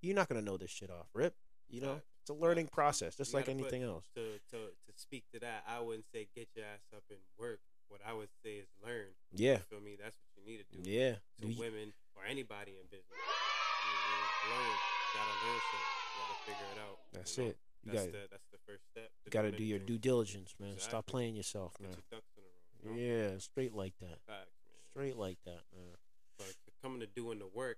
you're 0.00 0.14
not 0.14 0.28
gonna 0.28 0.42
know 0.42 0.56
this 0.56 0.70
shit 0.70 0.90
off 0.90 1.08
rip. 1.12 1.34
You 1.68 1.80
know. 1.80 2.00
It's 2.24 2.30
a 2.32 2.34
learning 2.40 2.68
process, 2.72 3.16
just 3.20 3.32
You 3.32 3.36
like 3.36 3.46
gotta 3.46 3.58
put- 3.60 3.68
anything 3.68 3.82
else. 3.84 4.08
To, 4.16 4.40
to 4.56 4.58
to 4.72 4.92
speak 4.96 5.24
to 5.34 5.40
that, 5.40 5.62
I 5.68 5.80
wouldn't 5.80 6.06
say 6.12 6.26
get 6.34 6.48
your 6.56 6.64
ass 6.64 6.80
up 6.96 7.04
and 7.10 7.20
work. 7.38 7.60
What 7.88 8.00
I 8.00 8.14
would 8.14 8.30
say 8.42 8.56
is 8.64 8.66
learn. 8.82 9.12
Yeah, 9.30 9.60
You 9.60 9.68
feel 9.68 9.80
me? 9.84 9.96
That's 10.00 10.16
what 10.16 10.32
you 10.40 10.42
need 10.50 10.64
to 10.64 10.68
do. 10.72 10.90
yeah. 10.90 11.20
To 11.40 11.44
Do 11.44 11.52
you- 11.52 11.60
women 11.60 11.92
or 12.16 12.24
anybody 12.24 12.80
in 12.80 12.86
business. 12.88 13.12
You 13.12 14.48
know, 14.48 14.56
learn. 14.56 14.72
You 14.72 15.12
gotta 15.20 15.36
learn 15.44 15.60
something. 15.60 15.92
You 16.00 16.16
gotta 16.24 16.38
figure 16.48 16.68
it 16.72 16.80
out. 16.80 16.98
That's 17.12 17.36
you 17.36 17.44
know? 17.44 17.50
it. 17.50 17.58
You 17.84 17.92
That's 17.92 18.04
got 18.06 18.12
the 18.12 18.24
that's 18.32 18.48
the 18.50 18.58
first 18.66 18.84
step. 18.90 19.10
to 19.24 19.30
got 19.30 19.42
to 19.42 19.52
do 19.52 19.62
your 19.62 19.78
due 19.78 19.98
diligence, 19.98 20.54
man. 20.58 20.78
Stop 20.78 21.04
playing 21.04 21.36
yourself, 21.36 21.76
man. 21.78 21.90
your 21.92 22.00
ducks 22.10 22.32
in 22.38 22.42
a 22.42 22.48
row. 22.48 22.96
You 22.96 23.20
know? 23.20 23.28
Yeah, 23.28 23.38
straight 23.38 23.74
like 23.74 23.92
that. 24.00 24.16
Facts, 24.24 24.56
man. 24.64 24.80
Straight 24.90 25.16
like 25.20 25.36
that, 25.44 25.60
man. 25.76 25.92
But 26.38 26.48
coming 26.80 27.00
to 27.00 27.06
doing 27.06 27.38
the 27.40 27.46
work, 27.52 27.76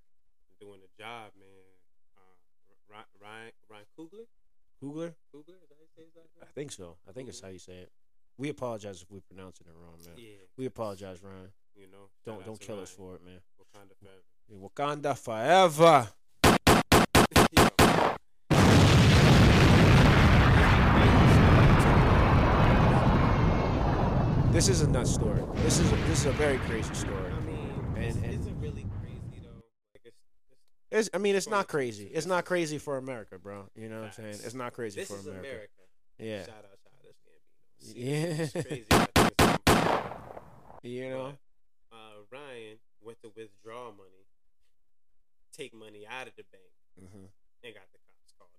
doing 0.61 0.78
the 0.80 0.88
job, 1.03 1.32
man. 1.34 1.74
Ryan 2.91 3.05
Ryan 3.20 3.53
Ryan 3.70 3.84
Coogler? 3.99 4.26
Coogler, 4.82 5.09
is 5.09 5.14
that 5.68 5.76
how 5.76 5.82
you 5.82 5.89
say 5.97 6.03
his 6.05 6.14
last 6.16 6.28
I 6.43 6.47
think 6.55 6.72
so. 6.72 6.97
I 7.09 7.12
think 7.12 7.28
it's 7.28 7.41
how 7.41 7.49
you 7.49 7.59
say 7.59 7.78
it. 7.78 7.91
We 8.39 8.49
apologize 8.51 9.03
if 9.03 9.11
we're 9.11 9.20
pronouncing 9.20 9.66
it 9.66 9.72
wrong, 9.80 9.97
man. 10.05 10.14
Yeah. 10.16 10.45
We 10.57 10.66
apologize, 10.66 11.22
Ryan. 11.22 11.51
You 11.74 11.87
know, 11.91 12.11
Don't 12.24 12.45
don't 12.45 12.61
kill 12.61 12.80
us 12.80 12.91
for 12.91 13.14
it, 13.16 13.24
man. 13.24 13.41
Wakanda 13.61 13.95
forever. 13.99 14.22
Yeah, 14.49 14.59
Wakanda 14.59 15.16
forever. 15.18 16.09
This 24.53 24.68
is 24.70 24.80
a 24.80 24.89
nut 24.89 25.07
story. 25.07 25.43
This 25.57 25.78
is 25.80 25.93
a, 25.93 25.97
this 26.09 26.20
is 26.20 26.26
a 26.26 26.32
very 26.32 26.57
crazy 26.59 26.95
story. 26.95 27.30
I 27.30 27.41
mean, 27.41 27.70
And- 27.95 28.05
it's, 28.05 28.16
and- 28.16 28.32
is 28.32 28.47
it 28.47 28.55
really 28.59 28.87
crazy 29.03 29.41
though? 29.43 29.61
Like 29.93 30.01
it's, 30.07 30.16
it's 30.97 31.09
I 31.14 31.18
mean, 31.18 31.36
it's 31.36 31.49
not 31.49 31.68
crazy. 31.68 32.07
It's 32.07 32.26
not 32.26 32.44
crazy 32.44 32.78
for 32.78 32.97
America, 32.97 33.38
bro. 33.38 33.68
You 33.76 33.88
know 33.88 34.01
what 34.01 34.07
I'm 34.07 34.12
saying? 34.12 34.30
It's 34.44 34.55
not 34.55 34.72
crazy 34.72 35.01
this 35.01 35.09
for 35.09 35.18
is 35.18 35.26
America. 35.26 35.49
America. 35.49 35.72
Yeah. 36.18 36.40
Shout 36.47 36.49
out, 36.49 36.78
shout 36.82 36.92
out. 36.97 37.14
This 37.80 37.92
game. 37.92 37.94
see, 37.94 38.01
Yeah. 38.01 38.42
it's 38.44 38.53
crazy. 38.53 38.84
how 38.90 39.07
things 39.07 39.59
come. 39.66 40.80
You 40.82 41.11
know. 41.11 41.32
But, 41.90 41.97
uh, 41.97 41.99
Ryan 42.30 42.78
went 43.03 43.20
to 43.22 43.30
withdraw 43.36 43.90
money, 43.92 44.26
take 45.53 45.74
money 45.74 46.07
out 46.07 46.28
of 46.28 46.34
the 46.36 46.44
bank, 46.53 47.11
hmm 47.12 47.26
and 47.64 47.74
got 47.74 47.84
the 47.92 47.99
cops 47.99 48.32
called 48.38 48.51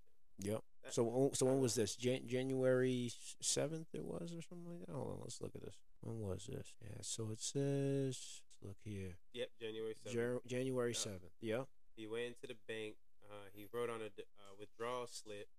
him. 0.44 0.52
Yep. 0.52 0.64
That- 0.84 0.94
So 0.94 1.32
so 1.34 1.46
when 1.46 1.60
was 1.60 1.76
this? 1.76 1.96
Jan- 1.96 2.28
January 2.28 3.12
seventh 3.42 3.88
it 3.94 4.04
was 4.04 4.34
or 4.34 4.42
something 4.42 4.68
like 4.70 4.86
that. 4.86 4.94
Hold 4.94 5.12
on, 5.14 5.20
let's 5.22 5.40
look 5.42 5.56
at 5.56 5.62
this. 5.64 5.76
When 6.02 6.20
was 6.20 6.46
this? 6.48 6.74
Yeah. 6.82 6.98
So 7.02 7.30
it 7.32 7.40
says. 7.40 8.42
Let's 8.50 8.64
look 8.64 8.78
here. 8.84 9.18
Yep, 9.34 9.50
January 9.62 9.94
seventh. 10.04 10.16
Jan- 10.16 10.40
January 10.60 10.92
Yeah. 10.92 10.98
seventh. 10.98 11.32
Yep. 11.42 11.68
He 11.98 12.06
went 12.06 12.38
into 12.38 12.45
the 12.45 12.60
bank. 12.70 12.95
Uh, 13.26 13.50
he 13.52 13.66
wrote 13.74 13.89
on 13.89 14.00
a 14.06 14.14
uh, 14.14 14.54
withdrawal 14.56 15.10
slip 15.10 15.50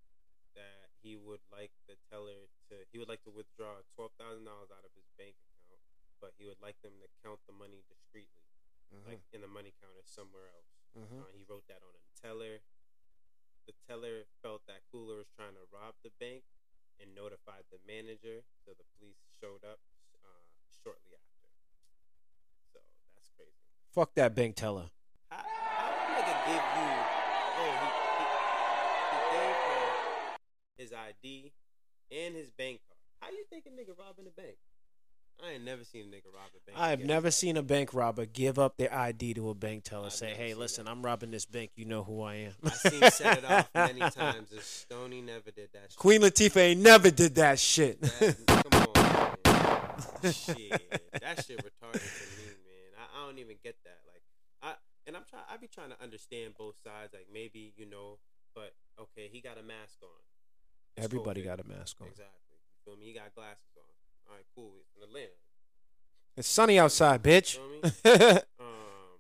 that 0.55 0.89
he 1.03 1.19
would 1.19 1.43
like 1.53 1.75
the 1.91 1.99
teller 2.09 2.47
to 2.71 2.87
he 2.95 2.97
would 2.97 3.11
like 3.11 3.21
to 3.27 3.31
withdraw 3.35 3.83
twelve 3.99 4.15
thousand 4.17 4.47
dollars 4.47 4.71
out 4.73 4.87
of 4.87 4.95
his 4.95 5.05
bank 5.19 5.35
account, 5.37 5.83
but 6.23 6.33
he 6.39 6.47
would 6.49 6.63
like 6.63 6.79
them 6.81 6.97
to 7.03 7.09
count 7.21 7.43
the 7.51 7.53
money 7.53 7.83
discreetly, 7.91 8.47
like 9.05 9.21
in 9.35 9.43
the 9.43 9.51
money 9.51 9.75
counter 9.83 10.01
somewhere 10.07 10.49
else. 10.49 10.71
Mhm. 10.97 11.21
Uh, 11.21 11.31
he 11.35 11.43
wrote 11.45 11.67
that 11.69 11.83
on 11.85 11.93
a 11.93 12.03
teller. 12.17 12.63
The 13.67 13.75
teller 13.85 14.25
felt 14.41 14.65
that 14.65 14.81
Coogler 14.89 15.19
was 15.21 15.29
trying 15.37 15.53
to 15.59 15.67
rob 15.69 15.99
the 16.01 16.11
bank 16.17 16.43
and 17.03 17.15
notified 17.15 17.69
the 17.69 17.79
manager, 17.85 18.43
so 18.65 18.73
the 18.73 18.87
police 18.97 19.21
showed 19.39 19.61
up 19.63 19.79
uh, 20.25 20.43
shortly 20.83 21.13
after. 21.15 21.53
So 22.73 22.81
that's 23.15 23.29
crazy. 23.37 23.53
Fuck 23.93 24.15
that 24.15 24.35
bank 24.35 24.57
teller. 24.57 24.89
How, 25.31 25.45
how 25.45 25.93
a 25.93 26.23
nigga 26.23 26.38
give 26.49 26.65
you? 26.79 26.91
Oh, 27.61 27.75
he, 27.83 27.89
he, 28.19 28.25
he 29.13 29.19
gave 29.37 29.57
her 29.69 29.85
his 30.79 30.93
ID 30.93 31.53
and 32.11 32.35
his 32.35 32.51
bank 32.51 32.81
card. 32.89 32.99
How 33.21 33.31
you 33.31 33.45
think 33.51 33.67
a 33.67 33.71
nigga 33.71 33.99
robbing 33.99 34.27
a 34.27 34.41
bank? 34.41 34.57
I 35.45 35.53
ain't 35.53 35.65
never 35.65 35.85
seen 35.85 36.07
a 36.07 36.09
nigga 36.09 36.35
rob 36.35 36.51
a 36.57 36.71
bank. 36.71 36.79
I've 36.81 37.05
never 37.05 37.31
seen 37.31 37.57
a 37.57 37.63
bank 37.63 37.95
robber 37.95 38.27
give 38.27 38.59
up 38.59 38.77
their 38.77 38.93
ID 38.93 39.35
to 39.35 39.51
a 39.51 39.55
bank 39.55 39.85
teller. 39.85 40.07
I've 40.07 40.13
say, 40.13 40.35
"Hey, 40.35 40.55
listen, 40.55 40.87
that. 40.87 40.91
I'm 40.91 41.01
robbing 41.01 41.31
this 41.31 41.47
bank. 41.47 41.71
You 41.77 41.85
know 41.85 42.03
who 42.03 42.23
I 42.23 42.35
am." 42.35 42.53
I 42.65 42.71
seen 42.71 43.11
set 43.11 43.39
it 43.39 43.45
off 43.45 43.69
many 43.75 44.01
times. 44.01 44.51
And 44.51 44.61
Stony 44.61 45.21
never 45.21 45.53
did 45.53 45.69
that. 45.75 45.91
Shit. 45.91 45.97
Queen 45.97 46.23
Latifah 46.23 46.57
ain't 46.57 46.81
never 46.81 47.11
did 47.13 47.37
that 47.37 47.61
shit. 47.61 48.01
That, 48.01 48.37
come 48.49 48.83
on, 48.83 49.37
man. 50.25 50.33
shit, 50.33 51.21
that 51.21 51.45
shit 51.45 51.59
retarded 51.59 51.93
to 51.93 52.25
me, 52.35 52.47
man. 52.67 52.99
I, 52.99 53.23
I 53.23 53.27
don't 53.27 53.39
even 53.39 53.57
get 53.63 53.77
that. 53.85 54.08
I 55.09 55.11
and 55.11 55.17
I'm 55.17 55.25
trying. 55.29 55.43
I 55.51 55.57
be 55.57 55.67
trying 55.69 55.91
to 55.91 56.03
understand 56.03 56.55
both 56.59 56.77
sides. 56.85 57.13
Like, 57.15 57.27
maybe 57.33 57.73
you 57.77 57.87
know, 57.87 58.19
but 58.55 58.75
okay, 59.01 59.29
he 59.33 59.41
got 59.41 59.57
a 59.59 59.63
mask 59.63 59.99
on. 60.03 60.09
It's 60.97 61.05
Everybody 61.07 61.43
COVID. 61.43 61.45
got 61.45 61.61
a 61.61 61.65
mask 61.69 61.97
on. 62.01 62.09
Exactly. 62.09 62.57
You 62.61 62.79
feel 62.85 62.97
me? 63.01 63.07
He 63.07 63.13
got 63.15 63.35
glasses 63.35 63.73
on. 63.77 63.83
All 64.29 64.37
right, 64.37 64.45
cool. 64.55 64.73
It's 64.83 64.97
in 64.97 65.03
Atlanta. 65.03 65.33
It's 66.37 66.49
sunny 66.49 66.79
outside, 66.79 67.23
bitch. 67.23 67.57
Feel 67.57 68.43
Um, 68.61 69.19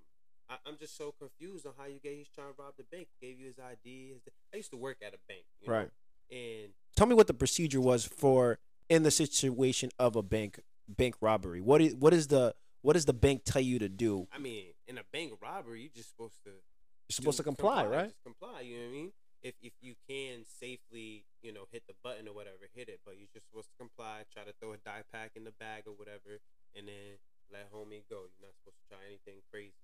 I, 0.50 0.56
I'm 0.66 0.76
just 0.78 0.96
so 0.96 1.14
confused 1.18 1.66
on 1.66 1.72
how 1.78 1.86
you 1.86 1.98
get. 2.02 2.12
He's 2.14 2.28
trying 2.28 2.48
to 2.48 2.62
rob 2.62 2.74
the 2.76 2.84
bank. 2.84 3.08
Gave 3.20 3.38
you 3.40 3.46
his 3.46 3.58
ID. 3.58 4.10
His, 4.10 4.20
I 4.52 4.58
used 4.58 4.70
to 4.72 4.76
work 4.76 4.98
at 5.02 5.14
a 5.14 5.18
bank. 5.26 5.44
You 5.62 5.72
Right. 5.72 5.88
Know? 6.30 6.36
And 6.36 6.72
Tell 6.96 7.06
me 7.06 7.14
what 7.14 7.26
the 7.26 7.34
procedure 7.34 7.80
was 7.80 8.04
for 8.04 8.58
in 8.90 9.02
the 9.02 9.10
situation 9.10 9.90
of 9.98 10.14
a 10.16 10.22
bank 10.22 10.60
bank 10.88 11.14
robbery. 11.20 11.60
What 11.60 11.80
is 11.80 11.94
what 11.94 12.12
is 12.12 12.26
the 12.28 12.54
what 12.82 12.92
does 12.94 13.06
the 13.06 13.12
bank 13.14 13.42
tell 13.44 13.62
you 13.62 13.78
to 13.78 13.88
do? 13.88 14.28
I 14.32 14.38
mean, 14.38 14.64
in 14.88 14.98
a 14.98 15.04
bank 15.12 15.32
robbery, 15.40 15.82
you're 15.82 15.94
just 15.94 16.10
supposed 16.10 16.42
to. 16.44 16.50
You're 16.50 17.14
supposed 17.20 17.36
to 17.38 17.44
comply, 17.44 17.84
right? 17.86 18.08
Just 18.10 18.24
comply. 18.24 18.60
You 18.64 18.76
know 18.76 18.82
what 18.84 18.88
I 18.88 18.92
mean? 18.92 19.12
If 19.40 19.54
if 19.62 19.72
you 19.80 19.94
can 20.08 20.42
safely, 20.44 21.24
you 21.42 21.52
know, 21.52 21.68
hit 21.70 21.84
the 21.86 21.94
button 22.02 22.26
or 22.26 22.34
whatever, 22.34 22.66
hit 22.74 22.88
it. 22.88 23.00
But 23.06 23.16
you're 23.20 23.30
just 23.32 23.46
supposed 23.46 23.68
to 23.70 23.76
comply. 23.78 24.24
Try 24.32 24.42
to 24.44 24.52
throw 24.58 24.72
a 24.72 24.78
die 24.82 25.04
pack 25.12 25.32
in 25.36 25.44
the 25.44 25.54
bag 25.60 25.84
or 25.86 25.92
whatever, 25.92 26.40
and 26.74 26.88
then 26.88 27.20
let 27.52 27.70
homie 27.70 28.02
go. 28.10 28.26
You're 28.32 28.48
not 28.50 28.56
supposed 28.58 28.80
to 28.82 28.86
try 28.90 29.00
anything 29.06 29.40
crazy. 29.52 29.78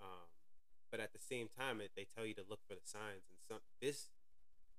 Um, 0.00 0.28
but 0.90 1.00
at 1.00 1.12
the 1.12 1.18
same 1.20 1.48
time, 1.58 1.80
it, 1.80 1.90
they 1.96 2.06
tell 2.14 2.24
you 2.24 2.34
to 2.34 2.44
look 2.48 2.60
for 2.68 2.74
the 2.76 2.84
signs. 2.84 3.24
And 3.28 3.40
some 3.48 3.60
this 3.80 4.08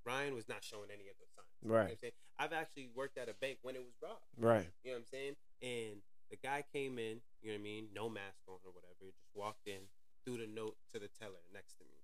Ryan 0.05 0.35
was 0.35 0.47
not 0.47 0.63
showing 0.63 0.89
any 0.93 1.09
of 1.09 1.15
those 1.19 1.31
signs. 1.35 1.49
You 1.61 1.69
know 1.69 1.75
Right. 1.75 1.91
I'm 1.91 1.97
saying? 1.99 2.13
I've 2.39 2.53
actually 2.53 2.89
worked 2.95 3.17
at 3.17 3.29
a 3.29 3.35
bank 3.39 3.59
when 3.61 3.75
it 3.75 3.83
was 3.83 3.93
robbed. 4.01 4.25
Right. 4.37 4.67
You 4.83 4.91
know 4.91 4.97
what 4.97 5.05
I'm 5.05 5.11
saying? 5.11 5.35
And 5.61 6.01
the 6.33 6.41
guy 6.41 6.65
came 6.65 6.97
in, 6.97 7.21
you 7.45 7.53
know 7.53 7.61
what 7.61 7.61
I 7.61 7.69
mean, 7.69 7.93
no 7.93 8.09
mask 8.09 8.41
on 8.49 8.57
or 8.65 8.73
whatever. 8.73 8.97
He 9.05 9.13
just 9.13 9.29
walked 9.37 9.69
in, 9.69 9.85
threw 10.25 10.41
the 10.41 10.49
note 10.49 10.81
to 10.89 10.97
the 10.97 11.13
teller 11.13 11.45
next 11.53 11.77
to 11.77 11.85
me. 11.85 12.01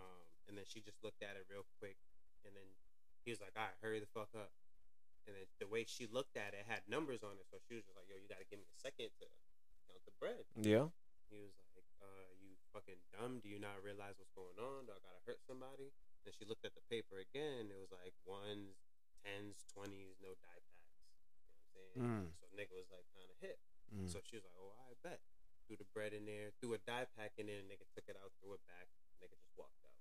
Um, 0.00 0.24
and 0.48 0.56
then 0.56 0.64
she 0.64 0.80
just 0.80 1.04
looked 1.04 1.20
at 1.20 1.36
it 1.36 1.44
real 1.52 1.68
quick. 1.76 2.00
And 2.48 2.56
then 2.56 2.64
he 3.28 3.36
was 3.36 3.44
like, 3.44 3.52
all 3.60 3.68
right, 3.68 3.76
hurry 3.84 4.00
the 4.00 4.08
fuck 4.08 4.32
up. 4.32 4.56
And 5.28 5.36
then 5.36 5.44
the 5.60 5.68
way 5.68 5.84
she 5.84 6.08
looked 6.08 6.40
at 6.40 6.56
it 6.56 6.64
had 6.64 6.80
numbers 6.88 7.20
on 7.20 7.36
it. 7.36 7.44
So 7.52 7.60
she 7.60 7.76
was 7.76 7.84
just 7.84 7.92
like, 7.92 8.08
yo, 8.08 8.16
you 8.16 8.24
got 8.24 8.40
to 8.40 8.48
give 8.48 8.56
me 8.56 8.64
a 8.72 8.80
second 8.80 9.12
to 9.20 9.28
count 9.84 10.00
the 10.08 10.16
bread. 10.16 10.48
Yeah. 10.56 10.88
He 11.28 11.36
was 11.36 11.52
like, 11.76 11.84
uh, 12.00 12.32
you 12.40 12.56
fucking 12.72 13.04
dumb. 13.12 13.44
Do 13.44 13.52
you 13.52 13.60
not 13.60 13.84
realize 13.84 14.16
what's 14.16 14.32
going 14.32 14.56
on? 14.56 14.88
Do 14.88 14.96
I 14.96 15.00
got 15.04 15.12
to 15.12 15.22
hurt 15.28 15.44
somebody? 15.44 15.92
And 16.24 16.32
she 16.32 16.48
looked 16.48 16.64
at 16.64 16.72
the 16.72 16.84
paper 16.88 17.20
again. 17.20 17.68
It 17.68 17.76
was 17.76 17.92
like 17.92 18.16
ones, 18.24 18.80
tens, 19.20 19.60
twenties, 19.76 20.16
no 20.24 20.32
die 20.40 20.56
packs. 20.72 21.04
You 21.20 21.36
know 21.36 21.44
what 21.44 21.60
I'm 21.60 21.68
saying? 21.76 21.96
Mm. 22.00 22.26
So 22.40 22.44
nigga 22.56 22.72
was 22.72 22.88
like 22.88 23.04
kind 23.12 23.28
of 23.28 23.36
hit. 23.44 23.60
Mm. 23.94 24.08
So 24.10 24.20
she 24.22 24.36
was 24.36 24.44
like, 24.44 24.54
"Oh, 24.58 24.72
I 24.88 24.94
bet." 25.02 25.20
Threw 25.66 25.76
the 25.76 25.84
bread 25.92 26.12
in 26.14 26.24
there, 26.24 26.50
threw 26.60 26.72
a 26.74 26.78
die 26.78 27.06
pack 27.16 27.32
in 27.36 27.46
there, 27.46 27.58
and 27.60 27.68
nigga 27.68 27.84
took 27.94 28.08
it 28.08 28.16
out, 28.16 28.32
threw 28.40 28.54
it 28.54 28.60
back. 28.66 28.88
Nigga 29.20 29.36
just 29.36 29.52
walked 29.56 29.84
out. 29.84 29.92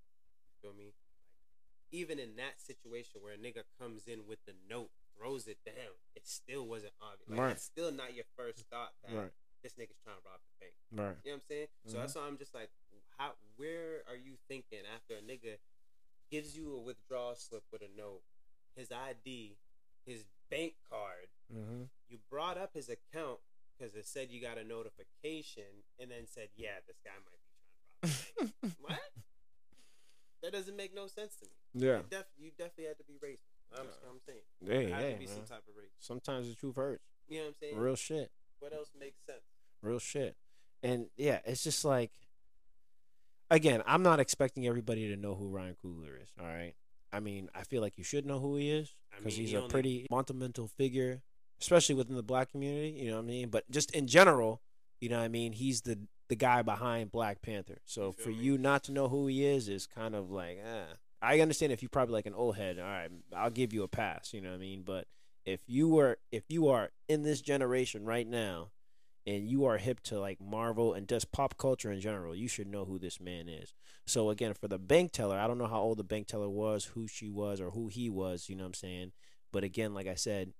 You 0.47 0.55
feel 0.61 0.73
me? 0.77 0.93
Like 0.95 1.91
even 1.91 2.19
in 2.19 2.35
that 2.37 2.59
situation 2.61 3.21
where 3.21 3.33
a 3.33 3.37
nigga 3.37 3.63
comes 3.79 4.07
in 4.07 4.25
with 4.27 4.39
the 4.45 4.53
note, 4.69 4.91
throws 5.17 5.47
it 5.47 5.57
down, 5.65 5.95
it 6.15 6.27
still 6.27 6.67
wasn't 6.67 6.93
obvious. 7.01 7.29
Like 7.29 7.39
Right. 7.39 7.51
it's 7.51 7.63
still 7.63 7.91
not 7.91 8.13
your 8.13 8.25
first 8.35 8.65
thought 8.69 8.93
that 9.03 9.11
Right. 9.15 9.33
this 9.61 9.73
nigga's 9.75 9.97
trying 10.03 10.17
to 10.21 10.23
rob 10.29 10.39
the 10.43 10.51
bank. 10.59 10.75
Right. 10.91 11.17
You 11.25 11.31
know 11.31 11.35
what 11.37 11.41
I'm 11.43 11.47
saying? 11.47 11.67
So 11.87 11.97
Mhm. 11.97 11.99
that's 12.01 12.15
why 12.15 12.21
I'm 12.27 12.37
just 12.37 12.53
like, 12.53 12.71
how? 13.17 13.35
Where 13.55 14.03
are 14.07 14.15
you 14.15 14.37
thinking 14.47 14.85
after 14.85 15.15
a 15.17 15.21
nigga 15.21 15.59
gives 16.29 16.55
you 16.55 16.75
a 16.75 16.79
withdrawal 16.79 17.35
slip 17.35 17.63
with 17.71 17.81
a 17.81 17.87
note, 17.89 18.23
his 18.75 18.91
ID, 18.91 19.57
his 20.05 20.23
bank 20.49 20.75
card? 20.89 21.29
Mm-hmm. 21.51 21.85
You 22.07 22.19
brought 22.29 22.57
up 22.57 22.73
his 22.73 22.87
account 22.89 23.41
because 23.77 23.95
it 23.95 24.07
said 24.07 24.27
you 24.31 24.41
got 24.41 24.57
a 24.57 24.63
notification, 24.63 25.85
and 25.99 26.11
then 26.11 26.25
said, 26.25 26.49
"Yeah, 26.55 26.81
this 26.87 26.97
guy 27.03 27.11
might 27.21 27.41
be 27.41 27.49
trying 27.53 27.61
to 27.61 28.23
rob 28.41 28.49
the 28.49 28.67
bank." 28.67 28.75
what? 28.81 28.99
That 30.43 30.53
doesn't 30.53 30.75
make 30.75 30.95
no 30.95 31.07
sense 31.07 31.35
to 31.37 31.45
me. 31.45 31.87
Yeah. 31.87 31.97
You, 31.97 32.03
def- 32.09 32.33
you 32.37 32.51
definitely 32.57 32.85
had 32.85 32.97
to 32.97 33.03
be 33.03 33.13
racist. 33.13 33.57
I'm, 33.73 33.87
I'm 34.09 34.19
saying. 34.25 34.91
Had 34.93 35.01
hey, 35.01 35.13
to 35.13 35.19
be 35.19 35.27
some 35.27 35.43
type 35.43 35.63
of 35.67 35.75
race. 35.77 35.89
Sometimes 35.99 36.47
the 36.47 36.55
truth 36.55 36.75
hurts. 36.75 37.03
You 37.27 37.37
know 37.37 37.43
what 37.43 37.47
I'm 37.49 37.55
saying? 37.59 37.77
Real 37.77 37.95
shit. 37.95 38.31
What 38.59 38.73
else 38.73 38.89
makes 38.97 39.17
sense? 39.25 39.41
Real 39.81 39.99
shit. 39.99 40.35
And 40.83 41.07
yeah, 41.17 41.39
it's 41.45 41.63
just 41.63 41.83
like 41.83 42.11
again, 43.49 43.81
I'm 43.85 44.03
not 44.03 44.19
expecting 44.19 44.67
everybody 44.67 45.09
to 45.09 45.15
know 45.15 45.35
who 45.35 45.49
Ryan 45.49 45.75
Coogler 45.83 46.21
is, 46.21 46.33
all 46.39 46.45
right? 46.45 46.73
I 47.11 47.19
mean, 47.19 47.49
I 47.55 47.63
feel 47.63 47.81
like 47.81 47.97
you 47.97 48.03
should 48.03 48.25
know 48.25 48.39
who 48.39 48.57
he 48.57 48.69
is 48.69 48.93
I 49.13 49.17
because 49.17 49.37
mean, 49.37 49.47
he's 49.47 49.51
he 49.51 49.57
a 49.57 49.67
pretty 49.67 50.07
monumental 50.11 50.67
figure, 50.67 51.21
especially 51.61 51.95
within 51.95 52.15
the 52.15 52.23
black 52.23 52.51
community, 52.51 52.89
you 52.99 53.09
know 53.09 53.17
what 53.17 53.23
I 53.23 53.27
mean? 53.27 53.49
But 53.49 53.69
just 53.71 53.91
in 53.91 54.07
general, 54.07 54.61
you 54.99 55.09
know 55.09 55.17
what 55.17 55.25
I 55.25 55.29
mean? 55.29 55.53
He's 55.53 55.81
the 55.81 55.99
the 56.29 56.35
guy 56.35 56.61
behind 56.61 57.09
Black 57.11 57.41
Panther. 57.41 57.77
So 57.85 58.07
You 58.07 58.11
for 58.23 58.29
me? 58.29 58.35
you 58.35 58.57
not 58.57 58.83
to 58.85 58.91
know 58.91 59.07
who 59.07 59.27
he 59.27 59.45
is 59.45 59.69
is 59.69 59.87
kind 59.87 60.13
of 60.13 60.29
like, 60.29 60.57
eh. 60.57 60.93
I 61.21 61.39
understand 61.39 61.71
if 61.71 61.81
you're 61.81 61.89
probably 61.89 62.13
like 62.13 62.25
an 62.25 62.33
old 62.33 62.57
head, 62.57 62.77
all 62.79 62.85
right, 62.85 63.09
I'll 63.35 63.49
give 63.49 63.71
you 63.73 63.83
a 63.83 63.87
pass, 63.87 64.33
you 64.33 64.41
know 64.41 64.49
what 64.49 64.55
I 64.55 64.59
mean? 64.59 64.83
But 64.83 65.07
if 65.45 65.61
you 65.67 65.87
were 65.87 66.17
if 66.31 66.43
you 66.49 66.67
are 66.67 66.89
in 67.07 67.23
this 67.23 67.39
generation 67.41 68.03
right 68.03 68.27
now 68.27 68.71
and 69.25 69.47
you 69.47 69.63
are 69.65 69.77
hip 69.77 70.01
to 70.01 70.19
like 70.19 70.39
Marvel 70.41 70.93
and 70.93 71.07
just 71.07 71.31
pop 71.31 71.57
culture 71.57 71.91
in 71.91 72.01
general, 72.01 72.35
you 72.35 72.47
should 72.49 72.67
know 72.67 72.83
who 72.85 72.99
this 72.99 73.19
man 73.21 73.47
is. 73.47 73.73
So 74.05 74.29
again, 74.29 74.53
for 74.53 74.67
the 74.67 74.77
bank 74.79 75.11
teller, 75.13 75.37
I 75.39 75.47
don't 75.47 75.57
know 75.57 75.67
how 75.67 75.79
old 75.81 75.97
the 75.97 76.03
bank 76.03 76.27
teller 76.27 76.49
was, 76.49 76.85
who 76.85 77.07
she 77.07 77.29
was, 77.29 77.59
or 77.61 77.71
who 77.71 77.87
he 77.87 78.09
was. 78.09 78.49
You 78.49 78.55
know 78.57 78.63
what 78.63 78.67
I'm 78.67 78.73
saying? 78.75 79.11
But 79.53 79.63
again, 79.63 79.93
like 79.93 80.07
I 80.07 80.15
said, 80.15 80.53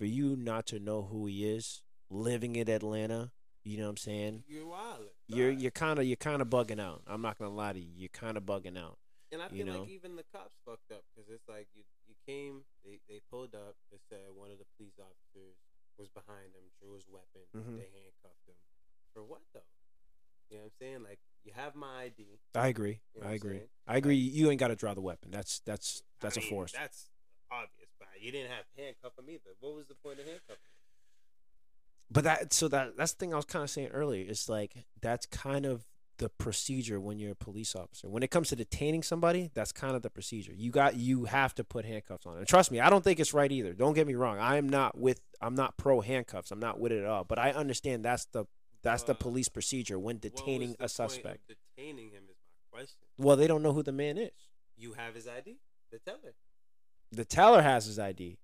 for 0.00 0.06
you 0.06 0.34
not 0.34 0.64
to 0.64 0.80
know 0.80 1.02
who 1.12 1.26
he 1.26 1.44
is, 1.44 1.82
living 2.08 2.56
in 2.56 2.70
Atlanta, 2.70 3.30
you 3.64 3.76
know 3.76 3.84
what 3.84 3.90
I'm 3.90 3.96
saying? 3.98 4.44
You're 4.48 4.66
wild. 4.66 5.12
You're 5.28 5.50
you're 5.50 5.70
kind 5.70 5.98
of 5.98 6.06
you're 6.06 6.16
kind 6.16 6.40
of 6.40 6.48
bugging 6.48 6.80
out. 6.80 7.02
I'm 7.06 7.20
not 7.20 7.36
gonna 7.38 7.52
lie 7.54 7.74
to 7.74 7.78
you. 7.78 7.92
You're 7.94 8.08
kind 8.08 8.38
of 8.38 8.44
bugging 8.44 8.78
out. 8.78 8.96
And 9.30 9.42
I 9.42 9.48
you 9.52 9.62
feel 9.62 9.74
know? 9.74 9.80
like 9.80 9.90
even 9.90 10.16
the 10.16 10.24
cops 10.32 10.56
fucked 10.64 10.90
up 10.90 11.04
because 11.12 11.28
it's 11.28 11.46
like 11.46 11.68
you 11.74 11.82
you 12.08 12.14
came, 12.26 12.62
they, 12.82 12.98
they 13.10 13.20
pulled 13.30 13.54
up, 13.54 13.76
they 13.92 13.98
said 14.08 14.32
one 14.34 14.50
of 14.50 14.56
the 14.56 14.64
police 14.78 14.96
officers 14.98 15.60
was 15.98 16.08
behind 16.08 16.56
them, 16.56 16.64
drew 16.80 16.94
his 16.94 17.04
weapon, 17.12 17.44
Mhm. 17.54 17.76
they 17.76 17.92
handcuffed 17.92 18.48
him. 18.48 18.56
For 19.12 19.22
what 19.22 19.42
though? 19.52 19.60
You 20.48 20.56
know 20.56 20.62
what 20.64 20.72
I'm 20.80 20.80
saying? 20.80 21.02
Like 21.04 21.18
you 21.44 21.52
have 21.54 21.74
my 21.76 22.04
ID. 22.04 22.40
I 22.54 22.68
agree. 22.68 23.00
You 23.14 23.20
know 23.20 23.28
I 23.28 23.32
agree. 23.32 23.60
I 23.86 23.96
agree. 23.98 24.16
You 24.16 24.50
ain't 24.50 24.58
got 24.60 24.68
to 24.68 24.76
draw 24.76 24.94
the 24.94 25.02
weapon. 25.02 25.30
That's 25.30 25.60
that's 25.60 26.00
I 26.02 26.24
that's 26.24 26.38
a 26.38 26.40
mean, 26.40 26.48
force. 26.48 26.72
That's 26.72 27.10
obvious, 27.50 27.88
but 27.98 28.08
you 28.20 28.30
didn't 28.32 28.50
have 28.50 28.64
handcuff 28.76 29.12
him 29.18 29.26
either. 29.28 29.50
What 29.60 29.74
was 29.76 29.86
the 29.86 29.94
point 29.94 30.18
of 30.20 30.26
handcuffing? 30.26 30.56
But 32.10 32.24
that 32.24 32.52
so 32.52 32.68
that 32.68 32.96
that's 32.96 33.12
the 33.12 33.18
thing 33.18 33.32
I 33.32 33.36
was 33.36 33.44
kind 33.44 33.62
of 33.62 33.70
saying 33.70 33.88
earlier. 33.88 34.24
It's 34.28 34.48
like 34.48 34.74
that's 35.00 35.26
kind 35.26 35.64
of 35.64 35.84
the 36.18 36.28
procedure 36.28 37.00
when 37.00 37.18
you're 37.18 37.32
a 37.32 37.36
police 37.36 37.74
officer. 37.76 38.08
When 38.10 38.22
it 38.22 38.30
comes 38.30 38.48
to 38.50 38.56
detaining 38.56 39.02
somebody, 39.02 39.50
that's 39.54 39.72
kind 39.72 39.94
of 39.96 40.02
the 40.02 40.10
procedure. 40.10 40.52
You 40.54 40.70
got 40.70 40.96
you 40.96 41.24
have 41.26 41.54
to 41.54 41.64
put 41.64 41.84
handcuffs 41.84 42.26
on. 42.26 42.36
And 42.36 42.46
trust 42.48 42.70
me, 42.72 42.80
I 42.80 42.90
don't 42.90 43.04
think 43.04 43.20
it's 43.20 43.32
right 43.32 43.50
either. 43.50 43.72
Don't 43.74 43.94
get 43.94 44.06
me 44.06 44.14
wrong. 44.16 44.38
I 44.38 44.56
am 44.56 44.68
not 44.68 44.98
with 44.98 45.20
I'm 45.40 45.54
not 45.54 45.76
pro 45.76 46.00
handcuffs. 46.00 46.50
I'm 46.50 46.58
not 46.60 46.80
with 46.80 46.90
it 46.92 46.98
at 47.00 47.06
all. 47.06 47.24
But 47.24 47.38
I 47.38 47.52
understand 47.52 48.04
that's 48.04 48.26
the 48.26 48.44
that's 48.82 49.04
the 49.04 49.12
Uh, 49.12 49.16
police 49.16 49.48
procedure 49.48 49.98
when 49.98 50.18
detaining 50.18 50.74
the 50.78 50.84
a 50.86 50.88
suspect. 50.88 51.52
detaining 51.76 52.10
him 52.10 52.24
is 52.28 52.36
my 52.72 52.78
question. 52.78 52.96
Well, 53.18 53.36
they 53.36 53.46
don't 53.46 53.62
know 53.62 53.72
who 53.72 53.82
the 53.84 53.92
man 53.92 54.18
is. 54.18 54.32
You 54.76 54.94
have 54.94 55.14
his 55.14 55.28
ID. 55.28 55.58
The 55.92 55.98
teller 56.00 56.34
The 57.12 57.24
teller 57.24 57.62
has 57.62 57.86
his 57.86 57.98
ID. 57.98 58.38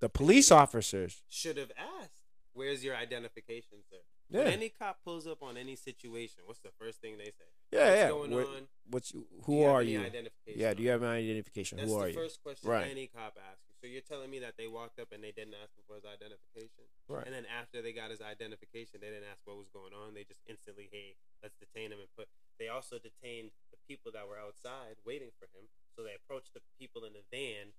The 0.00 0.08
police 0.08 0.50
officers. 0.50 1.22
should 1.28 1.56
have 1.56 1.72
asked, 1.76 2.22
"Where's 2.52 2.84
your 2.84 2.96
identification, 2.96 3.82
sir?" 3.90 3.98
Yeah. 4.30 4.44
When 4.44 4.52
any 4.52 4.68
cop 4.68 5.02
pulls 5.04 5.26
up 5.26 5.42
on 5.42 5.56
any 5.56 5.74
situation, 5.74 6.42
what's 6.46 6.60
the 6.60 6.70
first 6.78 7.00
thing 7.00 7.16
they 7.16 7.30
say? 7.32 7.48
Yeah, 7.72 7.78
What's 7.88 7.96
yeah. 7.96 8.08
going 8.08 8.30
Where- 8.30 8.46
on? 8.46 8.68
What's 8.90 9.12
you, 9.14 9.26
who 9.44 9.60
you 9.60 9.64
are 9.64 9.82
you? 9.82 10.00
identification 10.00 10.60
Yeah. 10.60 10.74
Do 10.74 10.82
you 10.82 10.90
have 10.90 11.02
an 11.02 11.08
identification? 11.08 11.78
That's 11.78 11.88
who 11.90 11.96
are 11.96 12.04
the 12.06 12.12
you? 12.12 12.18
first 12.18 12.42
question 12.42 12.68
Right. 12.68 12.90
any 12.90 13.06
cop 13.06 13.38
asks 13.38 13.64
you. 13.68 13.74
So 13.80 13.86
you're 13.86 14.02
telling 14.02 14.30
me 14.30 14.38
that 14.40 14.56
they 14.56 14.66
walked 14.66 14.98
up 14.98 15.12
and 15.12 15.22
they 15.24 15.32
didn't 15.32 15.54
ask 15.54 15.74
him 15.76 15.84
for 15.86 15.94
his 15.96 16.04
identification, 16.04 16.84
Right. 17.08 17.24
and 17.26 17.34
then 17.34 17.46
after 17.46 17.80
they 17.80 17.92
got 17.92 18.10
his 18.10 18.20
identification, 18.20 19.00
they 19.00 19.08
didn't 19.08 19.24
ask 19.30 19.46
what 19.46 19.56
was 19.56 19.68
going 19.70 19.94
on. 19.94 20.14
They 20.14 20.24
just 20.24 20.40
instantly, 20.46 20.88
hey, 20.92 21.16
let's 21.42 21.54
detain 21.56 21.92
him 21.92 22.00
and 22.00 22.08
put. 22.16 22.28
They 22.58 22.68
also 22.68 22.98
detained 22.98 23.52
the 23.70 23.78
people 23.86 24.10
that 24.12 24.26
were 24.28 24.36
outside 24.38 24.96
waiting 25.04 25.30
for 25.38 25.46
him. 25.46 25.68
So 25.96 26.02
they 26.02 26.14
approached 26.14 26.52
the 26.54 26.60
people 26.78 27.04
in 27.04 27.12
the 27.12 27.22
van. 27.30 27.72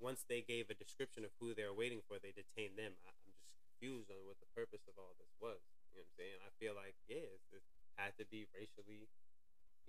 Once 0.00 0.24
they 0.28 0.40
gave 0.44 0.68
a 0.68 0.76
description 0.76 1.24
of 1.24 1.32
who 1.40 1.54
they 1.54 1.64
were 1.64 1.74
waiting 1.74 2.00
for, 2.04 2.18
they 2.20 2.32
detained 2.36 2.76
them. 2.76 2.92
I, 3.06 3.10
I'm 3.24 3.32
just 3.40 3.56
confused 3.56 4.10
on 4.12 4.20
what 4.28 4.36
the 4.40 4.50
purpose 4.54 4.84
of 4.88 4.94
all 5.00 5.16
this 5.16 5.32
was. 5.40 5.60
You 5.92 6.00
know 6.00 6.04
what 6.04 6.12
I'm 6.12 6.16
saying? 6.20 6.38
I 6.44 6.50
feel 6.60 6.74
like 6.76 6.96
yeah, 7.08 7.24
it 7.52 7.64
had 7.96 8.12
to 8.20 8.24
be 8.28 8.46
racially, 8.52 9.08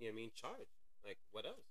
you 0.00 0.08
know 0.08 0.12
what 0.12 0.12
I 0.12 0.16
mean, 0.16 0.30
charged. 0.34 0.80
Like 1.04 1.18
what 1.32 1.44
else? 1.44 1.68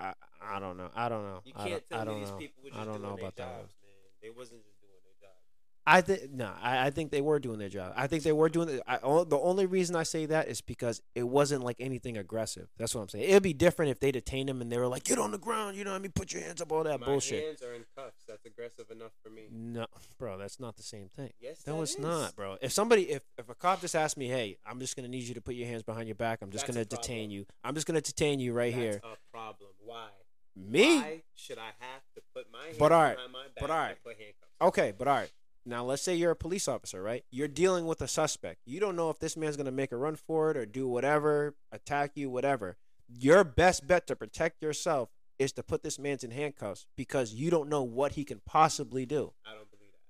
I 0.00 0.14
I 0.42 0.58
don't 0.60 0.76
know. 0.76 0.90
I 0.94 1.08
don't 1.08 1.24
know. 1.24 1.40
You 1.44 1.52
I 1.56 1.64
can't 1.68 1.84
don't, 1.90 2.00
I 2.00 2.04
tell 2.04 2.14
me 2.14 2.20
these 2.20 2.30
know. 2.30 2.36
people 2.38 2.62
were 2.64 2.74
I 2.74 2.84
just 2.84 2.86
don't 2.86 3.00
doing 3.00 3.02
know 3.02 3.16
their 3.16 3.30
about 3.30 3.36
that. 3.36 3.50
one. 3.50 3.66
jobs, 3.66 3.74
man. 3.82 4.10
They 4.22 4.30
wasn't 4.30 4.62
just 4.64 4.80
doing 4.80 5.02
their 5.04 5.18
job. 5.20 5.38
I 5.86 6.00
think 6.00 6.32
no. 6.32 6.50
I, 6.62 6.86
I 6.86 6.90
think 6.90 7.10
they 7.10 7.20
were 7.20 7.38
doing 7.38 7.58
their 7.58 7.68
job. 7.68 7.92
I 7.94 8.06
think 8.06 8.22
they 8.22 8.32
were 8.32 8.48
doing 8.48 8.68
it. 8.70 8.82
I, 8.86 8.96
the 8.98 9.38
only 9.42 9.66
reason 9.66 9.96
I 9.96 10.02
say 10.02 10.24
that 10.26 10.48
is 10.48 10.62
because 10.62 11.02
it 11.14 11.24
wasn't 11.24 11.62
like 11.62 11.76
anything 11.78 12.16
aggressive. 12.16 12.68
That's 12.78 12.94
what 12.94 13.02
I'm 13.02 13.08
saying. 13.10 13.28
It'd 13.28 13.42
be 13.42 13.52
different 13.52 13.90
if 13.90 14.00
they 14.00 14.10
detained 14.10 14.48
him 14.48 14.62
and 14.62 14.72
they 14.72 14.78
were 14.78 14.86
like, 14.88 15.04
"Get 15.04 15.18
on 15.18 15.30
the 15.30 15.38
ground," 15.38 15.76
you 15.76 15.84
know 15.84 15.90
what 15.90 15.96
I 15.98 16.00
mean? 16.00 16.12
Put 16.12 16.32
your 16.32 16.42
hands 16.42 16.62
up, 16.62 16.72
all 16.72 16.84
that 16.84 17.00
My 17.00 17.06
bullshit. 17.06 17.44
hands 17.44 17.62
are 17.62 17.74
in 17.74 17.84
cuffs. 17.96 18.24
That's 18.26 18.46
aggressive 18.46 18.90
enough 18.90 19.12
for 19.22 19.28
me. 19.28 19.42
No, 19.50 19.86
bro, 20.18 20.38
that's 20.38 20.58
not 20.58 20.76
the 20.76 20.82
same 20.82 21.10
thing. 21.14 21.32
Yes, 21.38 21.62
No, 21.66 21.76
that 21.76 21.82
it's 21.82 21.92
is. 21.94 21.98
not, 21.98 22.34
bro. 22.34 22.56
If 22.62 22.72
somebody, 22.72 23.10
if 23.10 23.22
if 23.36 23.50
a 23.50 23.54
cop 23.54 23.82
just 23.82 23.94
asked 23.94 24.16
me, 24.16 24.28
"Hey, 24.28 24.56
I'm 24.64 24.80
just 24.80 24.96
gonna 24.96 25.08
need 25.08 25.24
you 25.24 25.34
to 25.34 25.42
put 25.42 25.54
your 25.54 25.66
hands 25.68 25.82
behind 25.82 26.08
your 26.08 26.14
back. 26.14 26.40
I'm 26.40 26.50
just 26.50 26.66
That's 26.66 26.76
gonna 26.76 26.86
detain 26.86 27.30
you. 27.30 27.44
I'm 27.62 27.74
just 27.74 27.86
gonna 27.86 28.00
detain 28.00 28.40
you 28.40 28.54
right 28.54 28.72
That's 28.72 28.82
here." 28.82 29.00
a 29.04 29.16
problem. 29.30 29.70
Why? 29.84 30.08
Me? 30.56 30.98
Why 30.98 31.22
should 31.34 31.58
I 31.58 31.72
have 31.80 32.02
to 32.14 32.22
put 32.34 32.46
my 32.52 32.64
hands 32.66 32.78
But 32.78 32.92
alright, 32.92 33.16
behind 33.16 33.32
my 33.32 33.42
back 33.48 33.98
but 34.02 34.04
put 34.04 34.16
handcuffs? 34.16 34.52
Okay, 34.62 34.92
but 34.96 35.08
all 35.08 35.16
right. 35.16 35.30
Now 35.66 35.84
let's 35.84 36.02
say 36.02 36.14
you're 36.14 36.30
a 36.32 36.36
police 36.36 36.68
officer, 36.68 37.02
right? 37.02 37.24
You're 37.30 37.48
dealing 37.48 37.86
with 37.86 38.00
a 38.02 38.08
suspect. 38.08 38.60
You 38.66 38.80
don't 38.80 38.96
know 38.96 39.08
if 39.10 39.18
this 39.18 39.36
man's 39.36 39.56
gonna 39.56 39.70
make 39.72 39.92
a 39.92 39.96
run 39.96 40.16
for 40.16 40.50
it 40.50 40.56
or 40.56 40.66
do 40.66 40.86
whatever, 40.86 41.54
attack 41.72 42.12
you, 42.14 42.28
whatever. 42.30 42.76
Your 43.08 43.44
best 43.44 43.86
bet 43.86 44.06
to 44.08 44.16
protect 44.16 44.62
yourself 44.62 45.08
is 45.38 45.52
to 45.52 45.62
put 45.62 45.82
this 45.82 45.98
man's 45.98 46.22
in 46.22 46.30
handcuffs 46.30 46.86
because 46.96 47.32
you 47.34 47.50
don't 47.50 47.68
know 47.68 47.82
what 47.82 48.12
he 48.12 48.24
can 48.24 48.40
possibly 48.46 49.04
do. 49.06 49.32
I 49.44 49.50
don't 49.54 49.70
believe 49.70 49.90
that. 49.92 50.00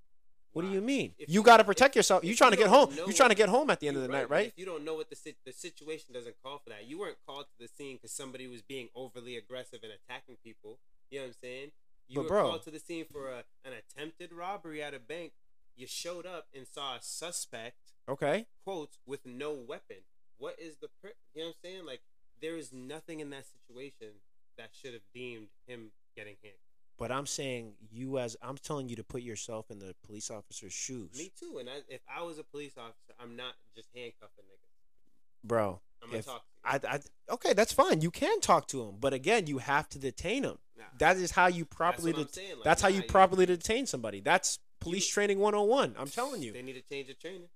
What 0.53 0.63
do 0.63 0.69
you 0.71 0.81
mean? 0.81 1.15
If 1.19 1.29
you 1.31 1.43
got 1.43 1.57
to 1.57 1.65
protect 1.65 1.97
yourself. 1.97 2.23
if 2.23 2.31
You 2.31 2.37
trying 2.37 2.53
to 2.53 2.57
get 2.57 2.69
home. 2.69 2.95
know 2.95 3.07
You 3.07 3.13
trying 3.13 3.31
to 3.31 3.35
get 3.35 3.49
home 3.49 3.71
at 3.71 3.81
the 3.81 3.89
end 3.89 3.97
of 3.97 4.03
the 4.03 4.09
You're 4.09 4.17
night, 4.19 4.31
right? 4.31 4.47
If 4.49 4.59
you 4.59 4.67
don't 4.67 4.85
know 4.85 4.95
what 4.95 5.09
the 5.11 5.17
the 5.45 5.53
situation 5.53 6.13
doesn't 6.13 6.37
call 6.45 6.59
for 6.59 6.71
that. 6.71 6.87
You 6.87 6.99
weren't 6.99 7.17
called 7.27 7.47
to 7.47 7.59
the 7.59 7.69
scene 7.69 7.97
because 7.97 8.13
somebody 8.13 8.47
was 8.47 8.63
being 8.63 8.89
overly 8.95 9.37
aggressive 9.37 9.81
and 9.83 9.93
attacking 9.93 10.37
people. 10.45 10.79
You 11.11 11.19
know 11.19 11.25
what 11.25 11.29
I'm 11.29 11.35
saying? 11.43 11.71
You 12.07 12.17
But 12.17 12.23
were 12.23 12.29
bro- 12.29 12.49
called 12.51 12.63
to 12.65 12.71
the 12.71 12.79
scene 12.81 13.07
for 13.11 13.31
a, 13.31 13.45
an 13.65 13.73
attempted 13.73 14.33
robbery 14.33 14.83
at 14.83 14.95
a 14.95 14.99
bank. 14.99 15.33
You 15.77 15.87
showed 15.87 16.27
up 16.27 16.47
and 16.55 16.67
saw 16.67 16.97
a 16.97 16.99
suspect 17.03 17.93
Okay. 18.09 18.47
quotes 18.65 18.99
with 19.07 19.25
no 19.27 19.53
weapon. 19.53 19.99
What 20.39 20.57
is 20.59 20.77
the 20.81 20.89
per- 21.03 21.15
you 21.35 21.43
know 21.43 21.49
what 21.49 21.57
I'm 21.65 21.71
saying? 21.71 21.87
Like 21.87 22.01
there 22.41 22.57
is 22.57 22.73
nothing 22.73 23.21
in 23.21 23.31
that 23.31 23.45
situation 23.47 24.15
that 24.59 24.71
should 24.73 24.93
have 24.93 25.03
deemed 25.15 25.49
him 25.67 25.91
getting 26.17 26.35
handcuffed. 26.43 26.61
But 26.97 27.11
I'm 27.11 27.27
saying 27.27 27.73
you 27.91 28.19
as 28.19 28.37
I'm 28.41 28.57
telling 28.57 28.89
you 28.89 28.95
to 28.97 29.05
put 29.05 29.23
yourself 29.23 29.71
in 29.71 29.81
the 29.81 29.95
police 30.07 30.31
officer's 30.31 30.73
shoes, 30.73 31.17
Me 31.19 31.33
too. 31.39 31.59
And 31.59 31.69
I, 31.69 31.79
if 31.89 32.01
I 32.09 32.23
was 32.23 32.39
a 32.39 32.45
police 32.45 32.75
officer, 32.79 33.15
I'm 33.19 33.35
not 33.35 33.55
just 33.75 33.89
handcuffing 33.95 34.45
niggas. 34.45 35.49
bro. 35.49 35.81
I'm 36.03 36.09
gonna 36.11 36.19
If 36.19 36.27
talk 36.27 36.43
to 36.43 36.73
you. 36.85 36.89
I, 36.89 36.95
I 36.97 37.33
okay, 37.35 37.53
that's 37.55 37.73
fine. 37.73 38.01
You 38.03 38.11
can 38.11 38.41
talk 38.41 38.69
to 38.69 38.83
him, 38.83 38.97
but 39.01 39.13
again, 39.15 39.47
you 39.47 39.59
have 39.59 39.89
to 39.91 39.99
detain 39.99 40.45
him. 40.45 40.59
Nah. 40.77 40.85
That 40.99 41.17
is 41.17 41.31
how 41.31 41.47
you 41.47 41.65
properly. 41.65 42.13
what 42.13 42.19
I'm 42.21 42.25
det- 42.27 42.35
saying, 42.35 42.55
like, 42.57 42.65
that's 42.65 42.83
how 42.83 42.89
nah, 42.89 42.97
you- 42.97 43.03
properly 43.05 43.47
detain 43.47 43.87
somebody. 43.87 44.21
That's 44.21 44.59
police 44.85 45.09
training 45.09 45.39
101. 45.39 45.95
I'm 45.99 46.09
telling 46.09 46.43
you. 46.43 46.53
They 46.53 46.63
need 46.63 46.75
to 46.75 46.83
change 46.83 47.09
the 47.09 47.15
training. 47.15 47.49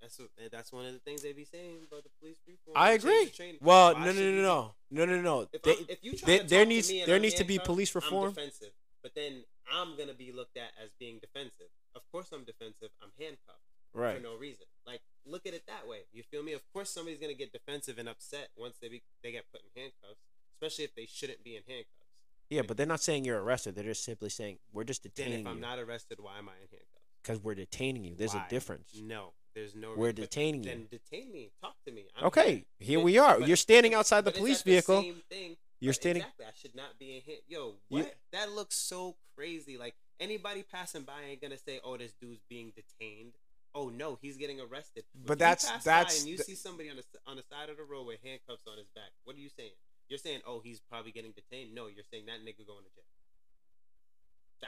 That's 0.00 0.18
what, 0.18 0.28
that's 0.52 0.70
one 0.72 0.84
of 0.84 0.92
the 0.92 0.98
things 0.98 1.22
they 1.22 1.32
be 1.32 1.44
saying 1.46 1.78
about 1.88 2.02
the 2.04 2.10
police 2.20 2.36
reform. 2.46 2.76
I 2.76 2.92
agree. 2.92 3.32
Well, 3.62 3.94
no, 3.98 4.12
no, 4.12 4.12
no, 4.12 4.42
no, 4.42 4.74
no, 4.90 5.04
no, 5.06 5.20
no. 5.22 5.48
If, 5.52 5.62
They, 5.62 5.72
if 5.88 5.98
you 6.02 6.16
try 6.16 6.26
they- 6.26 6.38
to 6.40 6.44
there 6.46 6.66
needs 6.66 6.88
there 7.06 7.18
needs 7.18 7.34
to 7.36 7.44
be 7.44 7.58
police 7.58 7.94
reform. 7.94 8.28
I'm 8.28 8.34
defensive, 8.34 8.72
but 9.02 9.12
then 9.14 9.44
I'm 9.72 9.96
gonna 9.96 10.12
be 10.12 10.30
looked 10.30 10.58
at 10.58 10.72
as 10.82 10.90
being 10.98 11.20
defensive. 11.20 11.68
Of 11.94 12.02
course, 12.12 12.28
I'm 12.32 12.44
defensive. 12.44 12.90
I'm 13.02 13.12
handcuffed 13.18 13.64
Right. 13.94 14.16
for 14.16 14.22
no 14.22 14.34
reason. 14.36 14.66
Like, 14.86 15.00
look 15.24 15.46
at 15.46 15.54
it 15.54 15.62
that 15.68 15.88
way. 15.88 16.00
You 16.12 16.22
feel 16.22 16.42
me? 16.42 16.52
Of 16.52 16.62
course, 16.74 16.90
somebody's 16.90 17.18
gonna 17.18 17.32
get 17.32 17.52
defensive 17.52 17.96
and 17.96 18.08
upset 18.08 18.50
once 18.58 18.76
they 18.82 18.88
be, 18.88 19.02
they 19.22 19.32
get 19.32 19.44
put 19.50 19.62
in 19.62 19.70
handcuffs, 19.80 20.20
especially 20.52 20.84
if 20.84 20.94
they 20.94 21.06
shouldn't 21.06 21.42
be 21.42 21.56
in 21.56 21.62
handcuffs. 21.66 22.03
Yeah, 22.50 22.62
but 22.62 22.76
they're 22.76 22.86
not 22.86 23.00
saying 23.00 23.24
you're 23.24 23.42
arrested. 23.42 23.74
They're 23.74 23.84
just 23.84 24.04
simply 24.04 24.28
saying 24.30 24.58
we're 24.72 24.84
just 24.84 25.02
Then, 25.02 25.12
detaining 25.14 25.40
if 25.40 25.46
I'm 25.46 25.56
you 25.56 25.62
not 25.62 25.78
arrested, 25.78 26.18
why 26.20 26.38
am 26.38 26.48
I 26.48 26.52
in 26.52 26.68
handcuffs? 26.70 26.90
because 27.22 27.40
we're 27.40 27.54
detaining 27.54 28.04
you. 28.04 28.14
There's 28.14 28.34
Why? 28.34 28.44
a 28.46 28.50
difference. 28.50 29.00
No, 29.02 29.32
there's 29.54 29.74
no. 29.74 29.94
We're. 29.96 30.08
But 30.08 30.16
detaining 30.16 30.62
you. 30.62 30.70
Then 30.70 30.88
detain 30.90 31.32
me. 31.32 31.50
Talk 31.62 31.74
to 31.86 31.92
me. 31.92 32.04
I'm 32.16 32.26
Okay, 32.26 32.66
here 32.78 33.00
we 33.00 33.16
are. 33.18 33.40
You're 33.40 33.56
standing 33.56 33.94
outside 33.94 34.20
the 34.22 34.30
but 34.30 34.34
it's 34.34 34.38
police 34.40 34.62
vehicle. 34.62 35.00
same 35.02 35.22
thing. 35.30 35.56
You're 35.80 35.90
But 35.92 35.94
standing. 36.02 36.22
Exactly. 36.22 36.46
I 36.46 36.50
should 36.54 36.74
not 36.74 36.98
be 36.98 37.16
in 37.16 37.22
here. 37.22 37.38
Yo, 37.48 37.76
You- 37.88 38.04
what? 38.04 38.14
that 38.32 38.52
looks 38.52 38.76
so 38.76 39.16
crazy. 39.36 39.76
Like 39.78 39.94
anybody 40.20 40.62
passing 40.62 41.02
by 41.02 41.22
ain't 41.30 41.40
gonna 41.40 41.58
say, 41.58 41.80
"Oh, 41.82 41.96
this 41.96 42.12
dude's 42.20 42.42
being 42.48 42.72
detained." 42.76 43.32
Oh 43.74 43.88
no, 43.88 44.18
he's 44.22 44.36
getting 44.36 44.60
arrested. 44.60 45.04
But 45.14 45.32
if 45.32 45.38
that's- 45.38 45.64
you 45.64 45.80
that's 45.82 46.14
by 46.14 46.20
and 46.20 46.28
you 46.28 46.36
the- 46.36 46.44
see 46.44 46.54
somebody 46.54 46.90
on 46.90 46.96
the 46.96 47.02
s- 47.02 47.20
on 47.26 47.36
the 47.36 47.42
side 47.42 47.70
of 47.70 47.76
the 47.78 47.82
road 47.84 48.04
with 48.06 48.20
handcuffs 48.22 48.62
on 48.68 48.76
his 48.78 48.86
back. 48.94 49.10
What 49.24 49.34
are 49.34 49.40
you 49.40 49.48
saying? 49.48 49.72
You're 50.08 50.18
saying, 50.18 50.40
"Oh, 50.46 50.60
he's 50.62 50.80
probably 50.80 51.12
getting 51.12 51.32
detained." 51.32 51.74
No, 51.74 51.86
you're 51.86 52.04
saying 52.10 52.26
that 52.26 52.40
nigga 52.40 52.66
going 52.66 52.84
to 52.84 52.90
jail. 52.94 53.04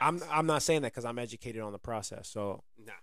I'm 0.01 0.21
I'm 0.31 0.45
not 0.45 0.63
saying 0.63 0.81
that 0.83 0.91
because 0.91 1.05
I'm 1.05 1.19
educated 1.19 1.61
on 1.61 1.71
the 1.71 1.79
process, 1.79 2.27
so 2.27 2.63
nah. 2.77 2.93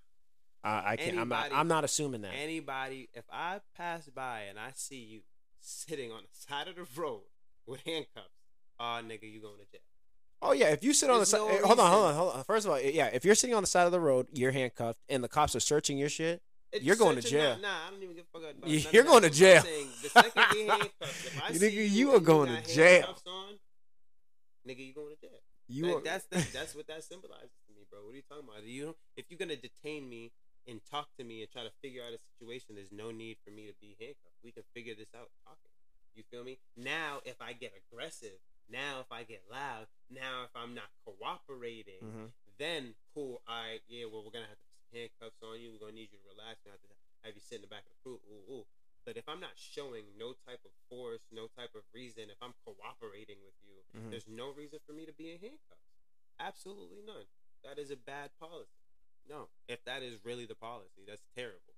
I, 0.62 0.92
I 0.92 0.96
can't. 0.96 1.18
I'm 1.18 1.28
not. 1.28 1.50
I'm 1.52 1.68
not 1.68 1.84
assuming 1.84 2.22
that. 2.22 2.32
Anybody, 2.34 3.08
if 3.12 3.24
I 3.30 3.60
pass 3.76 4.08
by 4.08 4.42
and 4.48 4.58
I 4.58 4.70
see 4.74 4.96
you 4.96 5.20
sitting 5.60 6.10
on 6.10 6.22
the 6.22 6.28
side 6.48 6.68
of 6.68 6.76
the 6.76 6.86
road 7.00 7.22
with 7.66 7.80
handcuffs, 7.84 8.28
oh 8.80 9.00
nigga, 9.04 9.30
you 9.30 9.40
going 9.40 9.58
to 9.58 9.70
jail. 9.70 9.80
Oh 10.42 10.52
yeah, 10.52 10.66
if 10.66 10.84
you 10.84 10.92
sit 10.92 11.08
on 11.10 11.14
the 11.14 11.18
There's 11.20 11.30
side, 11.30 11.38
no 11.38 11.48
eh, 11.48 11.60
hold 11.64 11.80
on, 11.80 11.90
hold 11.90 12.04
on, 12.06 12.14
hold 12.14 12.34
on. 12.34 12.44
First 12.44 12.66
of 12.66 12.72
all, 12.72 12.78
eh, 12.78 12.90
yeah, 12.92 13.06
if 13.06 13.24
you're 13.24 13.34
sitting 13.34 13.54
on 13.54 13.62
the 13.62 13.66
side 13.66 13.86
of 13.86 13.92
the 13.92 14.00
road, 14.00 14.26
you're 14.32 14.52
handcuffed, 14.52 15.00
and 15.08 15.24
the 15.24 15.28
cops 15.28 15.56
are 15.56 15.60
searching 15.60 15.96
your 15.98 16.08
shit. 16.08 16.42
It's 16.74 16.84
You're 16.84 16.96
going 16.96 17.16
to 17.16 17.22
jail. 17.22 17.56
Nah, 17.62 17.68
nah, 17.68 17.86
I 17.86 17.90
don't 17.90 18.02
even 18.02 18.16
give 18.16 18.24
a 18.34 18.38
fuck 18.38 18.50
about 18.50 18.68
Yeah, 18.68 18.88
you're 18.92 19.02
that. 19.04 19.08
going 19.10 19.22
to 19.22 19.30
jail. 19.30 19.62
saying 19.62 19.88
the 20.02 20.08
second 20.10 20.42
you 20.58 20.66
handcuffed, 20.68 21.26
if 21.26 21.42
I 21.42 21.48
You 21.50 21.58
see 21.58 21.66
nigga, 21.66 21.72
you, 21.72 21.82
you 21.82 22.14
are 22.14 22.20
going 22.20 22.54
to 22.54 22.62
jail. 22.74 23.14
On, 23.26 23.54
nigga, 24.68 24.84
you 24.86 24.92
going 24.94 25.14
to 25.14 25.20
jail. 25.20 25.38
You 25.68 25.86
Like, 25.86 25.96
are, 25.96 26.00
that's 26.02 26.26
the, 26.26 26.36
that's 26.52 26.74
what 26.74 26.86
that 26.88 27.04
symbolizes 27.04 27.50
to 27.68 27.72
me, 27.74 27.86
bro. 27.90 28.00
What 28.04 28.12
are 28.12 28.16
you 28.16 28.22
talking 28.28 28.44
about? 28.48 28.64
You 28.64 28.94
if 29.16 29.24
you're 29.30 29.38
gonna 29.38 29.56
detain 29.56 30.08
me 30.10 30.32
and 30.68 30.80
talk 30.90 31.08
to 31.18 31.24
me 31.24 31.40
and 31.42 31.50
try 31.50 31.62
to 31.62 31.70
figure 31.80 32.02
out 32.04 32.12
a 32.12 32.18
situation, 32.36 32.74
there's 32.74 32.92
no 32.92 33.10
need 33.10 33.36
for 33.44 33.50
me 33.50 33.66
to 33.68 33.74
be 33.80 33.96
handcuffed. 34.00 34.36
We 34.44 34.52
can 34.52 34.64
figure 34.74 34.94
this 34.94 35.08
out 35.16 35.30
talking. 35.46 35.72
You 36.14 36.22
feel 36.30 36.44
me? 36.44 36.58
Now, 36.76 37.20
if 37.24 37.40
I 37.40 37.52
get 37.54 37.72
aggressive, 37.80 38.36
now 38.68 39.00
if 39.00 39.10
I 39.10 39.22
get 39.24 39.42
loud, 39.50 39.86
now 40.10 40.44
if 40.44 40.50
I'm 40.54 40.74
not 40.74 40.88
cooperating, 41.04 42.02
Mhm. 42.04 42.28
then 42.58 42.94
cool. 43.14 43.40
All 43.48 43.56
right, 43.62 43.80
yeah. 43.88 44.04
Well, 44.04 44.22
we're 44.24 44.30
gonna 44.36 44.46
have 44.52 44.60
to 44.60 44.63
handcuffs 44.94 45.42
on 45.42 45.58
you. 45.60 45.74
We're 45.74 45.82
gonna 45.82 45.98
need 45.98 46.14
you 46.14 46.18
to 46.22 46.28
relax. 46.30 46.62
We 46.64 46.70
have 46.70 46.80
to 46.80 46.88
have 47.26 47.34
you 47.34 47.42
sit 47.42 47.56
in 47.58 47.62
the 47.66 47.72
back 47.72 47.84
of 47.84 47.92
the 47.92 48.00
crew. 48.02 48.20
Ooh, 48.30 48.46
ooh. 48.62 48.66
But 49.04 49.18
if 49.18 49.28
I'm 49.28 49.40
not 49.40 49.58
showing 49.58 50.16
no 50.16 50.32
type 50.32 50.64
of 50.64 50.72
force, 50.88 51.26
no 51.30 51.46
type 51.52 51.74
of 51.74 51.82
reason, 51.92 52.30
if 52.30 52.40
I'm 52.40 52.54
cooperating 52.64 53.36
with 53.44 53.54
you, 53.60 53.84
Mhm. 53.92 54.10
there's 54.10 54.26
no 54.28 54.48
reason 54.50 54.78
for 54.86 54.92
me 54.94 55.04
to 55.04 55.12
be 55.12 55.30
in 55.30 55.38
handcuffs. 55.40 55.90
Absolutely 56.38 57.02
none. 57.02 57.26
That 57.62 57.78
is 57.78 57.90
a 57.90 57.96
bad 57.96 58.30
policy. 58.38 58.70
No, 59.26 59.50
if 59.68 59.84
that 59.84 60.02
is 60.02 60.24
really 60.24 60.46
the 60.46 60.54
policy, 60.54 61.04
that's 61.04 61.24
terrible. 61.34 61.74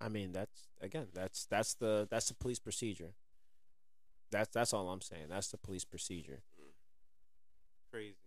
I 0.00 0.08
mean, 0.08 0.32
that's 0.32 0.68
again, 0.80 1.10
that's 1.12 1.46
that's 1.46 1.74
the 1.74 2.06
that's 2.10 2.28
the 2.28 2.34
police 2.34 2.58
procedure. 2.60 3.14
That's 4.30 4.50
that's 4.50 4.72
all 4.72 4.90
I'm 4.90 5.00
saying. 5.00 5.28
That's 5.28 5.48
the 5.48 5.58
police 5.58 5.84
procedure. 5.84 6.42
Crazy. 7.90 8.18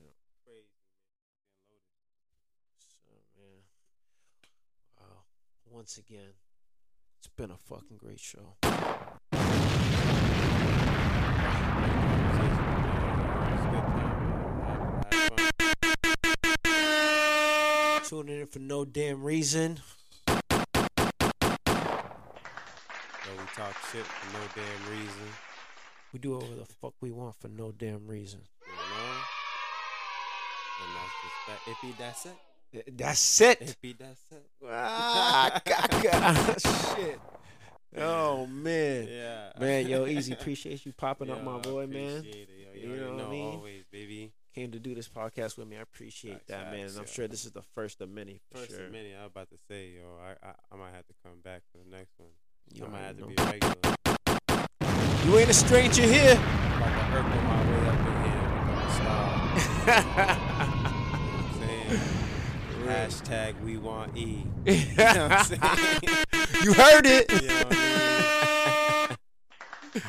Yeah. 0.00 0.10
Crazy. 0.44 0.66
So 2.78 3.10
man, 3.36 3.62
wow. 4.98 5.24
Once 5.70 5.98
again, 5.98 6.32
it's 7.18 7.28
been 7.36 7.50
a 7.50 7.56
fucking 7.56 7.96
great 7.98 8.20
show. 8.20 8.56
tuning 18.08 18.40
in 18.40 18.46
for 18.46 18.58
no 18.58 18.86
damn 18.86 19.22
reason. 19.22 19.78
So 20.26 20.40
we 23.28 23.44
talk 23.54 23.76
shit 23.92 24.06
for 24.06 24.32
no 24.32 24.40
damn 24.54 24.90
reason. 24.90 25.28
We 26.14 26.18
do 26.18 26.32
whatever 26.32 26.54
the 26.54 26.64
fuck 26.64 26.94
we 27.02 27.10
want 27.10 27.36
for 27.38 27.48
no 27.48 27.70
damn 27.70 28.06
reason. 28.06 28.40
You 28.66 28.72
know? 28.72 29.12
And 30.80 30.90
that's 30.96 31.14
just 31.22 31.36
that. 31.66 31.82
Be 31.82 31.94
that's 31.98 32.24
it. 32.24 32.47
That's 32.92 33.40
it. 33.40 33.60
It 33.62 33.76
be 33.80 33.92
that's 33.98 34.20
it. 34.30 34.46
ah, 34.68 35.60
gaga. 35.64 36.60
shit. 36.60 37.18
Oh 37.96 38.46
man. 38.46 39.08
Yeah. 39.10 39.52
Man, 39.58 39.86
yo, 39.88 40.06
easy. 40.14 40.32
Appreciate 40.34 40.84
you 40.84 40.92
popping 40.92 41.30
up, 41.30 41.42
my 41.42 41.58
boy, 41.58 41.86
man. 41.86 42.24
it, 42.24 42.48
yo. 42.48 42.74
You 42.74 42.80
You, 42.94 42.96
know 43.00 43.10
know, 43.10 43.16
what 43.16 43.26
I 43.26 43.30
mean? 43.30 43.54
Always, 43.54 43.84
baby. 43.90 44.32
Came 44.54 44.70
to 44.72 44.78
do 44.80 44.94
this 44.94 45.08
podcast 45.08 45.56
with 45.56 45.68
me. 45.68 45.76
I 45.76 45.82
appreciate 45.82 46.32
Facts, 46.34 46.44
that, 46.48 46.70
man. 46.72 46.80
facts, 46.82 46.92
And 46.92 47.00
I'm 47.00 47.06
yo. 47.06 47.12
sure 47.12 47.28
this 47.28 47.44
is 47.44 47.52
the 47.52 47.62
first 47.74 48.00
of 48.00 48.08
many. 48.10 48.40
For 48.50 48.58
First 48.58 48.70
sure. 48.72 48.86
of 48.86 48.92
many, 48.92 49.14
I 49.14 49.22
was 49.22 49.30
about 49.30 49.48
to 49.50 49.56
say, 49.68 49.90
yo, 49.96 50.02
I, 50.20 50.32
I 50.46 50.52
I 50.72 50.76
might 50.76 50.92
have 50.94 51.06
to 51.06 51.14
come 51.24 51.40
back 51.44 51.62
for 51.72 51.78
the 51.78 51.90
next 51.96 52.12
one. 52.18 52.30
You 52.74 52.84
I 52.84 52.88
might 52.88 53.00
have 53.00 53.16
to 53.16 53.22
know. 53.22 53.28
be 53.28 53.34
regular. 53.42 53.74
You 55.24 55.38
ain't 55.38 55.50
a 55.50 55.54
stranger 55.54 56.02
here. 56.02 56.36
I'm 56.36 56.82
about 56.82 57.10
to 57.10 57.16
irk 57.16 57.24
on 57.24 57.44
my 57.44 57.60
way 57.70 57.88
up 57.88 57.98
in 57.98 58.04
here 58.24 58.40
and 58.42 58.52
become 58.60 58.78
a 58.78 58.90
star. 58.92 59.26
You 59.88 59.92
know 59.94 60.36
what 61.32 61.44
I'm 61.44 61.60
saying? 61.60 62.17
Hashtag 62.88 63.60
we 63.62 63.76
want 63.76 64.16
E. 64.16 64.46
You 64.66 64.74
know 64.96 65.28
what 65.28 65.32
I'm 65.32 65.44
saying? 65.44 65.60
you 66.64 66.72
heard 66.72 67.06
it. 67.06 67.30
You 67.42 67.48
know 67.48 67.54
I 67.54 69.08
mean? 69.12 70.02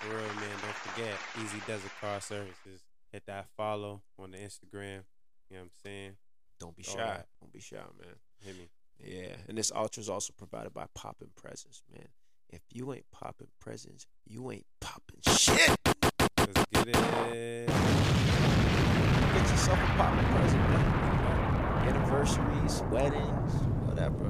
for 0.00 0.08
real, 0.08 0.34
man, 0.34 0.56
don't 0.60 0.74
forget 0.74 1.14
EzDuzit 1.36 2.00
Car 2.00 2.20
Services. 2.20 2.82
Hit 3.12 3.22
that 3.26 3.46
follow 3.56 4.02
on 4.18 4.32
the 4.32 4.38
Instagram. 4.38 5.02
You 5.50 5.56
know 5.56 5.58
what 5.58 5.60
I'm 5.62 5.70
saying? 5.84 6.16
Don't 6.58 6.76
be 6.76 6.84
All 6.88 6.94
shy. 6.96 7.00
right. 7.02 7.22
Don't 7.40 7.52
be 7.52 7.60
shy, 7.60 7.76
man. 7.76 8.14
Hit 8.44 8.56
me. 8.58 8.68
Yeah, 8.98 9.36
and 9.48 9.56
this 9.56 9.70
ultra 9.74 10.00
is 10.00 10.08
also 10.08 10.32
provided 10.36 10.74
by 10.74 10.86
Poppin' 10.94 11.30
Presents, 11.36 11.82
man. 11.92 12.08
If 12.50 12.62
you 12.72 12.92
ain't 12.92 13.04
popping 13.12 13.48
presents, 13.60 14.06
you 14.26 14.50
ain't 14.50 14.66
popping 14.80 15.20
shit. 15.28 15.76
Let's 16.38 16.66
get 16.72 16.88
it. 16.88 17.68
Get 17.68 19.50
yourself 19.50 19.78
a 19.78 19.86
popping 19.96 20.26
present, 20.34 20.70
man. 20.70 21.15
Anniversaries, 21.86 22.82
weddings, 22.90 23.52
whatever, 23.86 24.24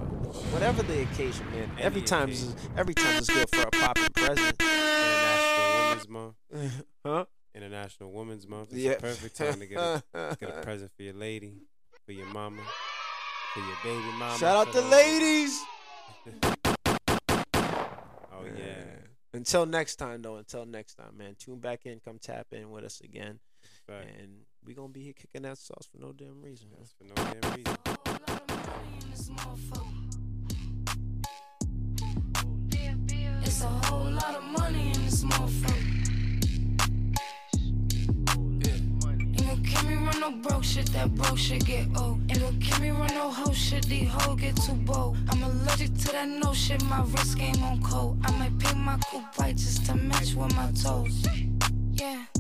whatever 0.53 0.83
the 0.83 1.03
occasion, 1.03 1.47
man. 1.51 1.71
Any 1.77 1.83
every 1.83 2.03
time, 2.03 2.29
is, 2.29 2.55
every 2.77 2.95
time 2.95 3.17
is 3.17 3.29
good 3.29 3.49
for 3.49 3.63
a 3.63 3.71
popping 3.71 4.07
present. 4.15 4.61
International 4.61 5.89
Women's 5.89 6.09
Month. 6.09 6.35
huh? 7.07 7.25
International 7.55 8.13
Women's 8.13 8.47
Month. 8.47 8.69
It's 8.73 8.79
Yeah. 8.81 8.95
the 8.95 9.01
perfect 9.01 9.37
time 9.37 9.61
to 9.61 9.67
get 9.67 9.79
a, 9.79 10.03
get 10.41 10.51
a 10.51 10.61
present 10.63 10.91
for 10.97 11.03
your 11.03 11.15
lady, 11.15 11.55
for 12.05 12.13
your 12.13 12.27
mama, 12.27 12.61
for 13.55 13.61
your 13.61 13.77
baby 13.83 14.13
mama. 14.19 14.39
Shout 14.39 14.69
out 14.69 14.73
the 14.75 14.83
ladies. 14.83 15.59
Oh 18.39 18.45
yeah. 18.45 18.85
Until 19.33 19.65
next 19.67 19.97
time, 19.97 20.21
though. 20.23 20.37
Until 20.37 20.67
next 20.67 20.95
time, 20.97 21.17
man. 21.17 21.37
Tune 21.39 21.59
back 21.59 21.87
in. 21.87 22.01
Come 22.01 22.19
tap 22.21 22.47
in 22.53 22.71
with 22.71 22.85
us 22.85 23.01
again, 23.01 23.39
Fact. 23.87 24.07
and 24.21 24.41
we 24.67 24.75
gonna 24.75 24.89
be 24.89 25.01
here 25.01 25.13
kicking 25.13 25.43
that 25.43 25.59
sauce 25.59 25.89
for 25.91 25.99
no 25.99 26.13
damn 26.13 26.43
reason. 26.43 26.67
That's 26.77 26.93
for 26.93 27.05
no 27.05 27.15
damn 27.15 27.55
reason. 27.55 27.77
It's 33.43 33.63
a 33.63 33.67
whole 33.67 34.11
lot 34.11 34.35
of 34.35 34.43
money 34.43 34.93
in 34.93 35.05
this 35.05 35.23
motherfucker. 35.25 35.83
Ain't 39.39 39.47
gon' 39.47 39.63
kill 39.65 39.89
me 39.89 39.95
run 39.95 40.21
no 40.21 40.31
broke 40.33 40.65
shit, 40.65 40.87
that 40.93 41.15
broke 41.15 41.39
shit 41.39 41.65
get 41.65 41.87
old. 41.97 42.21
Ain't 42.29 42.41
gon' 42.41 42.59
kill 42.59 42.81
me 42.81 42.91
run 42.91 43.15
no 43.15 43.31
hoe 43.31 43.53
shit, 43.53 43.87
these 43.87 44.09
hoes 44.11 44.41
get 44.41 44.57
too 44.57 44.75
bold. 44.75 45.17
I'm 45.31 45.43
allergic 45.45 45.95
to 45.95 46.13
that 46.13 46.29
no 46.29 46.53
shit, 46.53 46.83
my 46.85 47.03
wrist 47.03 47.39
game 47.39 47.63
on 47.63 47.81
cold. 47.83 48.19
I 48.25 48.33
might 48.33 48.59
paint 48.59 48.79
my 48.79 48.99
coupe 49.11 49.39
white 49.39 49.57
just 49.57 49.87
to 49.87 49.95
match 49.95 50.35
with 50.35 50.55
my 50.57 50.73
toes. 50.73 51.25
Yeah. 51.93 52.36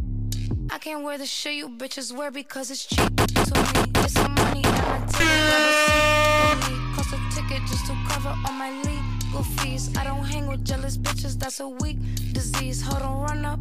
I 0.70 0.78
can't 0.78 1.02
wear 1.02 1.18
the 1.18 1.26
shit 1.26 1.54
you 1.54 1.68
bitches 1.68 2.16
wear 2.16 2.30
because 2.30 2.70
it's 2.70 2.86
cheap 2.86 3.16
to 3.16 3.22
me. 3.22 3.92
It's 3.96 4.12
some 4.12 4.34
money 4.34 4.62
and 4.64 4.76
I 4.76 4.98
take 5.08 6.96
cost 6.96 7.12
a 7.12 7.18
ticket 7.34 7.62
just 7.68 7.86
to 7.86 7.94
cover 8.08 8.34
all 8.44 8.52
my 8.52 8.70
legal 8.82 9.42
fees. 9.58 9.96
I 9.96 10.04
don't 10.04 10.24
hang 10.24 10.46
with 10.46 10.64
jealous 10.64 10.96
bitches, 10.96 11.38
that's 11.38 11.60
a 11.60 11.68
weak 11.68 11.98
disease. 12.32 12.82
Hold 12.82 13.02
on, 13.02 13.20
run 13.22 13.44
up. 13.44 13.60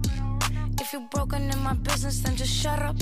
If 0.79 0.93
you're 0.93 1.07
broken 1.11 1.49
in 1.49 1.59
my 1.63 1.73
business, 1.73 2.19
then 2.19 2.35
just 2.35 2.53
shut 2.53 2.79
up. 2.79 2.95